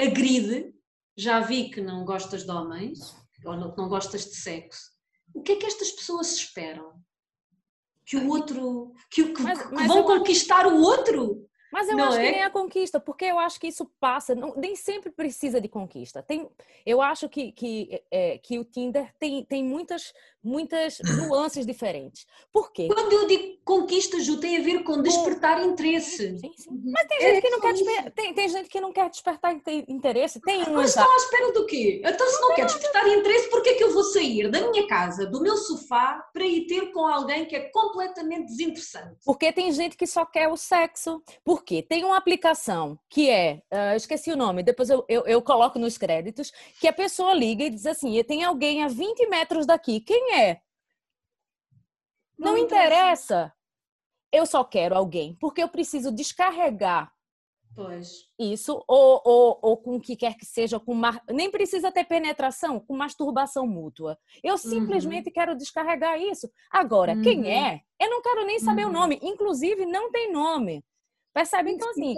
agride, 0.00 0.74
já 1.16 1.40
vi 1.40 1.70
que 1.70 1.80
não 1.80 2.04
gostas 2.04 2.44
de 2.44 2.50
homens, 2.50 3.14
ou 3.44 3.56
não, 3.56 3.74
não 3.76 3.88
gostas 3.88 4.24
de 4.26 4.34
sexo, 4.34 4.90
o 5.34 5.42
que 5.42 5.52
é 5.52 5.56
que 5.56 5.66
estas 5.66 5.90
pessoas 5.92 6.32
esperam? 6.32 7.00
Que 8.04 8.16
o 8.16 8.28
outro, 8.28 8.92
que, 9.10 9.32
que, 9.32 9.42
mas, 9.42 9.62
que 9.62 9.86
vão 9.86 10.02
conquistar 10.02 10.66
o 10.66 10.80
outro? 10.80 11.48
Mas 11.72 11.88
eu 11.88 11.96
não 11.96 12.08
acho 12.08 12.18
é? 12.18 12.26
que 12.26 12.32
nem 12.32 12.42
a 12.42 12.50
conquista, 12.50 13.00
porque 13.00 13.24
eu 13.24 13.38
acho 13.38 13.60
que 13.60 13.68
isso 13.68 13.90
passa, 14.00 14.34
não, 14.34 14.54
nem 14.56 14.74
sempre 14.74 15.10
precisa 15.10 15.60
de 15.60 15.68
conquista. 15.68 16.22
Tem, 16.22 16.48
eu 16.84 17.00
acho 17.00 17.28
que, 17.28 17.52
que, 17.52 18.02
é, 18.10 18.38
que 18.38 18.58
o 18.58 18.64
Tinder 18.64 19.12
tem, 19.18 19.44
tem 19.44 19.64
muitas, 19.64 20.12
muitas 20.42 20.98
nuances 21.16 21.66
diferentes. 21.66 22.26
Por 22.52 22.72
quê? 22.72 22.88
Quando 22.88 23.12
eu 23.12 23.26
digo 23.26 23.58
conquista, 23.64 24.18
Ju, 24.20 24.38
tem 24.38 24.56
a 24.56 24.62
ver 24.62 24.82
com 24.82 25.00
despertar 25.02 25.62
interesse. 25.62 26.38
Sim, 26.38 26.52
sim. 26.56 26.70
Uhum. 26.70 26.92
Mas 26.92 27.06
tem 27.06 27.18
é 27.18 27.34
gente, 27.34 27.42
que 27.42 27.50
não 27.50 27.60
quer 27.60 27.72
desper... 27.72 28.10
tem, 28.12 28.34
tem 28.34 28.48
gente 28.48 28.68
que 28.68 28.80
não 28.80 28.92
quer 28.92 29.10
despertar 29.10 29.60
interesse. 29.88 30.40
Tem 30.40 30.62
um 30.62 30.74
Mas 30.74 30.90
estão 30.90 31.10
à 31.10 31.16
espera 31.16 31.52
do 31.52 31.66
quê? 31.66 32.02
Então, 32.04 32.26
se 32.26 32.40
não, 32.40 32.48
não 32.48 32.56
quer 32.56 32.66
despertar 32.66 33.08
interesse, 33.08 33.50
por 33.50 33.62
que 33.62 33.70
é 33.70 33.74
que 33.74 33.84
eu 33.84 33.92
vou 33.92 34.04
sair 34.04 34.50
da 34.50 34.70
minha 34.70 34.86
casa, 34.86 35.26
do 35.26 35.40
meu 35.40 35.56
sofá, 35.56 36.28
para 36.32 36.44
ir 36.44 36.66
ter 36.66 36.92
com 36.92 37.06
alguém 37.06 37.44
que 37.44 37.54
é 37.54 37.60
completamente 37.70 38.46
desinteressante? 38.46 39.18
Porque 39.24 39.52
tem 39.52 39.70
gente 39.72 39.96
que 39.96 40.06
só 40.06 40.24
quer 40.24 40.48
o 40.48 40.56
sexo. 40.56 41.22
Por 41.44 41.59
quê? 41.60 41.82
Tem 41.82 42.04
uma 42.04 42.16
aplicação 42.16 42.98
que 43.08 43.28
é, 43.30 43.62
uh, 43.72 43.96
esqueci 43.96 44.30
o 44.32 44.36
nome, 44.36 44.62
depois 44.62 44.90
eu, 44.90 45.04
eu, 45.08 45.26
eu 45.26 45.42
coloco 45.42 45.78
nos 45.78 45.98
créditos, 45.98 46.50
que 46.80 46.88
a 46.88 46.92
pessoa 46.92 47.34
liga 47.34 47.64
e 47.64 47.70
diz 47.70 47.86
assim: 47.86 48.22
tem 48.24 48.44
alguém 48.44 48.82
a 48.82 48.88
20 48.88 49.26
metros 49.28 49.66
daqui. 49.66 50.00
Quem 50.00 50.34
é? 50.34 50.60
Não, 52.38 52.52
não 52.52 52.58
interessa. 52.58 53.52
Eu 54.32 54.46
só 54.46 54.62
quero 54.62 54.96
alguém, 54.96 55.36
porque 55.40 55.62
eu 55.62 55.68
preciso 55.68 56.12
descarregar 56.12 57.12
Pois. 57.74 58.26
Isso, 58.38 58.82
ou, 58.86 59.22
ou, 59.24 59.58
ou 59.62 59.76
com 59.76 59.96
o 59.96 60.00
que 60.00 60.16
quer 60.16 60.36
que 60.36 60.44
seja, 60.44 60.80
com 60.80 60.92
mar... 60.92 61.22
nem 61.30 61.50
precisa 61.50 61.92
ter 61.92 62.04
penetração, 62.04 62.80
com 62.80 62.96
masturbação 62.96 63.66
mútua. 63.66 64.18
Eu 64.42 64.58
simplesmente 64.58 65.28
uhum. 65.28 65.32
quero 65.32 65.56
descarregar 65.56 66.20
isso. 66.20 66.50
Agora, 66.70 67.14
uhum. 67.14 67.22
quem 67.22 67.50
é? 67.52 67.80
Eu 67.98 68.10
não 68.10 68.22
quero 68.22 68.44
nem 68.44 68.58
saber 68.58 68.84
uhum. 68.84 68.90
o 68.90 68.92
nome. 68.92 69.20
Inclusive, 69.22 69.86
não 69.86 70.10
tem 70.10 70.32
nome. 70.32 70.84
Percebe? 71.40 71.70
Então, 71.70 71.90
assim. 71.90 72.16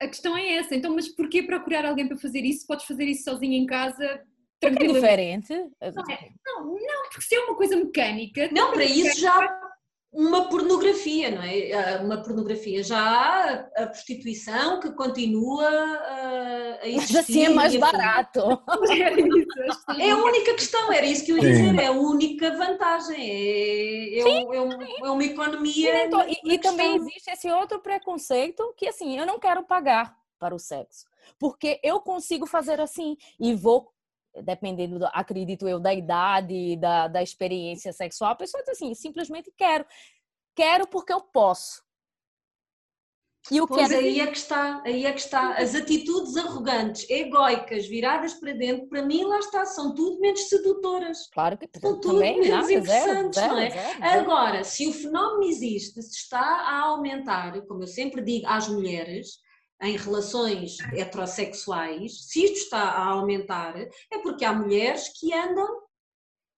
A 0.00 0.06
questão 0.06 0.36
é 0.36 0.56
essa. 0.56 0.74
Então, 0.74 0.94
mas 0.94 1.08
porquê 1.08 1.42
procurar 1.42 1.84
alguém 1.84 2.06
para 2.06 2.18
fazer 2.18 2.44
isso? 2.44 2.66
Podes 2.66 2.86
fazer 2.86 3.04
isso 3.04 3.24
sozinho 3.24 3.54
em 3.54 3.66
casa, 3.66 4.22
porque 4.60 4.84
é 4.84 4.86
diferente. 4.86 5.52
Não, 5.54 6.14
é, 6.14 6.30
não, 6.44 6.64
não, 6.64 7.02
porque 7.10 7.22
se 7.22 7.34
é 7.34 7.40
uma 7.40 7.56
coisa 7.56 7.76
mecânica. 7.76 8.48
Não, 8.52 8.72
para 8.72 8.84
isso 8.84 9.20
já 9.20 9.65
uma 10.16 10.48
pornografia, 10.48 11.30
não 11.30 11.42
é? 11.42 11.72
Ah, 11.72 12.02
uma 12.02 12.22
pornografia. 12.22 12.82
Já 12.82 12.98
há 12.98 13.52
a 13.76 13.86
prostituição 13.86 14.80
que 14.80 14.90
continua 14.92 15.68
a, 15.68 16.78
a 16.80 16.88
existir. 16.88 17.12
Mas 17.12 17.16
assim 17.16 17.44
é 17.44 17.50
mais 17.50 17.76
barato. 17.76 18.40
É 19.98 20.10
a 20.10 20.16
única 20.16 20.54
questão, 20.54 20.92
era 20.92 21.06
isso 21.06 21.24
que 21.24 21.32
eu 21.32 21.38
ia 21.38 21.50
dizer, 21.50 21.78
é 21.78 21.86
a 21.86 21.92
única 21.92 22.50
vantagem. 22.56 23.16
É, 23.18 24.18
é, 24.18 24.22
sim, 24.22 24.46
é, 24.52 25.06
é 25.06 25.10
uma 25.10 25.24
economia. 25.24 26.06
Então, 26.06 26.24
e, 26.28 26.54
e 26.54 26.58
também 26.58 26.96
existe 26.96 27.30
esse 27.30 27.50
outro 27.50 27.80
preconceito 27.80 28.72
que 28.76 28.88
assim, 28.88 29.18
eu 29.18 29.26
não 29.26 29.38
quero 29.38 29.64
pagar 29.64 30.16
para 30.38 30.54
o 30.54 30.58
sexo. 30.58 31.06
Porque 31.38 31.80
eu 31.82 32.00
consigo 32.00 32.46
fazer 32.46 32.80
assim 32.80 33.16
e 33.38 33.54
vou 33.54 33.92
dependendo, 34.42 34.98
do, 34.98 35.06
acredito 35.06 35.68
eu, 35.68 35.78
da 35.78 35.92
idade, 35.92 36.76
da, 36.76 37.08
da 37.08 37.22
experiência 37.22 37.92
sexual, 37.92 38.32
a 38.32 38.36
pessoa 38.36 38.62
diz 38.62 38.70
assim, 38.70 38.94
simplesmente 38.94 39.52
quero. 39.56 39.84
Quero 40.54 40.86
porque 40.86 41.12
eu 41.12 41.20
posso. 41.20 41.84
E 43.50 43.60
o 43.60 43.66
pois 43.66 43.88
quero... 43.88 44.00
aí 44.00 44.20
é 44.20 44.26
que 44.26 44.36
está, 44.36 44.82
aí 44.84 45.06
é 45.06 45.12
que 45.12 45.20
está. 45.20 45.52
As 45.52 45.74
atitudes 45.74 46.36
arrogantes, 46.36 47.08
egóicas, 47.08 47.86
viradas 47.86 48.34
para 48.34 48.52
dentro, 48.52 48.88
para 48.88 49.02
mim 49.02 49.22
lá 49.24 49.38
está, 49.38 49.64
são 49.64 49.94
tudo 49.94 50.18
menos 50.18 50.48
sedutoras. 50.48 51.28
Claro 51.32 51.56
que 51.56 51.68
são 51.78 52.00
tudo 52.00 52.14
também, 52.14 52.40
menos 52.40 52.48
nada, 52.48 52.72
interessantes, 52.72 53.40
zero, 53.40 53.52
não 53.52 53.60
é? 53.60 53.70
Zero, 53.70 53.98
zero. 53.98 54.20
Agora, 54.20 54.64
se 54.64 54.88
o 54.88 54.92
fenómeno 54.92 55.44
existe, 55.44 56.02
se 56.02 56.16
está 56.16 56.40
a 56.40 56.80
aumentar, 56.86 57.60
como 57.66 57.84
eu 57.84 57.86
sempre 57.86 58.22
digo 58.22 58.46
às 58.48 58.66
mulheres, 58.68 59.38
em 59.82 59.96
relações 59.96 60.78
heterossexuais, 60.94 62.26
se 62.28 62.44
isto 62.44 62.56
está 62.56 62.82
a 62.82 63.06
aumentar, 63.06 63.76
é 63.76 64.18
porque 64.22 64.44
há 64.44 64.52
mulheres 64.52 65.08
que 65.18 65.32
andam 65.34 65.86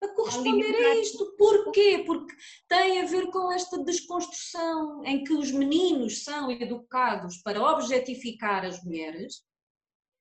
a 0.03 0.09
corresponder 0.09 0.75
a 0.75 0.95
isto. 0.97 1.35
Porquê? 1.37 2.05
Porque 2.07 2.35
tem 2.69 3.01
a 3.01 3.07
ver 3.07 3.31
com 3.31 3.51
esta 3.51 3.83
desconstrução 3.83 5.05
em 5.05 5.25
que 5.25 5.33
os 5.33 5.51
meninos 5.51 6.23
são 6.23 6.51
educados 6.51 7.39
para 7.39 7.61
objetificar 7.61 8.65
as 8.65 8.83
mulheres 8.85 9.43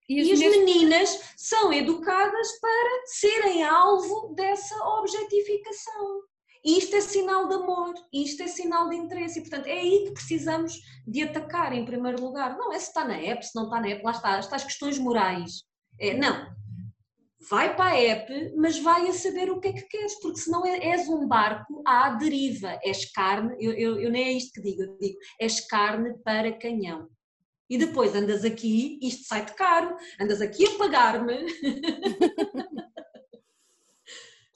E 0.08 0.20
as, 0.20 0.26
e 0.26 0.32
as 0.32 0.38
mulheres... 0.38 0.58
meninas 0.58 1.34
são 1.36 1.72
educadas 1.72 2.60
para 2.60 3.06
serem 3.06 3.62
alvo 3.62 4.34
dessa 4.34 4.76
objetificação. 4.98 6.22
Isto 6.64 6.96
é 6.96 7.00
sinal 7.00 7.48
de 7.48 7.54
amor, 7.54 7.94
isto 8.12 8.42
é 8.42 8.46
sinal 8.46 8.88
de 8.88 8.96
interesse, 8.96 9.38
e 9.38 9.42
portanto 9.42 9.66
é 9.66 9.72
aí 9.72 10.04
que 10.06 10.12
precisamos 10.12 10.74
de 11.06 11.22
atacar 11.22 11.72
em 11.72 11.84
primeiro 11.84 12.20
lugar. 12.22 12.56
Não 12.56 12.72
é 12.72 12.78
se 12.78 12.88
está 12.88 13.04
na 13.04 13.16
app, 13.16 13.46
se 13.46 13.54
não 13.54 13.64
está 13.64 13.80
na 13.80 13.88
app, 13.88 14.04
lá 14.04 14.10
está, 14.10 14.38
está 14.38 14.56
as 14.56 14.64
questões 14.64 14.98
morais. 14.98 15.62
É, 16.00 16.14
não, 16.14 16.46
vai 17.48 17.74
para 17.74 17.90
a 17.90 18.00
app, 18.00 18.54
mas 18.56 18.78
vai 18.78 19.08
a 19.08 19.12
saber 19.12 19.50
o 19.50 19.60
que 19.60 19.68
é 19.68 19.72
que 19.72 19.88
queres, 19.88 20.18
porque 20.20 20.38
senão 20.38 20.66
é, 20.66 20.78
és 20.88 21.08
um 21.08 21.26
barco 21.26 21.82
à 21.86 22.10
deriva, 22.10 22.78
és 22.84 23.10
carne, 23.10 23.54
eu, 23.58 23.72
eu, 23.72 24.00
eu 24.00 24.10
nem 24.10 24.24
é 24.24 24.32
isto 24.32 24.52
que 24.52 24.62
digo, 24.62 24.82
eu 24.82 24.98
digo, 24.98 25.18
és 25.40 25.60
carne 25.66 26.14
para 26.24 26.58
canhão. 26.58 27.08
E 27.70 27.76
depois 27.76 28.14
andas 28.14 28.44
aqui, 28.44 28.98
isto 29.02 29.26
sai-te 29.26 29.54
caro, 29.54 29.94
andas 30.20 30.40
aqui 30.40 30.66
a 30.66 30.78
pagar-me. 30.78 31.34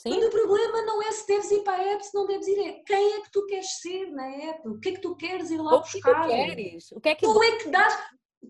Mas 0.05 0.25
o 0.25 0.31
problema 0.31 0.83
não 0.83 1.03
é 1.03 1.13
se 1.13 1.27
deves 1.27 1.51
ir 1.51 1.63
para 1.63 1.83
a 1.83 1.93
app, 1.93 2.05
se 2.05 2.15
não 2.15 2.27
deves 2.27 2.47
ir, 2.49 2.59
é 2.59 2.73
quem 2.85 3.15
é 3.15 3.21
que 3.21 3.31
tu 3.31 3.47
queres 3.47 3.81
ser 3.81 4.11
na 4.11 4.27
app, 4.27 4.69
o 4.69 4.81
que 4.81 4.89
é 4.89 4.93
que 4.93 5.01
tu 5.01 5.17
queres 5.17 5.51
ir 5.51 5.61
lá 5.61 5.77
o 5.77 5.81
buscar. 5.81 6.27
O 6.27 6.29
que 6.29 6.55
queres? 6.55 6.93
O 6.93 7.01
que 7.01 7.09
é 7.09 7.15
que 7.15 7.23
tu 7.23 7.43
é 7.43 7.57
que 7.59 7.69
dás, 7.69 7.99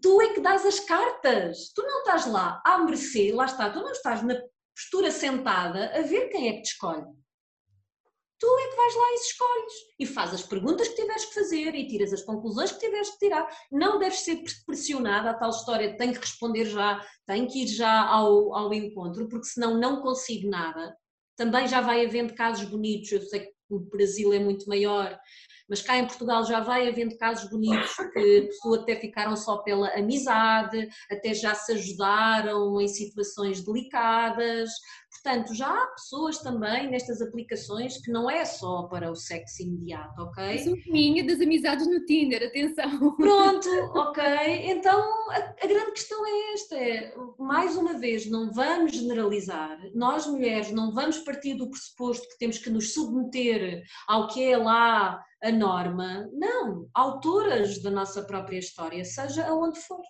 tu 0.00 0.20
é 0.22 0.28
que 0.32 0.40
dás 0.40 0.64
as 0.64 0.80
cartas, 0.80 1.72
tu 1.74 1.82
não 1.82 1.98
estás 1.98 2.26
lá 2.26 2.62
a 2.64 2.78
merecer, 2.78 3.34
lá 3.34 3.44
está, 3.44 3.70
tu 3.70 3.80
não 3.80 3.92
estás 3.92 4.22
na 4.22 4.34
postura 4.74 5.10
sentada 5.10 5.92
a 5.94 6.02
ver 6.02 6.28
quem 6.28 6.48
é 6.48 6.52
que 6.54 6.62
te 6.62 6.70
escolhe 6.72 7.06
tu 8.42 8.58
é 8.58 8.68
que 8.70 8.76
vais 8.76 8.94
lá 8.96 9.10
e 9.12 9.14
escolhes 9.14 9.72
e 10.00 10.06
fazes 10.06 10.40
as 10.40 10.42
perguntas 10.42 10.88
que 10.88 10.96
tiveres 10.96 11.26
que 11.26 11.34
fazer 11.34 11.76
e 11.76 11.86
tiras 11.86 12.12
as 12.12 12.22
conclusões 12.22 12.72
que 12.72 12.80
tiveres 12.80 13.10
que 13.10 13.18
tirar. 13.18 13.48
Não 13.70 14.00
deves 14.00 14.18
ser 14.18 14.42
pressionada 14.66 15.30
a 15.30 15.34
tal 15.34 15.50
história, 15.50 15.96
tenho 15.96 16.12
que 16.12 16.18
responder 16.18 16.64
já, 16.64 17.00
tenho 17.24 17.46
que 17.46 17.62
ir 17.62 17.68
já 17.68 18.04
ao, 18.04 18.52
ao 18.52 18.74
encontro, 18.74 19.28
porque 19.28 19.46
senão 19.46 19.78
não 19.78 20.02
consigo 20.02 20.50
nada. 20.50 20.92
Também 21.36 21.66
já 21.66 21.80
vai 21.80 22.04
havendo 22.04 22.34
casos 22.34 22.68
bonitos, 22.68 23.12
eu 23.12 23.22
sei 23.22 23.40
que 23.40 23.52
o 23.70 23.80
Brasil 23.80 24.32
é 24.32 24.38
muito 24.38 24.68
maior, 24.68 25.18
mas 25.68 25.80
cá 25.80 25.96
em 25.96 26.06
Portugal 26.06 26.44
já 26.44 26.60
vai 26.60 26.88
havendo 26.88 27.16
casos 27.16 27.48
bonitos 27.48 27.94
que 28.12 28.42
pessoas 28.46 28.82
até 28.82 28.96
ficaram 28.96 29.36
só 29.36 29.58
pela 29.58 29.88
amizade, 29.94 30.88
até 31.10 31.32
já 31.32 31.54
se 31.54 31.72
ajudaram 31.72 32.80
em 32.80 32.88
situações 32.88 33.64
delicadas, 33.64 34.70
Portanto, 35.22 35.54
já 35.54 35.68
há 35.68 35.86
pessoas 35.88 36.38
também 36.38 36.90
nestas 36.90 37.22
aplicações 37.22 37.96
que 37.98 38.10
não 38.10 38.28
é 38.28 38.44
só 38.44 38.84
para 38.84 39.08
o 39.08 39.14
sexo 39.14 39.62
imediato, 39.62 40.20
ok? 40.20 40.44
Mas 40.44 40.66
o 40.66 40.84
caminho 40.84 41.24
das 41.24 41.40
amizades 41.40 41.86
no 41.86 42.04
Tinder, 42.04 42.42
atenção. 42.44 43.14
Pronto, 43.14 43.68
ok. 43.94 44.22
Então 44.64 45.00
a, 45.30 45.36
a, 45.36 45.66
grande 45.66 45.92
questão 45.92 46.26
é 46.26 46.52
esta: 46.54 46.76
é, 46.76 47.14
mais 47.38 47.76
uma 47.76 47.94
vez, 47.94 48.28
não 48.28 48.52
vamos 48.52 48.92
generalizar. 48.92 49.78
Nós 49.94 50.26
mulheres 50.26 50.72
não 50.72 50.92
vamos 50.92 51.18
partir 51.18 51.54
do 51.54 51.70
pressuposto 51.70 52.28
que 52.28 52.38
temos 52.38 52.58
que 52.58 52.70
nos 52.70 52.92
submeter 52.92 53.84
ao 54.08 54.26
que 54.26 54.42
é 54.42 54.56
lá 54.56 55.24
a 55.40 55.52
norma. 55.52 56.28
Não, 56.32 56.88
autoras 56.92 57.80
da 57.80 57.90
nossa 57.90 58.22
própria 58.24 58.58
história, 58.58 59.04
seja 59.04 59.46
aonde 59.46 59.78
for. 59.78 60.02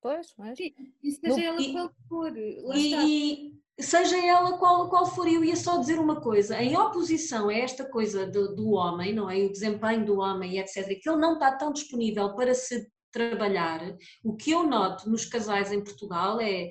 Pois, 0.00 0.26
mas... 0.36 0.58
Sim, 0.58 0.74
e 1.00 1.12
seja 1.12 1.40
ela 1.44 1.72
qual 1.72 1.90
for. 2.08 2.32
Lá 2.64 2.76
e, 2.76 2.86
está 2.86 3.61
seja 3.80 4.16
ela 4.24 4.58
qual, 4.58 4.88
qual 4.88 5.06
for, 5.06 5.26
eu 5.26 5.44
ia 5.44 5.56
só 5.56 5.78
dizer 5.78 5.98
uma 5.98 6.20
coisa, 6.20 6.60
em 6.62 6.76
oposição 6.76 7.48
a 7.48 7.54
esta 7.54 7.84
coisa 7.84 8.26
do, 8.26 8.54
do 8.54 8.70
homem, 8.72 9.14
não 9.14 9.30
é? 9.30 9.38
O 9.38 9.52
desempenho 9.52 10.04
do 10.04 10.18
homem, 10.18 10.58
etc., 10.58 10.86
que 11.00 11.08
ele 11.08 11.20
não 11.20 11.34
está 11.34 11.56
tão 11.56 11.72
disponível 11.72 12.34
para 12.34 12.54
se 12.54 12.90
trabalhar, 13.10 13.80
o 14.24 14.34
que 14.36 14.50
eu 14.50 14.66
noto 14.66 15.08
nos 15.08 15.26
casais 15.26 15.70
em 15.70 15.82
Portugal 15.82 16.40
é 16.40 16.70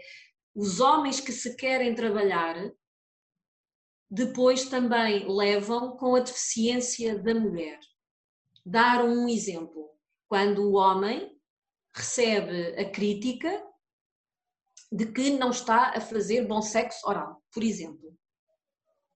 os 0.56 0.80
homens 0.80 1.20
que 1.20 1.32
se 1.32 1.56
querem 1.56 1.93
trabalhar 1.93 2.72
depois 4.10 4.66
também 4.66 5.26
levam 5.26 5.95
com 5.95 6.16
a 6.16 6.20
deficiência 6.20 7.18
da 7.18 7.34
mulher. 7.34 7.80
Dar 8.66 9.06
um 9.06 9.30
exemplo. 9.30 9.89
Quando 10.28 10.64
o 10.64 10.74
homem 10.74 11.32
recebe 11.95 12.78
a 12.78 12.89
crítica, 12.91 13.49
de 14.92 15.06
que 15.06 15.30
não 15.32 15.52
está 15.52 15.94
a 15.96 16.02
fazer 16.02 16.46
bom 16.46 16.62
sexo 16.62 17.08
oral, 17.08 17.42
por 17.54 17.64
exemplo. 17.64 18.14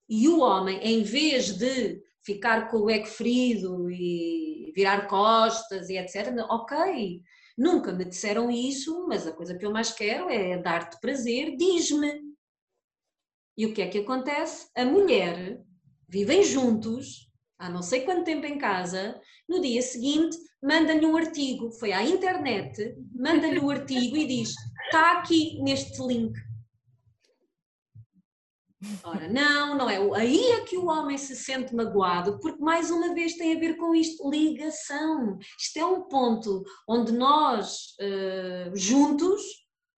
E 0.08 0.30
o 0.30 0.40
homem, 0.40 0.80
em 0.82 1.04
vez 1.04 1.58
de 1.58 2.02
ficar 2.24 2.70
com 2.70 2.78
o 2.78 2.90
ego 2.90 3.06
ferido 3.06 3.90
e 3.90 4.72
virar 4.76 5.08
costas 5.08 5.90
e 5.90 5.98
etc., 5.98 6.34
ok, 6.50 7.22
nunca 7.58 7.92
me 7.92 8.06
disseram 8.06 8.50
isso, 8.50 9.06
mas 9.08 9.28
a 9.28 9.34
coisa 9.34 9.58
que 9.58 9.66
eu 9.66 9.72
mais 9.72 9.92
quero 9.92 10.30
é 10.30 10.58
dar-te 10.58 11.00
prazer, 11.00 11.56
diz-me. 11.58 12.22
E 13.58 13.66
o 13.66 13.74
que 13.74 13.82
é 13.82 13.88
que 13.88 14.00
acontece? 14.00 14.70
A 14.76 14.86
mulher, 14.86 15.62
vivem 16.08 16.44
juntos, 16.44 17.30
há 17.58 17.70
não 17.70 17.82
sei 17.82 18.02
quanto 18.02 18.26
tempo 18.26 18.46
em 18.46 18.58
casa, 18.58 19.20
no 19.48 19.62
dia 19.62 19.82
seguinte 19.82 20.38
manda-lhe 20.62 21.06
um 21.06 21.16
artigo, 21.16 21.72
foi 21.72 21.92
à 21.92 22.04
internet, 22.04 22.96
manda-lhe 23.14 23.60
o 23.60 23.66
um 23.66 23.70
artigo 23.70 24.18
e 24.18 24.26
diz: 24.26 24.54
está 24.96 25.12
aqui 25.12 25.62
neste 25.62 26.02
link. 26.02 26.34
Ora, 29.04 29.28
não, 29.28 29.78
não 29.78 29.90
é. 29.90 29.98
Aí 30.16 30.52
é 30.52 30.62
que 30.62 30.78
o 30.78 30.86
homem 30.86 31.18
se 31.18 31.36
sente 31.36 31.76
magoado, 31.76 32.40
porque 32.40 32.62
mais 32.62 32.90
uma 32.90 33.14
vez 33.14 33.34
tem 33.34 33.56
a 33.56 33.60
ver 33.60 33.76
com 33.76 33.94
isto, 33.94 34.30
ligação. 34.30 35.38
Isto 35.60 35.78
é 35.78 35.86
um 35.86 36.04
ponto 36.04 36.64
onde 36.88 37.12
nós, 37.12 37.96
uh, 38.00 38.76
juntos, 38.76 39.42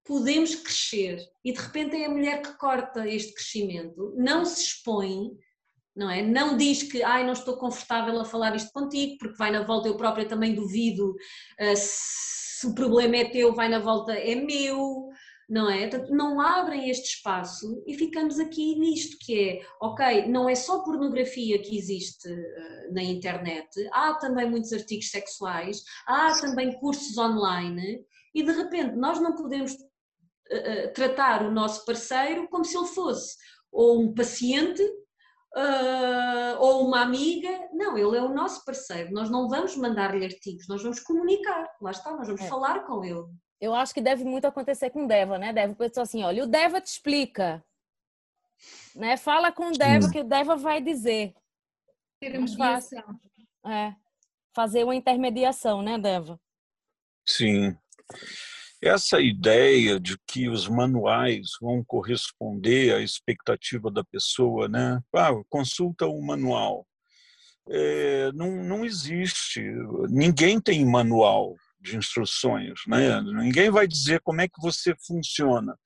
podemos 0.04 0.54
crescer. 0.54 1.20
E 1.44 1.52
de 1.52 1.60
repente 1.60 1.96
é 1.96 2.06
a 2.06 2.10
mulher 2.10 2.40
que 2.40 2.56
corta 2.56 3.06
este 3.06 3.34
crescimento, 3.34 4.14
não 4.16 4.46
se 4.46 4.62
expõe, 4.62 5.32
não 5.94 6.08
é? 6.08 6.22
Não 6.22 6.56
diz 6.56 6.84
que, 6.84 7.02
ai, 7.02 7.24
não 7.24 7.32
estou 7.32 7.58
confortável 7.58 8.18
a 8.20 8.24
falar 8.24 8.54
isto 8.54 8.70
contigo, 8.72 9.18
porque 9.18 9.36
vai 9.36 9.50
na 9.50 9.62
volta, 9.62 9.88
eu 9.88 9.96
própria 9.96 10.26
também 10.26 10.54
duvido 10.54 11.10
uh, 11.10 11.76
se 12.56 12.66
o 12.66 12.74
problema 12.74 13.16
é 13.16 13.28
teu, 13.28 13.52
vai 13.52 13.68
na 13.68 13.78
volta, 13.78 14.14
é 14.14 14.34
meu, 14.34 15.10
não 15.46 15.68
é? 15.70 15.90
não 16.08 16.40
abrem 16.40 16.88
este 16.88 17.16
espaço 17.16 17.82
e 17.86 17.92
ficamos 17.92 18.38
aqui 18.38 18.78
nisto 18.78 19.18
que 19.20 19.38
é, 19.38 19.66
ok, 19.78 20.26
não 20.28 20.48
é 20.48 20.54
só 20.54 20.82
pornografia 20.82 21.58
que 21.60 21.76
existe 21.76 22.26
uh, 22.26 22.94
na 22.94 23.02
internet, 23.02 23.68
há 23.92 24.14
também 24.14 24.48
muitos 24.48 24.72
artigos 24.72 25.10
sexuais, 25.10 25.82
há 26.06 26.32
também 26.40 26.72
cursos 26.80 27.18
online 27.18 28.02
e 28.34 28.42
de 28.42 28.52
repente 28.52 28.96
nós 28.96 29.20
não 29.20 29.34
podemos 29.34 29.72
uh, 29.72 30.92
tratar 30.94 31.44
o 31.44 31.52
nosso 31.52 31.84
parceiro 31.84 32.48
como 32.48 32.64
se 32.64 32.74
ele 32.74 32.88
fosse 32.88 33.36
ou 33.70 34.00
um 34.00 34.14
paciente 34.14 34.82
uh, 35.54 36.58
ou 36.58 36.86
uma 36.86 37.02
amiga. 37.02 37.48
Não, 37.72 37.96
ele 37.96 38.16
é 38.16 38.22
o 38.22 38.34
nosso 38.34 38.64
parceiro. 38.64 39.12
Nós 39.12 39.30
não 39.30 39.48
vamos 39.48 39.76
mandar-lhe 39.76 40.24
artigos, 40.24 40.68
nós 40.68 40.82
vamos 40.82 41.00
comunicar. 41.00 41.66
Lá 41.80 41.90
está, 41.90 42.14
nós 42.14 42.26
vamos 42.26 42.42
é. 42.42 42.48
falar 42.48 42.86
com 42.86 43.04
ele. 43.04 43.24
Eu 43.60 43.74
acho 43.74 43.94
que 43.94 44.00
deve 44.00 44.24
muito 44.24 44.46
acontecer 44.46 44.90
com 44.90 45.04
o 45.04 45.08
Deva, 45.08 45.38
né? 45.38 45.52
Deva 45.52 45.74
pensou 45.74 46.02
assim, 46.02 46.22
olha, 46.22 46.44
o 46.44 46.46
Deva 46.46 46.80
te 46.80 46.88
explica. 46.88 47.64
Né? 48.94 49.16
Fala 49.16 49.50
com 49.50 49.68
o 49.68 49.72
Deva, 49.72 50.10
que 50.10 50.20
o 50.20 50.24
Deva 50.24 50.56
vai 50.56 50.80
dizer. 50.80 51.34
Ter 52.20 52.38
mediação. 52.38 53.20
É. 53.66 53.94
Fazer 54.54 54.84
uma 54.84 54.94
intermediação, 54.94 55.82
né, 55.82 55.98
Deva? 55.98 56.40
Sim. 57.26 57.76
Essa 58.82 59.20
ideia 59.20 59.98
de 59.98 60.18
que 60.26 60.48
os 60.48 60.68
manuais 60.68 61.46
vão 61.60 61.82
corresponder 61.84 62.94
à 62.94 63.00
expectativa 63.00 63.90
da 63.90 64.04
pessoa, 64.04 64.68
né? 64.68 65.00
Ah, 65.14 65.30
consulta 65.48 66.06
o 66.06 66.20
manual. 66.20 66.86
É, 67.68 68.30
não, 68.32 68.62
não 68.62 68.84
existe. 68.84 69.62
Ninguém 70.08 70.60
tem 70.60 70.84
manual 70.84 71.56
de 71.80 71.96
instruções, 71.96 72.80
né? 72.86 73.20
Ninguém 73.22 73.70
vai 73.70 73.86
dizer 73.86 74.20
como 74.20 74.40
é 74.40 74.48
que 74.48 74.60
você 74.60 74.94
funciona. 75.06 75.76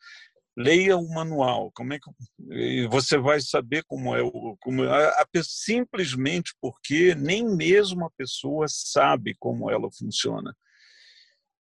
Leia 0.56 0.96
o 0.96 1.08
manual, 1.08 1.70
como 1.72 1.94
é 1.94 1.98
que 1.98 2.88
você 2.88 3.16
vai 3.16 3.40
saber 3.40 3.84
como 3.86 4.14
é 4.14 4.20
o 4.20 4.56
como 4.60 4.82
a, 4.82 5.08
a, 5.08 5.26
simplesmente 5.42 6.52
porque 6.60 7.14
nem 7.14 7.44
mesmo 7.56 8.04
a 8.04 8.10
pessoa 8.10 8.66
sabe 8.68 9.34
como 9.38 9.70
ela 9.70 9.88
funciona. 9.96 10.54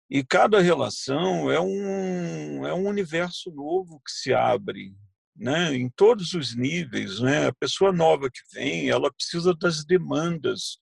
E 0.10 0.24
cada 0.24 0.60
relação 0.60 1.50
é 1.50 1.60
um, 1.60 2.66
é 2.66 2.74
um 2.74 2.88
universo 2.88 3.52
novo 3.52 4.02
que 4.06 4.12
se 4.12 4.34
abre, 4.34 4.94
né? 5.36 5.76
em 5.76 5.90
todos 5.90 6.34
os 6.34 6.56
níveis. 6.56 7.20
Né? 7.20 7.48
A 7.48 7.54
pessoa 7.54 7.92
nova 7.92 8.30
que 8.30 8.42
vem, 8.54 8.90
ela 8.90 9.12
precisa 9.12 9.54
das 9.56 9.84
demandas 9.86 10.78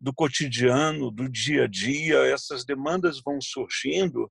do 0.00 0.12
cotidiano, 0.12 1.10
do 1.10 1.28
dia 1.28 1.64
a 1.64 1.66
dia. 1.66 2.18
Essas 2.26 2.64
demandas 2.64 3.20
vão 3.24 3.40
surgindo 3.40 4.30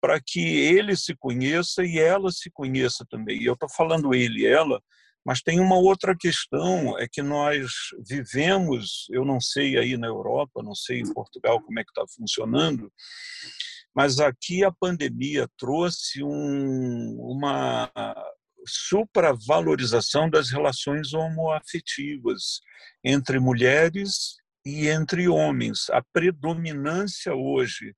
para 0.00 0.20
que 0.20 0.40
ele 0.40 0.94
se 0.96 1.14
conheça 1.16 1.82
e 1.84 1.98
ela 1.98 2.30
se 2.30 2.50
conheça 2.50 3.06
também. 3.08 3.40
E 3.40 3.46
eu 3.46 3.54
estou 3.54 3.68
falando 3.70 4.14
ele 4.14 4.40
e 4.40 4.46
ela, 4.46 4.78
mas 5.24 5.40
tem 5.40 5.58
uma 5.58 5.76
outra 5.76 6.14
questão, 6.16 6.98
é 6.98 7.08
que 7.10 7.22
nós 7.22 7.70
vivemos, 8.06 9.06
eu 9.10 9.24
não 9.24 9.40
sei 9.40 9.78
aí 9.78 9.96
na 9.96 10.06
Europa, 10.06 10.62
não 10.62 10.74
sei 10.74 11.00
em 11.00 11.12
Portugal 11.12 11.60
como 11.62 11.78
é 11.78 11.84
que 11.84 11.90
está 11.90 12.04
funcionando, 12.14 12.92
Mas 13.96 14.18
aqui 14.18 14.64
a 14.64 14.72
pandemia 14.72 15.48
trouxe 15.56 16.22
um, 16.22 17.16
uma 17.20 17.90
supravalorização 18.66 20.28
das 20.28 20.50
relações 20.50 21.14
homoafetivas 21.14 22.60
entre 23.04 23.38
mulheres 23.38 24.36
e 24.66 24.88
entre 24.88 25.28
homens. 25.28 25.88
A 25.90 26.02
predominância 26.12 27.34
hoje 27.34 27.94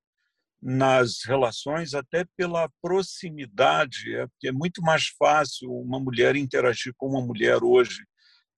nas 0.61 1.23
relações, 1.25 1.93
até 1.93 2.25
pela 2.35 2.69
proximidade, 2.81 4.15
é, 4.15 4.27
é 4.45 4.51
muito 4.51 4.81
mais 4.81 5.07
fácil 5.17 5.71
uma 5.71 5.99
mulher 5.99 6.35
interagir 6.35 6.93
com 6.97 7.07
uma 7.07 7.21
mulher 7.21 7.63
hoje 7.63 8.03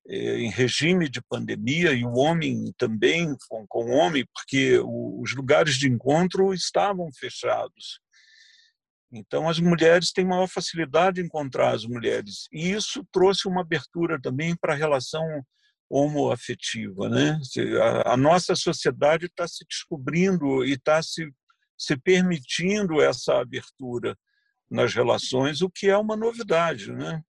é, 0.07 0.39
em 0.39 0.49
regime 0.49 1.09
de 1.09 1.21
pandemia 1.21 1.91
e 1.91 2.03
o 2.03 2.13
homem 2.13 2.73
também 2.77 3.35
com, 3.47 3.65
com 3.67 3.85
o 3.85 3.95
homem, 3.95 4.25
porque 4.33 4.79
os 4.79 5.35
lugares 5.35 5.75
de 5.75 5.87
encontro 5.87 6.53
estavam 6.53 7.09
fechados. 7.13 7.99
Então, 9.11 9.49
as 9.49 9.59
mulheres 9.59 10.11
têm 10.11 10.25
maior 10.25 10.47
facilidade 10.47 11.15
de 11.15 11.25
encontrar 11.25 11.73
as 11.73 11.83
mulheres. 11.83 12.47
E 12.51 12.71
isso 12.71 13.05
trouxe 13.11 13.47
uma 13.47 13.61
abertura 13.61 14.19
também 14.21 14.55
para 14.55 14.73
a 14.73 14.77
relação 14.77 15.23
homoafetiva. 15.89 17.09
Né? 17.09 17.39
A 18.05 18.15
nossa 18.15 18.55
sociedade 18.55 19.25
está 19.25 19.47
se 19.47 19.65
descobrindo 19.67 20.63
e 20.63 20.73
está 20.73 21.01
se, 21.01 21.27
se 21.79 21.97
permitindo 21.97 23.01
essa 23.01 23.39
abertura 23.39 24.15
nas 24.69 24.93
relações, 24.93 25.61
o 25.61 25.69
que 25.69 25.89
é 25.89 25.97
uma 25.97 26.15
novidade. 26.15 26.91
Né? 26.91 27.23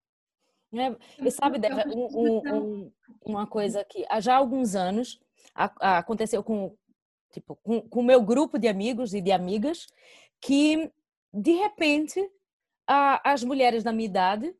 É, 0.74 0.96
e 1.24 1.30
sabe, 1.30 1.59
Débora, 1.59 1.88
um, 1.88 2.42
um, 2.55 2.92
uma 3.24 3.46
coisa 3.46 3.84
que 3.84 4.05
há 4.11 4.20
já 4.20 4.36
alguns 4.36 4.74
anos 4.74 5.18
aconteceu 5.55 6.42
com 6.42 6.76
tipo 7.32 7.57
com 7.57 8.01
o 8.01 8.03
meu 8.03 8.20
grupo 8.20 8.59
de 8.59 8.68
amigos 8.68 9.14
e 9.14 9.20
de 9.20 9.30
amigas 9.32 9.86
que 10.40 10.92
de 11.32 11.53
repente, 11.53 12.20
a, 12.86 13.32
as 13.32 13.44
mulheres 13.44 13.84
da 13.84 13.92
minha 13.92 14.09
idade 14.09 14.55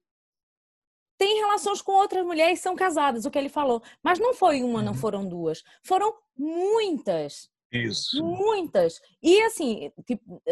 têm 1.19 1.41
relações 1.41 1.83
com 1.83 1.93
outras 1.93 2.25
mulheres 2.25 2.61
e 2.61 2.63
são 2.63 2.77
casadas, 2.77 3.25
o 3.25 3.31
que 3.31 3.39
ele 3.39 3.49
falou. 3.49 3.83
Mas 4.03 4.19
não 4.19 4.33
foi 4.33 4.63
uma, 4.63 4.83
não 4.83 4.93
uhum. 4.93 4.99
foram 4.99 5.29
duas. 5.29 5.63
Foram 5.83 6.15
muitas. 6.37 7.51
Isso. 7.73 8.25
Muitas. 8.25 9.01
E 9.23 9.41
assim, 9.43 9.93
tipo, 10.07 10.43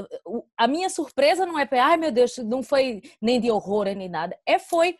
a 0.56 0.66
minha 0.68 0.88
surpresa 0.88 1.44
não 1.44 1.58
é, 1.58 1.68
ai 1.72 1.96
meu 1.96 2.12
Deus, 2.12 2.38
não 2.38 2.62
foi 2.62 3.02
nem 3.20 3.40
de 3.40 3.50
horror 3.50 3.86
nem 3.86 4.08
nada. 4.08 4.38
É 4.46 4.58
foi, 4.58 4.96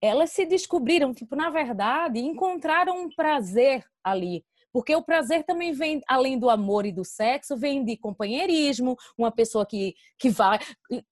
elas 0.00 0.30
se 0.30 0.44
descobriram, 0.44 1.14
tipo, 1.14 1.34
na 1.34 1.50
verdade, 1.50 2.18
encontraram 2.20 3.02
um 3.04 3.08
prazer 3.08 3.84
ali. 4.02 4.44
Porque 4.74 4.96
o 4.96 5.04
prazer 5.04 5.44
também 5.44 5.72
vem, 5.72 6.00
além 6.04 6.36
do 6.36 6.50
amor 6.50 6.84
e 6.84 6.90
do 6.90 7.04
sexo, 7.04 7.56
vem 7.56 7.84
de 7.84 7.96
companheirismo, 7.96 8.96
uma 9.16 9.30
pessoa 9.30 9.64
que, 9.64 9.94
que 10.18 10.28
vai 10.28 10.58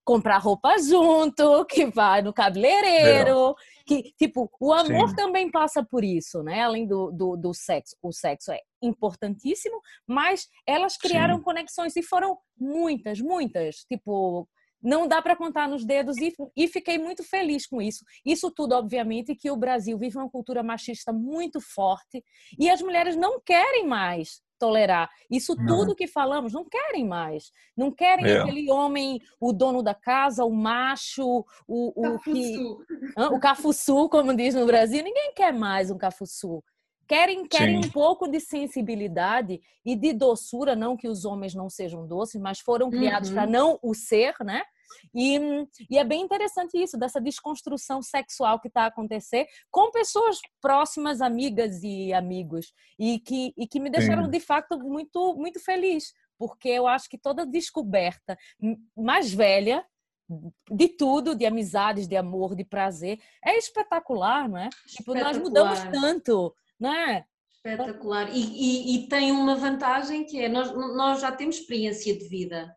comprar 0.03 0.37
roupa 0.39 0.77
junto, 0.77 1.63
que 1.63 1.85
vai 1.85 2.21
no 2.21 2.33
cabeleireiro, 2.33 3.51
é. 3.51 3.53
que, 3.85 4.13
tipo, 4.17 4.51
o 4.59 4.73
amor 4.73 5.11
Sim. 5.11 5.15
também 5.15 5.49
passa 5.49 5.81
por 5.81 6.03
isso, 6.03 6.43
né? 6.43 6.61
Além 6.61 6.85
do, 6.85 7.09
do, 7.09 7.37
do, 7.37 7.53
sexo. 7.53 7.95
O 8.03 8.11
sexo 8.11 8.51
é 8.51 8.59
importantíssimo, 8.81 9.79
mas 10.05 10.49
elas 10.67 10.97
criaram 10.97 11.37
Sim. 11.37 11.43
conexões 11.43 11.95
e 11.95 12.03
foram 12.03 12.37
muitas, 12.59 13.21
muitas. 13.21 13.85
Tipo, 13.85 14.45
não 14.83 15.07
dá 15.07 15.21
para 15.21 15.35
contar 15.35 15.67
nos 15.67 15.85
dedos 15.85 16.17
e, 16.17 16.33
e, 16.55 16.67
fiquei 16.67 16.97
muito 16.97 17.23
feliz 17.23 17.65
com 17.65 17.81
isso. 17.81 18.03
Isso 18.25 18.51
tudo, 18.51 18.73
obviamente, 18.75 19.35
que 19.35 19.49
o 19.49 19.55
Brasil 19.55 19.97
vive 19.97 20.17
uma 20.17 20.29
cultura 20.29 20.61
machista 20.61 21.13
muito 21.13 21.61
forte 21.61 22.23
e 22.59 22.69
as 22.69 22.81
mulheres 22.81 23.15
não 23.15 23.39
querem 23.39 23.87
mais 23.87 24.41
tolerar. 24.59 25.09
Isso 25.29 25.55
não. 25.55 25.65
tudo 25.65 25.95
que 25.95 26.07
falamos, 26.07 26.53
não 26.53 26.65
querem 26.65 27.05
mais. 27.05 27.51
Não 27.75 27.91
querem 27.91 28.25
é. 28.25 28.39
aquele 28.39 28.71
homem, 28.71 29.19
o 29.39 29.51
dono 29.51 29.81
da 29.81 29.93
casa, 29.93 30.45
o 30.45 30.51
macho, 30.51 31.45
o, 31.67 32.13
o 32.15 32.19
que. 32.19 32.57
O 33.17 33.39
cafuçu, 33.39 34.09
como 34.09 34.35
diz 34.35 34.55
no 34.55 34.65
Brasil. 34.65 35.03
Ninguém 35.03 35.33
quer 35.35 35.53
mais 35.53 35.91
um 35.91 35.97
cafuçu. 35.97 36.63
Querem, 37.05 37.45
querem 37.45 37.77
um 37.77 37.89
pouco 37.89 38.27
de 38.29 38.39
sensibilidade 38.39 39.61
e 39.85 39.95
de 39.95 40.13
doçura, 40.13 40.75
não 40.75 40.95
que 40.95 41.09
os 41.09 41.25
homens 41.25 41.53
não 41.53 41.69
sejam 41.69 42.07
doces, 42.07 42.41
mas 42.41 42.59
foram 42.59 42.89
criados 42.89 43.29
uhum. 43.29 43.35
para 43.35 43.45
não 43.45 43.77
o 43.83 43.93
ser, 43.93 44.33
né? 44.43 44.63
E, 45.13 45.39
e, 45.89 45.97
é 45.97 46.03
bem 46.03 46.21
interessante 46.21 46.81
isso, 46.81 46.97
dessa 46.97 47.21
desconstrução 47.21 48.01
sexual 48.01 48.59
que 48.59 48.67
está 48.67 48.83
a 48.83 48.87
acontecer 48.87 49.47
com 49.71 49.91
pessoas 49.91 50.39
próximas, 50.61 51.21
amigas 51.21 51.81
e 51.83 52.13
amigos, 52.13 52.73
e 52.99 53.19
que, 53.19 53.53
e 53.57 53.67
que 53.67 53.79
me 53.79 53.89
deixaram 53.89 54.25
Sim. 54.25 54.31
de 54.31 54.39
fato 54.39 54.77
muito, 54.79 55.35
muito 55.35 55.59
feliz, 55.59 56.13
porque 56.37 56.69
eu 56.69 56.87
acho 56.87 57.09
que 57.09 57.17
toda 57.17 57.45
descoberta 57.45 58.37
mais 58.95 59.33
velha 59.33 59.85
de 60.71 60.87
tudo, 60.87 61.35
de 61.35 61.45
amizades, 61.45 62.07
de 62.07 62.15
amor, 62.15 62.55
de 62.55 62.63
prazer, 62.63 63.19
é 63.43 63.57
espetacular, 63.57 64.49
não 64.49 64.57
é? 64.57 64.69
Tipo, 64.87 65.13
nós 65.13 65.37
mudamos 65.37 65.79
tanto 65.91 66.55
não 66.79 66.93
é? 66.93 67.25
Espetacular. 67.55 68.29
E, 68.29 68.41
e, 68.41 68.95
e, 68.95 69.07
tem 69.07 69.31
uma 69.31 69.55
vantagem 69.55 70.25
que 70.25 70.39
é 70.39 70.49
nós, 70.49 70.71
nós 70.73 71.21
já 71.21 71.31
temos 71.31 71.55
experiência 71.55 72.17
de 72.17 72.27
vida. 72.27 72.75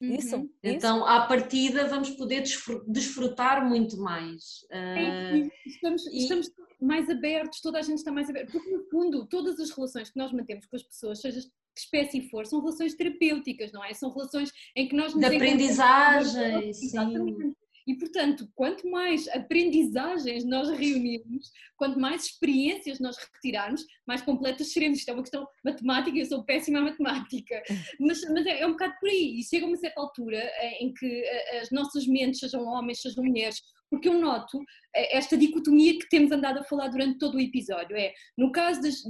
Isso. 0.00 0.36
Uhum. 0.36 0.50
Então, 0.62 0.98
isso. 0.98 1.06
à 1.06 1.26
partida, 1.26 1.86
vamos 1.86 2.10
poder 2.10 2.42
desfrutar 2.88 3.68
muito 3.68 3.98
mais. 3.98 4.64
É, 4.70 5.34
uh, 5.34 5.50
estamos, 5.66 6.06
e... 6.06 6.18
estamos 6.18 6.50
mais 6.80 7.10
abertos, 7.10 7.60
toda 7.60 7.78
a 7.78 7.82
gente 7.82 7.98
está 7.98 8.10
mais 8.10 8.30
aberta. 8.30 8.50
Porque, 8.50 8.70
no 8.70 8.82
fundo, 8.84 9.26
todas 9.26 9.60
as 9.60 9.70
relações 9.70 10.10
que 10.10 10.18
nós 10.18 10.32
mantemos 10.32 10.66
com 10.66 10.76
as 10.76 10.82
pessoas, 10.82 11.20
seja 11.20 11.40
que 11.40 11.80
espécie 11.80 12.28
for, 12.28 12.46
são 12.46 12.60
relações 12.60 12.94
terapêuticas, 12.94 13.70
não 13.72 13.84
é? 13.84 13.92
São 13.92 14.10
relações 14.10 14.50
em 14.74 14.88
que 14.88 14.96
nós 14.96 15.14
nos 15.14 15.20
De 15.20 15.36
aprendizagem, 15.36 16.72
sim. 16.72 17.54
E, 17.86 17.94
portanto, 17.94 18.48
quanto 18.54 18.88
mais 18.88 19.28
aprendizagens 19.28 20.44
nós 20.44 20.68
reunirmos, 20.70 21.50
quanto 21.76 21.98
mais 21.98 22.24
experiências 22.24 23.00
nós 23.00 23.16
retirarmos, 23.16 23.84
mais 24.06 24.22
completas 24.22 24.72
seremos. 24.72 24.98
Isto 24.98 25.10
é 25.10 25.14
uma 25.14 25.22
questão 25.22 25.46
matemática, 25.64 26.18
eu 26.18 26.26
sou 26.26 26.44
péssima 26.44 26.80
matemática. 26.80 27.62
Mas, 27.98 28.22
mas 28.30 28.46
é, 28.46 28.60
é, 28.60 28.66
um 28.66 28.72
bocado 28.72 28.94
por 29.00 29.08
aí. 29.08 29.38
E 29.38 29.44
chega 29.44 29.66
uma 29.66 29.76
certa 29.76 30.00
altura 30.00 30.38
eh, 30.38 30.84
em 30.84 30.92
que 30.92 31.06
eh, 31.06 31.60
as 31.60 31.70
nossas 31.70 32.06
mentes, 32.06 32.40
sejam 32.40 32.64
homens, 32.64 33.00
sejam 33.00 33.24
mulheres, 33.24 33.60
porque 33.90 34.08
eu 34.08 34.18
noto 34.18 34.62
eh, 34.94 35.18
esta 35.18 35.36
dicotomia 35.36 35.98
que 35.98 36.08
temos 36.08 36.30
andado 36.30 36.58
a 36.60 36.64
falar 36.64 36.88
durante 36.88 37.18
todo 37.18 37.34
o 37.34 37.40
episódio. 37.40 37.96
É, 37.96 38.12
no 38.38 38.52
caso 38.52 38.80
das, 38.80 39.02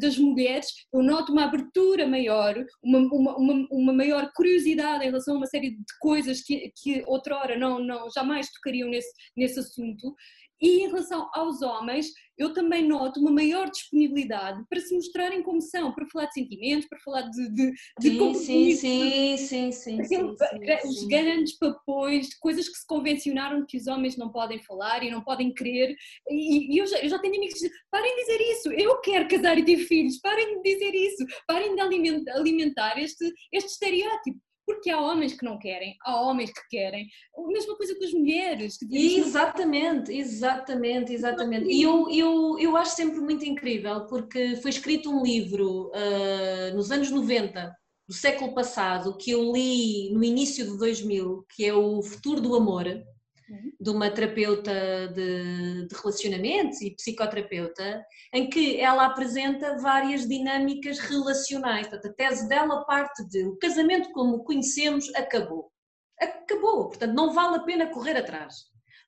das 0.00 0.18
mulheres, 0.18 0.66
eu 0.92 1.02
noto 1.02 1.32
uma 1.32 1.44
abertura 1.44 2.06
maior, 2.06 2.54
uma, 2.82 2.98
uma, 2.98 3.36
uma, 3.36 3.68
uma, 3.70 3.92
maior 3.92 4.30
curiosidade 4.34 5.04
em 5.04 5.06
relação 5.06 5.34
a 5.34 5.38
uma 5.38 5.46
série 5.46 5.70
de 5.70 5.98
coisas 6.00 6.42
que, 6.42 6.72
que 6.76 7.04
outrora 7.06 7.56
não, 7.56 7.78
não 7.78 8.10
jamais 8.10 8.50
tocariam 8.50 8.88
nesse, 8.88 9.12
nesse 9.36 9.60
assunto, 9.60 10.14
e 10.60 10.82
em 10.82 10.86
relação 10.86 11.28
aos 11.34 11.62
homens, 11.62 12.12
eu 12.38 12.52
também 12.52 12.86
noto 12.86 13.20
uma 13.20 13.30
maior 13.30 13.68
disponibilidade 13.68 14.62
para 14.70 14.80
se 14.80 14.94
mostrarem 14.94 15.42
como 15.42 15.60
são, 15.60 15.92
para 15.92 16.06
falar 16.06 16.26
de 16.26 16.34
sentimentos, 16.34 16.88
para 16.88 17.00
falar 17.00 17.22
de, 17.22 17.52
de, 17.52 17.72
de 18.00 18.10
sim, 18.10 18.34
sim, 18.34 18.74
sim, 18.76 19.36
sim, 19.36 19.72
sim, 19.72 20.04
sim, 20.04 20.36
Os 20.84 21.04
grandes 21.08 21.58
papões, 21.58 22.34
coisas 22.38 22.68
que 22.68 22.78
se 22.78 22.86
convencionaram 22.86 23.66
que 23.66 23.76
os 23.76 23.88
homens 23.88 24.16
não 24.16 24.30
podem 24.30 24.62
falar 24.62 25.02
e 25.02 25.10
não 25.10 25.22
podem 25.22 25.52
querer. 25.52 25.96
E, 26.28 26.74
e 26.74 26.78
eu, 26.78 26.86
já, 26.86 26.98
eu 27.00 27.08
já 27.08 27.18
tenho 27.18 27.34
amigos 27.34 27.54
que 27.54 27.66
dizem, 27.66 27.78
parem 27.90 28.14
de 28.14 28.20
dizer 28.22 28.40
isso, 28.52 28.72
eu 28.72 29.00
quero 29.00 29.28
casar 29.28 29.58
e 29.58 29.64
ter 29.64 29.78
filhos, 29.78 30.20
parem 30.20 30.62
de 30.62 30.74
dizer 30.74 30.94
isso, 30.94 31.26
parem 31.46 31.74
de 31.74 31.80
alimentar, 31.80 32.32
alimentar 32.32 32.98
este, 32.98 33.24
este 33.52 33.70
estereótipo 33.70 34.38
porque 34.68 34.90
há 34.90 35.00
homens 35.00 35.32
que 35.32 35.46
não 35.46 35.58
querem, 35.58 35.96
há 36.04 36.20
homens 36.20 36.52
que 36.52 36.60
querem. 36.68 37.08
A 37.34 37.46
mesma 37.46 37.74
coisa 37.74 37.94
com 37.94 38.04
as 38.04 38.12
mulheres. 38.12 38.76
exatamente, 38.92 40.12
exatamente, 40.12 41.14
exatamente. 41.14 41.70
E 41.70 41.80
eu, 41.80 42.06
eu, 42.10 42.58
eu 42.58 42.76
acho 42.76 42.94
sempre 42.94 43.18
muito 43.18 43.46
incrível, 43.46 44.04
porque 44.04 44.56
foi 44.56 44.70
escrito 44.70 45.10
um 45.10 45.22
livro 45.22 45.86
uh, 45.88 46.76
nos 46.76 46.90
anos 46.90 47.10
90 47.10 47.74
do 48.06 48.12
século 48.12 48.52
passado 48.54 49.16
que 49.16 49.30
eu 49.30 49.50
li 49.52 50.12
no 50.12 50.22
início 50.22 50.70
de 50.70 50.76
2000, 50.76 51.46
que 51.48 51.64
é 51.64 51.72
o 51.72 52.02
Futuro 52.02 52.42
do 52.42 52.54
Amor. 52.54 52.84
De 53.80 53.90
uma 53.90 54.10
terapeuta 54.10 55.08
de, 55.08 55.86
de, 55.86 55.94
relacionamentos 55.94 56.80
e 56.82 56.94
psicoterapeuta, 56.94 58.04
em 58.32 58.48
que 58.48 58.78
ela 58.80 59.06
apresenta 59.06 59.78
várias 59.78 60.26
dinâmicas 60.26 60.98
relacionais. 60.98 61.86
Portanto, 61.86 62.12
a 62.12 62.14
tese 62.14 62.48
dela 62.48 62.84
parte 62.84 63.26
de 63.28 63.46
o 63.46 63.56
casamento 63.56 64.10
como 64.12 64.36
o 64.36 64.44
conhecemos 64.44 65.12
acabou. 65.14 65.70
Acabou, 66.20 66.88
portanto, 66.88 67.14
não 67.14 67.32
vale 67.32 67.56
a 67.56 67.62
pena 67.62 67.90
correr 67.90 68.16
atrás. 68.16 68.54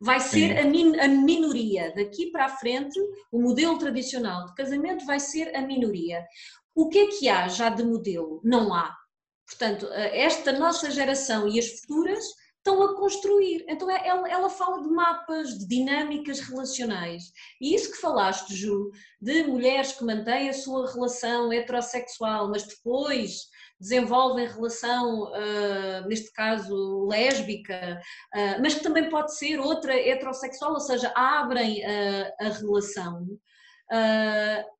Vai 0.00 0.20
ser 0.20 0.58
a, 0.58 0.64
min, 0.64 0.98
a 0.98 1.08
minoria. 1.08 1.92
Daqui 1.94 2.30
para 2.30 2.46
a 2.46 2.56
frente, 2.56 2.98
o 3.30 3.40
modelo 3.40 3.78
tradicional 3.78 4.46
de 4.46 4.54
casamento 4.54 5.04
vai 5.04 5.20
ser 5.20 5.54
a 5.54 5.60
minoria. 5.60 6.24
O 6.74 6.88
que 6.88 6.98
é 6.98 7.06
que 7.08 7.28
há 7.28 7.48
já 7.48 7.68
de 7.68 7.84
modelo? 7.84 8.40
Não 8.42 8.72
há. 8.72 8.96
Portanto, 9.46 9.86
esta 9.92 10.52
nossa 10.52 10.90
geração 10.90 11.48
e 11.48 11.58
as 11.58 11.80
futuras 11.80 12.24
estão 12.60 12.82
a 12.82 12.94
construir. 12.96 13.64
Então 13.68 13.90
é, 13.90 14.06
ela, 14.06 14.28
ela, 14.28 14.50
fala 14.50 14.82
de 14.82 14.88
mapas, 14.88 15.58
de 15.58 15.66
dinâmicas 15.66 16.40
relacionais. 16.40 17.24
E 17.60 17.74
isso 17.74 17.90
que 17.90 17.98
falaste, 17.98 18.54
Ju, 18.54 18.90
de 19.20 19.44
mulheres 19.44 19.92
que 19.92 20.04
mantêm 20.04 20.48
a 20.48 20.52
sua 20.52 20.90
relação 20.92 21.52
heterossexual, 21.52 22.48
mas 22.48 22.66
depois 22.66 23.48
desenvolvem 23.80 24.46
relação, 24.46 25.22
uh, 25.22 26.06
neste 26.06 26.30
caso 26.32 27.08
lésbica, 27.08 27.98
uh, 28.34 28.62
mas 28.62 28.74
que 28.74 28.82
também 28.82 29.08
pode 29.08 29.34
ser 29.36 29.58
outra 29.58 29.98
heterossexual, 29.98 30.74
ou 30.74 30.80
seja, 30.80 31.10
abrem 31.16 31.82
a 31.84 32.48
relação. 32.48 33.26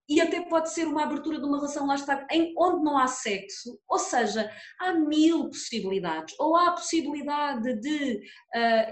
E 0.09 0.21
até 0.21 0.41
pode 0.43 0.73
ser 0.73 0.87
uma 0.87 1.05
abertura 1.05 1.39
de 1.39 1.45
uma 1.45 1.59
relação 1.59 1.87
lá 1.87 1.95
está, 1.95 2.27
em, 2.31 2.53
onde 2.59 2.83
não 2.85 2.99
há 2.99 3.07
sexo, 3.07 3.79
ou 3.89 3.99
seja, 3.99 4.51
há 4.81 4.93
mil 4.93 5.49
possibilidades. 5.49 6.35
Ou 6.39 6.57
há 6.57 6.69
a 6.69 6.73
possibilidade 6.73 7.81
de 7.81 8.21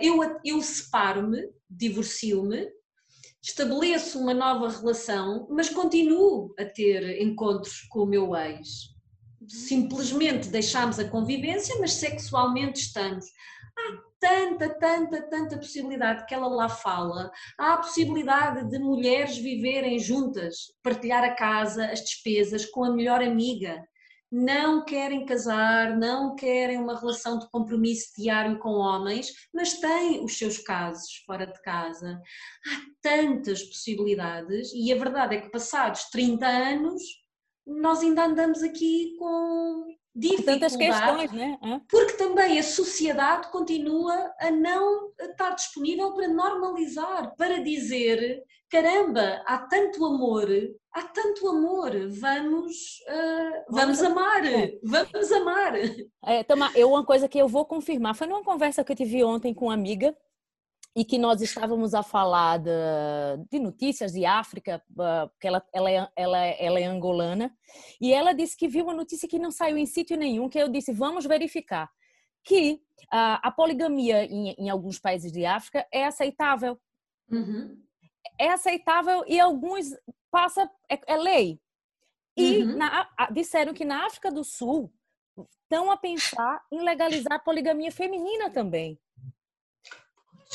eu, 0.00 0.20
eu 0.44 0.60
separo-me, 0.62 1.48
divorcio-me, 1.68 2.68
estabeleço 3.42 4.20
uma 4.20 4.34
nova 4.34 4.68
relação, 4.68 5.46
mas 5.50 5.70
continuo 5.70 6.54
a 6.58 6.64
ter 6.64 7.22
encontros 7.22 7.82
com 7.90 8.00
o 8.00 8.06
meu 8.06 8.36
ex. 8.36 8.96
Simplesmente 9.48 10.48
deixamos 10.48 10.98
a 10.98 11.08
convivência, 11.08 11.76
mas 11.78 11.92
sexualmente 11.92 12.80
estamos. 12.80 13.24
Há 13.78 14.07
tanta, 14.20 14.68
tanta, 14.68 15.22
tanta 15.22 15.56
possibilidade 15.56 16.26
que 16.26 16.34
ela 16.34 16.48
lá 16.48 16.68
fala. 16.68 17.30
Há 17.58 17.74
a 17.74 17.78
possibilidade 17.78 18.68
de 18.68 18.78
mulheres 18.78 19.38
viverem 19.38 19.98
juntas, 19.98 20.72
partilhar 20.82 21.24
a 21.24 21.34
casa, 21.34 21.86
as 21.86 22.00
despesas 22.00 22.66
com 22.66 22.84
a 22.84 22.90
melhor 22.92 23.22
amiga 23.22 23.82
não 24.30 24.84
querem 24.84 25.24
casar, 25.24 25.96
não 25.96 26.34
querem 26.34 26.78
uma 26.78 26.98
relação 26.98 27.38
de 27.38 27.48
compromisso 27.50 28.12
diário 28.16 28.58
com 28.58 28.70
homens, 28.70 29.32
mas 29.52 29.80
têm 29.80 30.22
os 30.22 30.36
seus 30.36 30.58
casos 30.58 31.22
fora 31.26 31.46
de 31.46 31.60
casa. 31.62 32.20
Há 32.66 32.80
tantas 33.00 33.62
possibilidades 33.62 34.70
e 34.74 34.92
a 34.92 34.96
verdade 34.96 35.36
é 35.36 35.40
que 35.40 35.50
passados 35.50 36.04
30 36.10 36.46
anos 36.46 37.02
nós 37.66 38.00
ainda 38.00 38.24
andamos 38.24 38.62
aqui 38.62 39.14
com 39.18 39.86
dificuldades, 40.18 40.76
questões, 40.76 41.32
né? 41.32 41.58
porque 41.88 42.14
também 42.14 42.58
a 42.58 42.62
sociedade 42.62 43.50
continua 43.50 44.32
a 44.40 44.50
não 44.50 45.10
estar 45.20 45.50
disponível 45.50 46.12
para 46.12 46.28
normalizar, 46.28 47.34
para 47.36 47.62
dizer 47.62 48.42
caramba, 48.70 49.42
há 49.46 49.58
tanto 49.58 50.04
amor, 50.04 50.48
há 50.92 51.02
tanto 51.02 51.48
amor, 51.48 51.90
vamos, 52.10 53.00
uh, 53.08 53.64
vamos 53.74 54.02
amar, 54.02 54.42
vamos 54.82 55.32
amar. 55.32 55.74
É, 56.26 56.44
eu, 56.74 56.90
uma 56.90 57.04
coisa 57.04 57.28
que 57.28 57.38
eu 57.38 57.48
vou 57.48 57.64
confirmar, 57.64 58.14
foi 58.14 58.26
numa 58.26 58.44
conversa 58.44 58.84
que 58.84 58.92
eu 58.92 58.96
tive 58.96 59.24
ontem 59.24 59.54
com 59.54 59.66
uma 59.66 59.74
amiga, 59.74 60.14
e 60.98 61.04
que 61.04 61.16
nós 61.16 61.40
estávamos 61.40 61.94
a 61.94 62.02
falar 62.02 62.58
de, 62.58 62.72
de 63.48 63.60
notícias 63.60 64.12
de 64.12 64.26
África, 64.26 64.82
ah, 64.98 65.28
porque 65.30 65.46
ela, 65.46 65.64
ela, 65.72 65.88
é, 65.88 66.08
ela, 66.16 66.38
ela 66.44 66.80
é 66.80 66.84
angolana, 66.86 67.56
e 68.00 68.12
ela 68.12 68.32
disse 68.32 68.56
que 68.56 68.66
viu 68.66 68.82
uma 68.82 68.94
notícia 68.94 69.28
que 69.28 69.38
não 69.38 69.52
saiu 69.52 69.78
em 69.78 69.86
sítio 69.86 70.16
nenhum, 70.16 70.48
que 70.48 70.58
eu 70.58 70.68
disse, 70.68 70.92
vamos 70.92 71.24
verificar, 71.24 71.88
que 72.42 72.82
a, 73.12 73.46
a 73.46 73.52
poligamia 73.52 74.24
em, 74.24 74.56
em, 74.58 74.68
alguns 74.68 74.98
países 74.98 75.30
de 75.30 75.46
África 75.46 75.86
é 75.92 76.04
aceitável. 76.04 76.76
Uhum. 77.30 77.80
É 78.36 78.50
aceitável 78.50 79.22
e 79.28 79.38
alguns 79.38 79.94
passa, 80.32 80.68
é, 80.90 80.98
é 81.06 81.16
lei. 81.16 81.60
E 82.36 82.64
uhum. 82.64 82.76
na, 82.76 83.08
disseram 83.30 83.72
que 83.72 83.84
na 83.84 84.04
África 84.04 84.32
do 84.32 84.42
Sul 84.42 84.92
estão 85.62 85.92
a 85.92 85.96
pensar 85.96 86.60
em 86.72 86.82
legalizar 86.82 87.34
a 87.34 87.38
poligamia 87.38 87.92
feminina 87.92 88.50
também. 88.50 88.98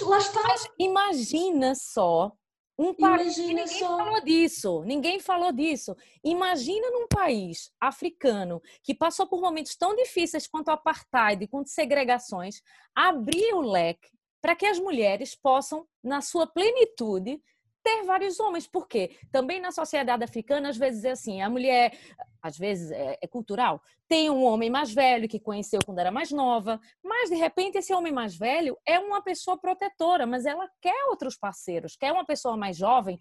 Lá 0.01 0.17
está. 0.17 0.41
Mas 0.43 0.67
imagina 0.79 1.75
só 1.75 2.31
um 2.77 2.93
país 2.93 3.37
ninguém 3.37 3.67
só. 3.67 3.97
falou 3.97 4.21
disso, 4.21 4.83
ninguém 4.83 5.19
falou 5.19 5.51
disso. 5.51 5.95
Imagina 6.23 6.89
num 6.89 7.07
país 7.07 7.71
africano 7.79 8.61
que 8.81 8.95
passou 8.95 9.27
por 9.27 9.39
momentos 9.39 9.75
tão 9.75 9.95
difíceis 9.95 10.47
quanto 10.47 10.69
o 10.69 10.71
apartheid, 10.71 11.47
quanto 11.47 11.69
segregações, 11.69 12.61
abrir 12.95 13.53
o 13.53 13.61
leque 13.61 14.09
para 14.41 14.55
que 14.55 14.65
as 14.65 14.79
mulheres 14.79 15.35
possam, 15.35 15.87
na 16.03 16.19
sua 16.19 16.45
plenitude, 16.45 17.41
ter 17.83 18.03
vários 18.03 18.39
homens. 18.39 18.65
Por 18.65 18.87
quê? 18.87 19.17
Também 19.31 19.59
na 19.59 19.71
sociedade 19.71 20.23
africana, 20.23 20.69
às 20.69 20.77
vezes 20.77 21.03
é 21.03 21.11
assim, 21.11 21.41
a 21.41 21.49
mulher, 21.49 21.97
às 22.41 22.57
vezes 22.57 22.91
é, 22.91 23.17
é, 23.21 23.27
cultural, 23.27 23.81
tem 24.07 24.29
um 24.29 24.43
homem 24.43 24.69
mais 24.69 24.93
velho 24.93 25.27
que 25.27 25.39
conheceu 25.39 25.79
quando 25.85 25.99
era 25.99 26.11
mais 26.11 26.31
nova, 26.31 26.79
mas 27.03 27.29
de 27.29 27.35
repente 27.35 27.77
esse 27.77 27.93
homem 27.93 28.13
mais 28.13 28.35
velho 28.35 28.77
é 28.85 28.97
uma 28.97 29.21
pessoa 29.21 29.57
protetora, 29.57 30.25
mas 30.25 30.45
ela 30.45 30.69
quer 30.81 31.05
outros 31.09 31.37
parceiros, 31.37 31.95
quer 31.95 32.11
uma 32.11 32.25
pessoa 32.25 32.55
mais 32.55 32.77
jovem, 32.77 33.19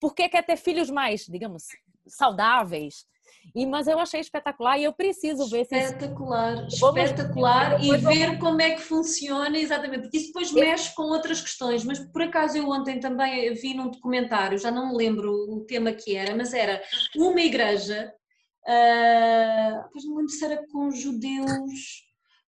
porque 0.00 0.28
quer 0.28 0.44
ter 0.44 0.56
filhos 0.56 0.90
mais, 0.90 1.22
digamos, 1.22 1.64
saudáveis. 2.06 3.06
E, 3.54 3.66
mas 3.66 3.86
eu 3.86 3.98
achei 3.98 4.20
espetacular 4.20 4.78
e 4.78 4.84
eu 4.84 4.92
preciso 4.92 5.48
ver 5.48 5.66
se 5.66 5.76
espetacular, 5.76 6.66
espetacular 6.66 7.84
e 7.84 7.96
ver 7.98 8.38
como 8.38 8.60
é 8.62 8.70
que 8.70 8.80
funciona 8.80 9.58
exatamente, 9.58 10.02
porque 10.02 10.16
isso 10.16 10.28
depois 10.28 10.52
mexe 10.52 10.94
com 10.94 11.02
outras 11.02 11.40
questões, 11.40 11.84
mas 11.84 11.98
por 11.98 12.22
acaso 12.22 12.56
eu 12.56 12.68
ontem 12.70 12.98
também 12.98 13.52
vi 13.54 13.74
num 13.74 13.90
documentário, 13.90 14.58
já 14.58 14.70
não 14.70 14.88
me 14.88 14.96
lembro 14.96 15.30
o 15.30 15.64
tema 15.66 15.92
que 15.92 16.16
era, 16.16 16.34
mas 16.34 16.54
era 16.54 16.82
uma 17.16 17.40
igreja, 17.40 18.12
uh, 18.66 19.88
pois 19.92 20.04
não 20.04 20.16
lembro 20.16 20.32
se 20.32 20.44
era 20.44 20.66
com 20.72 20.90
judeus, 20.90 22.04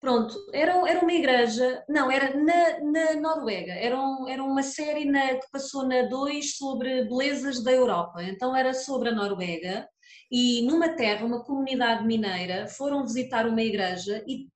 pronto, 0.04 0.36
era, 0.52 0.74
era 0.86 1.00
uma 1.00 1.12
igreja, 1.14 1.82
não, 1.88 2.10
era 2.10 2.36
na, 2.36 2.78
na 2.92 3.20
Noruega, 3.20 3.72
era, 3.72 3.98
um, 3.98 4.28
era 4.28 4.44
uma 4.44 4.62
série 4.62 5.06
na, 5.06 5.36
que 5.36 5.50
passou 5.50 5.88
na 5.88 6.02
2 6.02 6.58
sobre 6.58 7.06
belezas 7.06 7.62
da 7.64 7.72
Europa, 7.72 8.22
então 8.22 8.54
era 8.54 8.74
sobre 8.74 9.08
a 9.08 9.14
Noruega, 9.14 9.88
e 10.30 10.60
numa 10.66 10.90
terra, 10.90 11.24
uma 11.24 11.42
comunidade 11.42 12.06
mineira, 12.06 12.68
foram 12.68 13.02
visitar 13.02 13.46
uma 13.48 13.62
igreja 13.62 14.22
e 14.28 14.46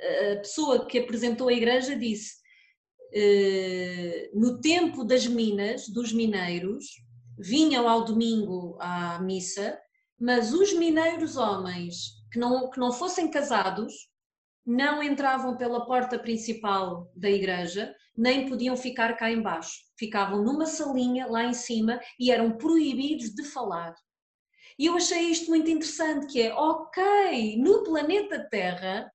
eh, 0.00 0.34
a 0.34 0.36
pessoa 0.36 0.86
que 0.86 1.00
apresentou 1.00 1.48
a 1.48 1.52
igreja 1.52 1.96
disse: 1.96 2.36
eh, 3.12 4.30
no 4.34 4.60
tempo 4.60 5.02
das 5.02 5.26
minas, 5.26 5.88
dos 5.88 6.12
mineiros, 6.12 6.84
vinham 7.36 7.88
ao 7.88 8.04
domingo 8.04 8.76
à 8.80 9.18
missa, 9.20 9.76
mas 10.20 10.52
os 10.52 10.72
mineiros 10.72 11.36
homens 11.36 12.22
que 12.32 12.38
não, 12.38 12.70
que 12.70 12.78
não 12.78 12.92
fossem 12.92 13.28
casados 13.28 13.92
não 14.66 15.00
entravam 15.02 15.56
pela 15.56 15.86
porta 15.86 16.18
principal 16.18 17.08
da 17.14 17.30
igreja, 17.30 17.94
nem 18.16 18.48
podiam 18.48 18.76
ficar 18.76 19.16
cá 19.16 19.30
embaixo. 19.30 19.78
Ficavam 19.96 20.42
numa 20.42 20.66
salinha 20.66 21.26
lá 21.26 21.44
em 21.44 21.54
cima 21.54 22.00
e 22.18 22.32
eram 22.32 22.56
proibidos 22.56 23.32
de 23.34 23.44
falar. 23.44 23.94
E 24.78 24.86
eu 24.86 24.96
achei 24.96 25.30
isto 25.30 25.48
muito 25.48 25.70
interessante, 25.70 26.26
que 26.26 26.42
é, 26.42 26.52
ok, 26.52 27.56
no 27.58 27.84
planeta 27.84 28.46
Terra, 28.50 29.10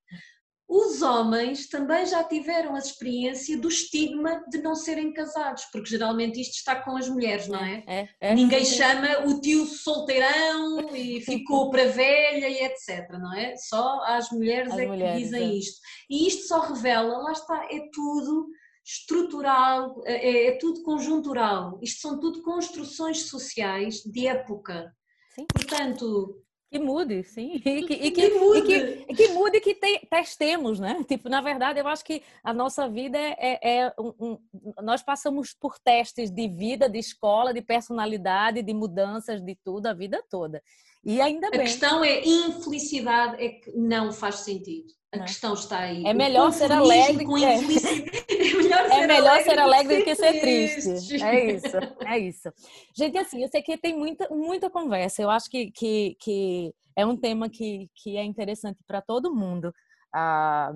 os 0.74 1.02
homens 1.02 1.68
também 1.68 2.06
já 2.06 2.24
tiveram 2.24 2.76
a 2.76 2.80
experiência 2.80 3.60
do 3.60 3.68
estigma 3.68 4.42
de 4.48 4.62
não 4.62 4.74
serem 4.74 5.12
casados, 5.12 5.66
porque 5.66 5.90
geralmente 5.90 6.40
isto 6.40 6.54
está 6.54 6.82
com 6.82 6.96
as 6.96 7.10
mulheres, 7.10 7.50
não 7.50 7.60
é? 7.60 7.84
é, 7.86 8.10
é 8.22 8.34
Ninguém 8.34 8.64
chama 8.64 9.26
o 9.28 9.42
tio 9.42 9.66
solteirão 9.66 10.96
e 10.96 11.20
ficou 11.20 11.70
para 11.70 11.90
velha 11.90 12.48
e 12.48 12.64
etc, 12.64 13.10
não 13.20 13.34
é? 13.34 13.58
Só 13.58 14.02
as 14.06 14.32
mulheres 14.32 14.72
as 14.72 14.80
é 14.80 14.88
mulheres, 14.88 15.14
que 15.18 15.24
dizem 15.24 15.44
é. 15.44 15.54
isto. 15.56 15.82
E 16.10 16.28
isto 16.30 16.48
só 16.48 16.62
revela, 16.62 17.18
lá 17.18 17.34
está, 17.34 17.66
é 17.70 17.90
tudo 17.92 18.48
estrutural, 18.86 20.02
é, 20.06 20.48
é 20.48 20.52
tudo 20.58 20.84
conjuntural. 20.84 21.80
Isto 21.82 22.00
são 22.00 22.18
tudo 22.18 22.42
construções 22.44 23.24
sociais 23.24 23.96
de 24.06 24.26
época. 24.26 24.96
Sim. 25.36 25.46
Portanto, 25.54 26.42
que 26.72 26.80
mude, 26.80 27.22
sim. 27.24 27.56
E 27.56 27.60
que, 27.60 27.94
e 27.94 28.12
que, 28.12 28.12
que, 28.12 28.40
mude. 28.40 28.60
E 28.60 29.06
que, 29.06 29.14
que, 29.14 29.28
mude 29.34 29.60
que 29.60 29.76
te, 29.76 30.08
testemos, 30.10 30.80
né? 30.80 31.04
Tipo, 31.06 31.28
na 31.28 31.42
verdade, 31.42 31.82
eu 31.82 31.88
acho 31.88 32.06
que 32.06 32.24
a 32.42 32.54
nossa 32.54 32.88
vida 32.88 33.18
é, 33.18 33.80
é 33.80 33.94
um, 34.00 34.14
um, 34.18 34.38
nós 34.82 35.04
passamos 35.04 35.54
por 35.54 35.78
testes 35.78 36.32
de 36.32 36.48
vida, 36.48 36.88
de 36.88 36.98
escola, 36.98 37.54
de 37.54 37.62
personalidade, 37.62 38.64
de 38.64 38.74
mudanças, 38.74 39.42
de 39.42 39.54
tudo, 39.56 39.88
a 39.88 39.94
vida 39.94 40.24
toda. 40.30 40.64
E 41.04 41.20
ainda 41.20 41.50
bem. 41.50 41.60
A 41.60 41.64
questão 41.64 42.06
é 42.06 42.26
infelicidade 42.26 43.44
é 43.44 43.50
que 43.50 43.72
não 43.72 44.14
faz 44.14 44.36
sentido. 44.36 44.94
A 45.14 45.18
não. 45.18 45.26
questão 45.26 45.54
está 45.54 45.80
aí. 45.80 46.06
É 46.06 46.14
melhor 46.14 46.54
ser 46.54 46.72
alegre 46.72 47.26
que 47.26 47.44
é. 47.44 47.58
é 47.58 47.62
melhor, 47.62 48.88
ser, 48.88 48.94
é 48.94 49.08
melhor 49.08 49.28
alegre 49.28 49.44
ser 49.44 49.60
alegre 49.60 49.98
do 49.98 50.04
que 50.06 50.16
ser 50.16 50.40
triste. 50.40 50.82
triste. 50.84 51.24
É 51.24 51.52
isso, 51.52 51.78
é 52.06 52.20
isso. 52.20 52.54
Gente, 52.96 53.18
assim, 53.18 53.44
eu 53.44 53.50
sei 53.50 53.62
que 53.62 53.78
tem 53.78 53.98
muita, 53.98 54.30
muita 54.30 54.70
conversa. 54.70 55.22
Eu 55.22 55.30
acho 55.30 55.50
que, 55.50 55.70
que, 55.72 56.16
que 56.18 56.74
é 56.96 57.06
um 57.06 57.18
tema 57.18 57.50
que, 57.50 57.90
que 57.94 58.16
é 58.16 58.24
interessante 58.24 58.80
para 58.88 59.02
todo 59.02 59.36
mundo. 59.36 59.74
Ah, 60.14 60.72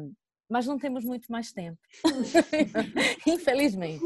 mas 0.50 0.66
não 0.66 0.78
temos 0.78 1.04
muito 1.04 1.32
mais 1.32 1.52
tempo. 1.52 1.78
Infelizmente. 3.28 4.04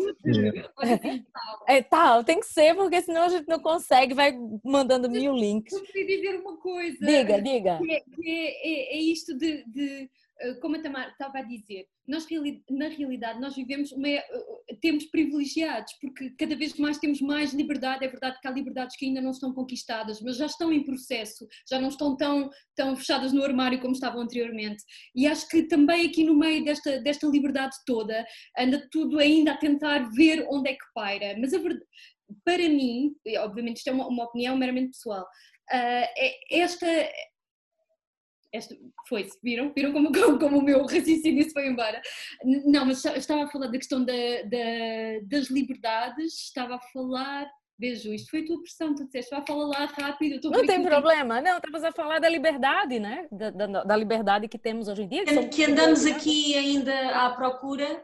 É. 1.67 1.77
é 1.77 1.81
tal, 1.81 2.23
tem 2.23 2.39
que 2.39 2.47
ser, 2.47 2.75
porque 2.75 3.01
senão 3.01 3.23
a 3.23 3.29
gente 3.29 3.47
não 3.47 3.59
consegue, 3.59 4.13
vai 4.13 4.37
mandando 4.63 5.09
mil 5.09 5.33
links. 5.33 5.73
Eu 5.73 5.83
queria 5.83 6.05
dizer 6.05 6.39
uma 6.39 6.57
coisa. 6.57 6.97
Diga, 7.05 7.41
diga. 7.41 7.77
Que 7.77 7.91
é, 7.91 7.99
que 8.01 8.29
é, 8.29 8.67
é, 8.67 8.97
é 8.97 9.01
isto 9.01 9.37
de, 9.37 9.63
de 9.65 10.09
como 10.61 10.75
a 10.75 10.81
Tamara 10.81 11.09
estava 11.09 11.39
a 11.39 11.43
dizer, 11.43 11.85
nós 12.07 12.25
na 12.69 12.87
realidade 12.87 13.39
nós 13.39 13.55
vivemos 13.55 13.91
uma, 13.91 14.07
eh, 14.07 14.23
tempos 14.81 15.05
privilegiados, 15.05 15.93
porque 16.01 16.31
cada 16.31 16.55
vez 16.55 16.73
mais 16.75 16.97
temos 16.97 17.21
mais 17.21 17.53
liberdade, 17.53 18.05
é 18.05 18.07
verdade 18.07 18.39
que 18.41 18.47
há 18.47 18.51
liberdades 18.51 18.95
que 18.95 19.05
ainda 19.05 19.21
não 19.21 19.31
estão 19.31 19.53
conquistadas, 19.53 20.21
mas 20.21 20.37
já 20.37 20.45
estão 20.45 20.71
em 20.71 20.83
processo, 20.83 21.47
já 21.69 21.79
não 21.79 21.89
estão 21.89 22.15
tão, 22.15 22.49
tão 22.75 22.95
fechadas 22.95 23.33
no 23.33 23.43
armário 23.43 23.79
como 23.79 23.93
estavam 23.93 24.21
anteriormente. 24.21 24.83
E 25.15 25.27
acho 25.27 25.47
que 25.47 25.63
também 25.63 26.07
aqui 26.07 26.23
no 26.23 26.35
meio 26.35 26.63
desta, 26.63 26.99
desta 26.99 27.27
liberdade 27.27 27.75
toda, 27.85 28.25
anda 28.57 28.87
tudo 28.91 29.19
ainda 29.19 29.51
a 29.53 29.57
tentar 29.57 30.09
ver 30.11 30.47
onde 30.49 30.69
é 30.69 30.73
que 30.73 30.85
paira. 30.93 31.37
Mas 31.39 31.53
verdade, 31.59 31.85
para 32.45 32.69
mim, 32.69 33.13
obviamente 33.39 33.77
isto 33.77 33.89
é 33.89 33.93
uma, 33.93 34.07
uma 34.07 34.23
opinião 34.25 34.55
meramente 34.57 34.91
pessoal, 34.91 35.23
uh, 35.23 36.07
esta 36.51 36.87
esta, 38.53 38.75
foi-se, 39.07 39.37
viram? 39.43 39.71
Viram 39.73 39.91
como, 39.91 40.11
como, 40.11 40.39
como, 40.39 40.57
o 40.59 40.61
meu 40.61 40.81
raciocínio 40.87 41.43
se 41.43 41.53
foi 41.53 41.67
embora? 41.67 42.01
Não, 42.65 42.85
mas 42.85 43.03
estava 43.05 43.43
a 43.43 43.47
falar 43.47 43.67
da 43.67 43.77
questão 43.77 44.03
da, 44.03 44.13
da, 44.13 45.19
das 45.23 45.49
liberdades, 45.49 46.33
estava 46.45 46.75
a 46.75 46.81
falar. 46.93 47.47
Vejo, 47.77 48.13
isto 48.13 48.29
foi 48.29 48.41
a 48.41 48.45
tua 48.45 48.61
pressão, 48.61 48.93
tu 48.93 49.05
disseste, 49.05 49.33
vai 49.33 49.45
falar 49.47 49.65
lá 49.65 49.85
rápido. 49.85 50.51
não 50.51 50.65
tem 50.65 50.83
problema, 50.83 51.39
não, 51.39 51.57
estavas 51.57 51.83
a 51.85 51.93
falar 51.93 52.19
da 52.19 52.27
liberdade, 52.27 52.99
né? 52.99 53.25
Da, 53.31 53.49
da, 53.51 53.83
da, 53.85 53.95
liberdade 53.95 54.49
que 54.49 54.57
temos 54.57 54.89
hoje 54.89 55.03
em 55.03 55.07
dia. 55.07 55.23
Que, 55.23 55.47
que 55.47 55.63
andamos 55.63 56.05
aqui 56.05 56.55
ainda 56.55 57.25
à 57.25 57.29
procura 57.29 58.03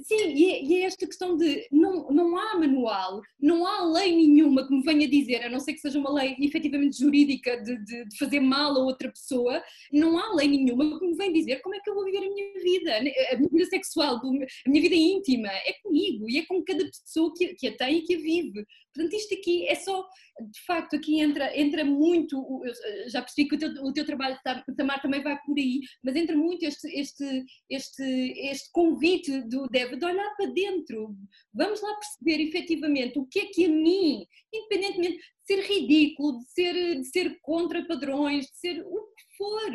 Sim, 0.00 0.32
e 0.34 0.52
e 0.62 0.74
é, 0.76 0.84
esta 0.84 1.06
questão 1.06 1.36
de 1.36 1.66
não, 1.70 2.08
não 2.10 2.36
há 2.36 2.58
manual, 2.58 3.20
não 3.38 3.66
há 3.66 3.84
lei 3.84 4.14
nenhuma 4.16 4.66
que 4.66 4.74
me 4.74 4.82
venha 4.82 5.06
dizer, 5.06 5.44
a 5.44 5.50
não 5.50 5.60
ser 5.60 5.74
que 5.74 5.80
seja 5.80 5.98
uma 5.98 6.12
lei 6.12 6.34
efetivamente 6.40 6.98
jurídica 6.98 7.60
de, 7.62 7.76
de, 7.84 8.04
de, 8.06 8.18
fazer 8.18 8.40
mal 8.40 8.74
a 8.74 8.84
outra 8.84 9.10
pessoa, 9.10 9.62
não 9.92 10.18
há 10.18 10.34
lei 10.34 10.48
nenhuma 10.48 10.98
que 10.98 11.06
me 11.06 11.16
venha 11.16 11.32
dizer 11.32 11.60
como 11.60 11.74
é 11.74 11.80
que 11.80 11.90
eu 11.90 11.94
vou 11.94 12.04
viver 12.04 12.18
a 12.18 12.20
minha 12.20 12.52
vida, 12.62 12.96
a 12.96 13.36
minha 13.36 13.48
vida 13.50 13.66
sexual, 13.66 14.16
a 14.16 14.70
minha 14.70 14.82
vida 14.82 14.94
íntima, 14.94 15.48
é 15.48 15.74
comigo 15.82 16.28
e 16.28 16.38
é 16.38 16.46
com 16.46 16.62
cada 16.64 16.84
pessoa 16.84 17.32
que, 17.36 17.54
que 17.54 17.68
a 17.68 17.76
tem 17.76 17.98
e 17.98 18.02
que 18.02 18.14
a 18.14 18.18
vive. 18.18 18.64
Portanto, 18.94 19.14
isto 19.14 19.34
aqui 19.34 19.66
é 19.68 19.74
só, 19.74 20.06
de 20.40 20.64
facto, 20.66 20.96
aqui 20.96 21.18
entra, 21.18 21.58
entra 21.58 21.82
muito, 21.82 22.62
já 23.08 23.22
percebi 23.22 23.48
que 23.48 23.54
o 23.56 23.58
teu, 23.58 23.70
o 23.84 23.92
teu 23.92 24.04
trabalho, 24.04 24.38
Tamar, 24.76 25.00
também 25.00 25.22
vai 25.22 25.38
por 25.46 25.56
aí, 25.58 25.80
mas 26.04 26.14
entra 26.14 26.36
muito 26.36 26.64
este, 26.64 26.88
este, 26.88 27.44
este, 27.70 28.02
este 28.50 28.70
convite 28.70 29.42
do 29.48 29.66
De 29.86 30.04
olhar 30.04 30.34
para 30.36 30.46
dentro. 30.46 31.14
Vamos 31.52 31.80
lá 31.80 31.94
perceber 31.94 32.42
efetivamente 32.42 33.18
o 33.18 33.26
que 33.26 33.40
é 33.40 33.46
que 33.46 33.64
a 33.66 33.68
mim, 33.68 34.26
independentemente 34.52 35.16
de 35.16 35.22
ser 35.46 35.60
ridículo, 35.60 36.38
de 36.38 36.50
ser, 36.50 37.00
de 37.00 37.04
ser 37.04 37.40
contra 37.40 37.84
padrões, 37.86 38.46
de 38.46 38.58
ser 38.58 38.82
o 38.84 39.06
que 39.14 39.36
for. 39.36 39.72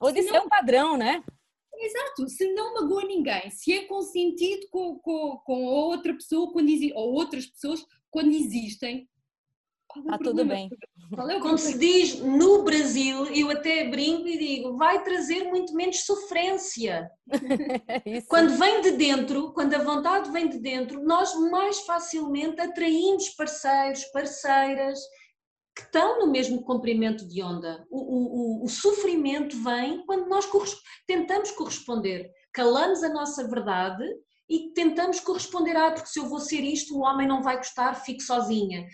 Ou 0.00 0.12
de 0.12 0.22
ser 0.22 0.40
um 0.40 0.48
padrão, 0.48 0.96
né? 0.96 1.22
Exato, 1.78 2.28
se 2.28 2.52
não 2.54 2.74
magoa 2.74 3.04
ninguém, 3.04 3.50
se 3.50 3.72
é 3.72 3.84
consentido 3.84 4.66
com, 4.70 4.98
com, 4.98 5.38
com 5.44 5.64
outra 5.64 6.14
pessoa 6.14 6.50
quando, 6.50 6.70
ou 6.94 7.12
outras 7.12 7.46
pessoas 7.46 7.84
quando 8.10 8.32
existem. 8.32 9.08
Está 9.98 10.18
tudo 10.18 10.44
bem. 10.44 10.68
É 11.28 11.40
Como 11.40 11.56
se 11.56 11.78
diz 11.78 12.18
no 12.20 12.64
Brasil, 12.64 13.26
eu 13.26 13.50
até 13.50 13.88
brinco 13.88 14.26
e 14.26 14.36
digo, 14.36 14.76
vai 14.76 15.04
trazer 15.04 15.44
muito 15.44 15.72
menos 15.72 16.04
sofrência. 16.04 17.08
quando 18.28 18.58
vem 18.58 18.80
de 18.80 18.92
dentro, 18.92 19.52
quando 19.52 19.74
a 19.74 19.82
vontade 19.82 20.30
vem 20.32 20.48
de 20.48 20.58
dentro, 20.58 21.02
nós 21.04 21.32
mais 21.50 21.80
facilmente 21.80 22.60
atraímos 22.60 23.28
parceiros, 23.30 24.04
parceiras 24.06 24.98
que 25.76 25.82
estão 25.82 26.18
no 26.18 26.32
mesmo 26.32 26.62
comprimento 26.62 27.28
de 27.28 27.42
onda. 27.42 27.86
O, 27.90 28.62
o, 28.62 28.64
o 28.64 28.68
sofrimento 28.68 29.56
vem 29.62 30.04
quando 30.06 30.26
nós 30.26 30.48
tentamos 31.06 31.50
corresponder, 31.52 32.30
calamos 32.52 33.02
a 33.02 33.10
nossa 33.10 33.46
verdade 33.46 34.04
e 34.48 34.72
tentamos 34.72 35.20
corresponder 35.20 35.76
a, 35.76 35.90
porque 35.90 36.08
se 36.08 36.18
eu 36.18 36.28
vou 36.28 36.40
ser 36.40 36.60
isto, 36.60 36.96
o 36.96 37.02
homem 37.02 37.26
não 37.26 37.42
vai 37.42 37.56
gostar, 37.56 37.94
fico 37.94 38.22
sozinha. 38.22 38.86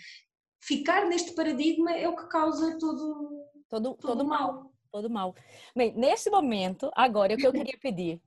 Ficar 0.65 1.07
neste 1.07 1.33
paradigma 1.33 1.91
é 1.91 2.07
o 2.07 2.15
que 2.15 2.25
causa 2.27 2.77
todo, 2.79 3.45
todo, 3.69 3.95
todo, 3.95 3.97
todo 3.97 4.25
mal. 4.25 4.71
Todo 4.89 5.09
mal. 5.09 5.35
Bem, 5.75 5.93
nesse 5.93 6.29
momento, 6.29 6.89
agora, 6.95 7.33
o 7.33 7.37
que 7.37 7.45
eu 7.45 7.51
queria 7.51 7.77
pedir, 7.77 8.21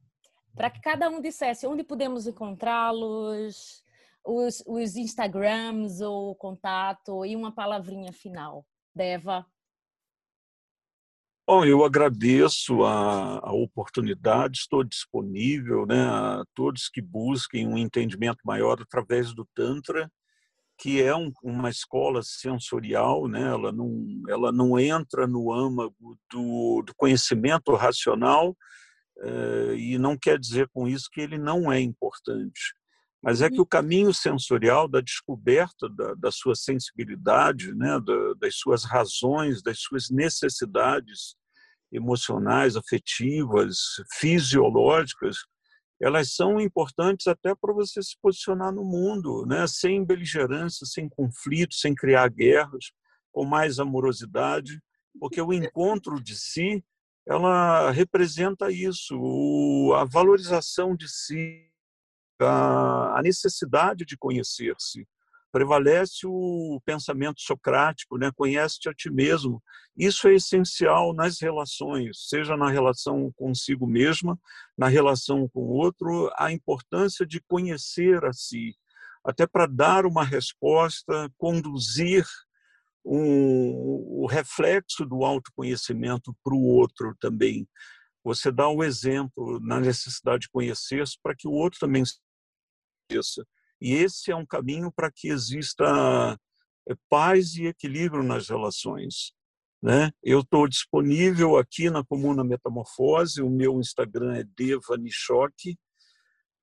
para 0.55 0.69
que 0.69 0.79
cada 0.83 1.09
um 1.09 1.19
dissesse 1.19 1.67
onde 1.67 1.83
podemos 1.83 2.27
encontrá-los, 2.27 3.83
os, 4.23 4.63
os 4.67 4.97
Instagrams 4.97 6.03
ou 6.03 6.35
contato 6.35 7.25
e 7.25 7.35
uma 7.35 7.53
palavrinha 7.53 8.13
final. 8.13 8.67
Deva. 8.95 9.47
Bom, 11.47 11.65
eu 11.65 11.85
agradeço 11.85 12.85
a, 12.85 13.39
a, 13.39 13.53
oportunidade, 13.53 14.59
estou 14.59 14.85
disponível 14.85 15.87
né, 15.87 16.03
a 16.05 16.45
todos 16.55 16.91
que 16.91 17.01
busquem 17.01 17.67
um 17.67 17.79
entendimento 17.79 18.41
maior 18.45 18.83
através 18.83 19.33
do 19.33 19.47
Tantra, 19.55 20.11
que 20.79 21.03
é 21.03 21.15
um, 21.15 21.33
uma 21.43 21.71
escola 21.71 22.21
sensorial, 22.23 23.29
né, 23.29 23.43
ela, 23.43 23.73
não, 23.73 24.23
ela 24.29 24.53
não 24.53 24.79
entra 24.79 25.27
no 25.27 25.53
âmago 25.53 26.19
do, 26.31 26.83
do 26.83 26.95
conhecimento 26.97 27.75
racional, 27.75 28.57
eh, 29.19 29.75
e 29.77 29.99
não 29.99 30.17
quer 30.17 30.39
dizer 30.39 30.69
com 30.69 30.87
isso 30.87 31.09
que 31.11 31.21
ele 31.21 31.39
não 31.39 31.73
é 31.73 31.81
importante. 31.81 32.75
Mas 33.23 33.41
é 33.41 33.49
que 33.49 33.57
uhum. 33.57 33.63
o 33.63 33.67
caminho 33.67 34.13
sensorial 34.13 34.87
da 34.87 35.01
descoberta 35.01 35.89
da, 35.89 36.15
da 36.15 36.31
sua 36.31 36.55
sensibilidade, 36.55 37.75
né, 37.75 37.99
da, 38.01 38.35
das 38.39 38.57
suas 38.57 38.85
razões, 38.85 39.63
das 39.63 39.81
suas 39.81 40.11
necessidades 40.11 41.35
emocionais, 41.91 42.77
afetivas, 42.77 43.79
fisiológicas, 44.19 45.39
elas 46.01 46.35
são 46.35 46.61
importantes 46.61 47.27
até 47.27 47.55
para 47.55 47.73
você 47.73 48.03
se 48.03 48.17
posicionar 48.21 48.73
no 48.73 48.85
mundo, 48.85 49.47
né, 49.47 49.67
sem 49.67 50.05
beligerância, 50.05 50.87
sem 50.87 51.09
conflito, 51.09 51.75
sem 51.75 51.95
criar 51.95 52.29
guerras, 52.29 52.93
com 53.33 53.45
mais 53.45 53.79
amorosidade, 53.79 54.81
porque 55.19 55.41
o 55.41 55.53
encontro 55.53 56.23
de 56.23 56.37
si, 56.37 56.85
ela 57.27 57.91
representa 57.91 58.71
isso, 58.71 59.93
a 59.95 60.05
valorização 60.05 60.95
de 60.95 61.09
si, 61.09 61.67
a 62.41 63.21
necessidade 63.23 64.05
de 64.05 64.17
conhecer-se. 64.17 65.07
Prevalece 65.53 66.27
o 66.27 66.81
pensamento 66.85 67.41
socrático, 67.41 68.19
né? 68.19 68.31
conhece-te 68.35 68.89
a 68.89 68.95
ti 68.95 69.11
mesmo. 69.11 69.63
Isso 69.97 70.29
é 70.29 70.35
essencial 70.35 71.15
nas 71.15 71.41
relações, 71.41 72.29
seja 72.29 72.57
na 72.57 72.69
relação 72.69 73.33
consigo 73.37 73.87
mesma, 73.87 74.39
na 74.77 74.89
relação 74.89 75.49
com 75.49 75.61
o 75.61 75.73
outro, 75.73 76.31
a 76.37 76.53
importância 76.53 77.25
de 77.27 77.41
conhecer 77.49 78.25
a 78.25 78.33
si, 78.33 78.75
até 79.25 79.47
para 79.47 79.67
dar 79.67 80.05
uma 80.05 80.25
resposta, 80.25 81.31
conduzir 81.39 82.25
um, 83.05 83.71
o 84.23 84.27
reflexo 84.27 85.07
do 85.07 85.25
autoconhecimento 85.25 86.37
para 86.43 86.55
o 86.55 86.63
outro 86.63 87.17
também. 87.21 87.67
Você 88.25 88.51
dá 88.51 88.69
o 88.69 88.79
um 88.79 88.85
exemplo 88.85 89.61
na 89.61 89.79
necessidade 89.79 90.43
de 90.43 90.51
conhecer-se 90.51 91.17
para 91.23 91.35
que 91.35 91.47
o 91.47 91.53
outro 91.53 91.79
também 91.79 92.03
aconteça. 93.09 93.47
E 93.81 93.95
esse 93.95 94.31
é 94.31 94.37
um 94.37 94.47
caminho 94.47 94.91
para 94.91 95.11
que 95.11 95.29
exista 95.29 96.39
eh, 96.89 96.95
paz 97.09 97.55
e 97.57 97.67
equilíbrio 97.67 98.23
nas 98.23 98.49
relações. 98.49 99.33
Né? 99.83 100.11
Eu 100.23 100.41
estou 100.41 100.67
disponível 100.67 101.57
aqui 101.57 101.91
na 101.91 102.05
Comuna 102.05 102.43
Metamorfose, 102.43 103.43
o 103.43 103.51
meu 103.51 103.79
Instagram 103.79 104.35
é 104.37 104.45
Deva 104.57 104.97
Nishok, 104.97 105.77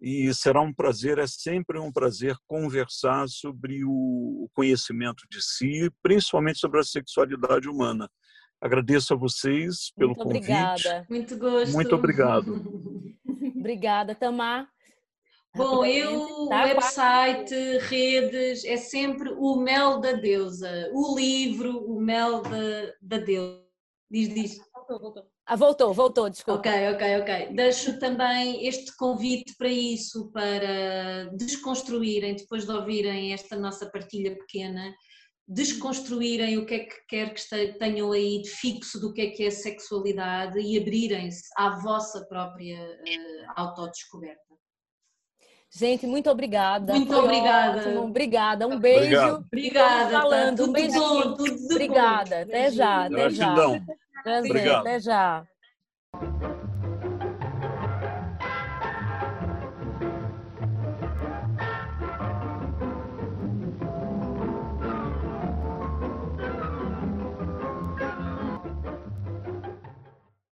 e 0.02 0.34
será 0.34 0.60
um 0.60 0.74
prazer, 0.74 1.18
é 1.18 1.28
sempre 1.28 1.80
um 1.80 1.90
prazer 1.90 2.36
conversar 2.46 3.26
sobre 3.30 3.86
o 3.86 4.50
conhecimento 4.54 5.24
de 5.32 5.42
si, 5.42 5.90
principalmente 6.02 6.60
sobre 6.60 6.82
a 6.82 6.84
sexualidade 6.84 7.70
humana. 7.70 8.10
Agradeço 8.60 9.14
a 9.14 9.18
vocês 9.18 9.94
pelo 9.96 10.10
Muito 10.10 10.24
convite. 10.24 10.52
Obrigada. 10.52 11.06
Muito 11.10 11.38
gosto. 11.38 11.74
Muito 11.74 11.96
obrigado. 11.96 13.22
obrigada, 13.56 14.14
Tamar. 14.14 14.73
Bom, 15.56 15.86
eu, 15.86 16.48
tá 16.50 16.64
website, 16.64 17.54
redes, 17.82 18.66
é 18.66 18.76
sempre 18.76 19.30
o 19.38 19.56
mel 19.58 20.00
da 20.00 20.14
deusa. 20.14 20.90
O 20.92 21.16
livro, 21.16 21.86
o 21.86 22.02
mel 22.02 22.42
da, 22.42 22.94
da 23.02 23.18
deusa. 23.24 23.62
Diz, 24.10 24.34
diz. 24.34 24.58
Voltou, 24.74 25.00
voltou. 25.00 25.24
Ah, 25.46 25.56
voltou, 25.56 25.94
voltou, 25.94 26.30
desculpa. 26.30 26.60
Ok, 26.60 26.72
ok, 26.94 27.22
ok. 27.22 27.56
Deixo 27.56 28.00
também 28.00 28.66
este 28.66 28.96
convite 28.98 29.56
para 29.58 29.68
isso, 29.68 30.32
para 30.32 31.30
desconstruírem, 31.34 32.36
depois 32.36 32.66
de 32.66 32.72
ouvirem 32.72 33.34
esta 33.34 33.56
nossa 33.56 33.90
partilha 33.92 34.36
pequena, 34.36 34.94
desconstruírem 35.48 36.58
o 36.58 36.66
que 36.66 36.74
é 36.76 36.80
que 36.80 36.96
quer 37.08 37.34
que 37.34 37.78
tenham 37.78 38.12
aí 38.12 38.42
de 38.42 38.50
fixo 38.50 39.00
do 39.00 39.14
que 39.14 39.22
é 39.22 39.30
que 39.32 39.44
é 39.44 39.52
sexualidade 39.52 40.60
e 40.60 40.80
abrirem-se 40.80 41.44
à 41.58 41.78
vossa 41.82 42.26
própria 42.26 42.80
uh, 42.80 43.54
autodescoberta. 43.56 44.42
Gente, 45.76 46.06
muito 46.06 46.30
obrigada. 46.30 46.94
Muito 46.94 47.12
Foi 47.12 47.24
obrigada. 47.24 47.80
Ótimo. 47.82 48.04
Obrigada. 48.04 48.68
Um 48.68 48.80
beijo. 48.80 49.00
Obrigado. 49.00 49.46
Obrigada. 49.48 50.12
Tá? 50.12 50.22
Falando. 50.22 50.58
Tudo 50.58 50.70
um 50.70 50.74
beijo. 50.74 51.00
Bom, 51.00 51.34
tudo 51.34 51.66
obrigada. 51.72 52.36
Bom. 52.36 52.42
Até 52.44 52.72
já. 52.72 53.06
Até 53.06 53.30
já. 53.32 53.54
Gratidão. 53.56 53.86
Prazer. 54.24 54.52
Obrigado. 54.52 54.82
Até 54.82 55.00
já. 55.00 55.48